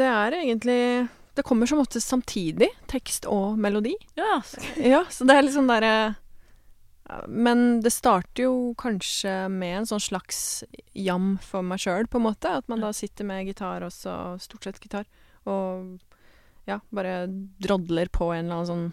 det 0.00 0.06
er 0.08 0.32
egentlig 0.32 1.08
Det 1.38 1.44
kommer 1.46 1.68
som 1.70 1.78
oftest 1.78 2.08
samtidig, 2.10 2.66
tekst 2.90 3.26
og 3.30 3.56
melodi. 3.62 3.92
Ja, 4.18 4.40
Ja, 4.82 5.04
så 5.06 5.24
det 5.28 5.36
er 5.38 5.46
sånn 5.54 5.68
derre 5.70 6.16
Men 7.28 7.80
det 7.80 7.90
starter 7.94 8.44
jo 8.44 8.74
kanskje 8.78 9.32
med 9.48 9.78
en 9.78 9.86
sånn 9.88 10.02
slags 10.02 10.40
jam 10.92 11.36
for 11.40 11.64
meg 11.64 11.80
sjøl, 11.80 12.08
på 12.10 12.20
en 12.20 12.26
måte. 12.26 12.52
At 12.60 12.68
man 12.68 12.84
da 12.84 12.92
sitter 12.92 13.28
med 13.28 13.48
gitar 13.48 13.86
også, 13.86 14.36
stort 14.44 14.68
sett 14.68 14.80
gitar, 14.84 15.08
og 15.48 15.96
ja, 16.68 16.80
bare 16.92 17.22
drodler 17.64 18.10
på 18.12 18.28
en 18.34 18.44
eller 18.44 18.58
annen 18.58 18.68
sånn 18.68 18.88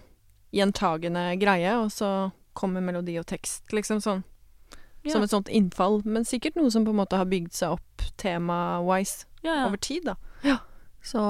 gjentagende 0.56 1.28
greie, 1.42 1.76
og 1.76 1.92
så 1.92 2.32
kommer 2.56 2.84
melodi 2.84 3.18
og 3.20 3.28
tekst, 3.28 3.68
liksom 3.76 4.00
sånn. 4.04 4.24
ja. 5.04 5.12
Som 5.12 5.26
et 5.26 5.34
sånt 5.34 5.52
innfall. 5.52 6.00
Men 6.08 6.24
sikkert 6.28 6.56
noe 6.56 6.72
som 6.72 6.88
på 6.88 6.96
en 6.96 7.02
måte 7.02 7.20
har 7.20 7.28
bygd 7.28 7.52
seg 7.58 7.76
opp 7.76 8.08
tema-wise 8.22 9.28
ja, 9.44 9.52
ja. 9.52 9.66
over 9.68 9.78
tid, 9.78 10.08
da. 10.08 10.16
Så 11.06 11.22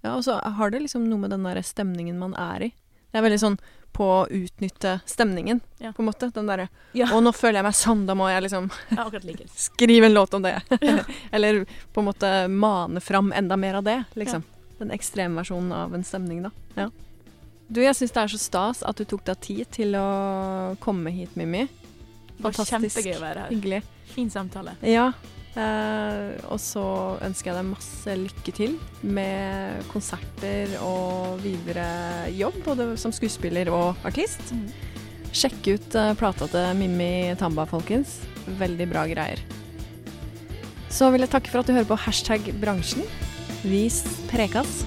Ja, 0.00 0.16
og 0.16 0.24
så 0.24 0.38
har 0.40 0.72
det 0.72 0.80
liksom 0.80 1.04
noe 1.10 1.20
med 1.20 1.34
den 1.34 1.44
der 1.44 1.60
stemningen 1.60 2.16
man 2.18 2.32
er 2.40 2.70
i. 2.70 2.74
Det 3.10 3.18
er 3.18 3.24
veldig 3.26 3.40
sånn 3.42 3.58
på 3.92 4.06
å 4.06 4.26
utnytte 4.30 5.00
stemningen, 5.06 5.60
Ja. 5.82 5.90
på 5.92 6.02
en 6.04 6.06
måte. 6.06 6.28
Den 6.32 6.46
derre 6.46 6.68
Ja. 6.94 7.06
Å, 7.10 7.18
nå 7.20 7.32
føler 7.34 7.58
jeg 7.58 7.64
meg 7.64 7.74
sånn, 7.74 8.06
da 8.06 8.14
må 8.14 8.28
jeg 8.30 8.42
liksom 8.44 8.70
Ja, 8.96 9.08
like. 9.10 9.48
skrive 9.56 10.06
en 10.06 10.14
låt 10.14 10.34
om 10.34 10.42
det. 10.42 10.60
Eller 11.32 11.64
på 11.92 12.00
en 12.00 12.06
måte 12.06 12.48
mane 12.48 13.00
fram 13.02 13.32
enda 13.32 13.56
mer 13.56 13.74
av 13.74 13.84
det, 13.84 14.04
liksom. 14.14 14.44
Den 14.78 14.90
ekstremversjonen 14.94 15.72
av 15.72 15.94
en 15.94 16.04
stemning, 16.04 16.42
da. 16.46 16.50
Ja. 16.76 16.90
Du, 17.68 17.82
jeg 17.82 17.94
syns 17.94 18.10
det 18.14 18.22
er 18.22 18.30
så 18.32 18.38
stas 18.38 18.82
at 18.86 18.96
du 18.96 19.04
tok 19.04 19.24
deg 19.26 19.40
tid 19.40 19.68
til 19.70 19.92
å 19.98 20.76
komme 20.80 21.10
hit, 21.14 21.34
Mimmi. 21.36 21.66
Det 21.66 22.42
var 22.46 22.52
Fantastisk. 22.56 22.96
kjempegøy 23.02 23.18
å 23.18 23.20
være 23.20 23.42
her. 23.44 23.50
Hyggelig. 23.50 23.82
Fin 24.14 24.30
samtale. 24.30 24.72
Ja. 24.82 25.12
Eh, 25.58 26.36
og 26.46 26.60
så 26.62 26.84
ønsker 27.26 27.50
jeg 27.50 27.58
deg 27.58 27.70
masse 27.72 28.14
lykke 28.20 28.52
til 28.54 28.76
med 29.02 29.80
konserter 29.90 30.76
og 30.78 31.40
videre 31.42 32.30
jobb, 32.36 32.60
både 32.68 32.92
som 33.00 33.14
skuespiller 33.14 33.72
og 33.74 33.98
artist. 34.06 34.52
Mm. 34.54 34.68
Sjekk 35.34 35.72
ut 35.72 35.98
eh, 35.98 36.12
plata 36.18 36.46
til 36.50 36.78
Mimmi 36.78 37.34
Tamba, 37.40 37.66
folkens. 37.70 38.20
Veldig 38.60 38.86
bra 38.92 39.06
greier. 39.10 39.42
Så 40.90 41.10
vil 41.14 41.22
jeg 41.22 41.34
takke 41.34 41.50
for 41.52 41.62
at 41.62 41.70
du 41.70 41.74
hører 41.74 41.90
på 41.90 41.98
hashtag 42.06 42.50
bransjen. 42.62 43.06
Vis 43.66 44.02
prekas. 44.30 44.80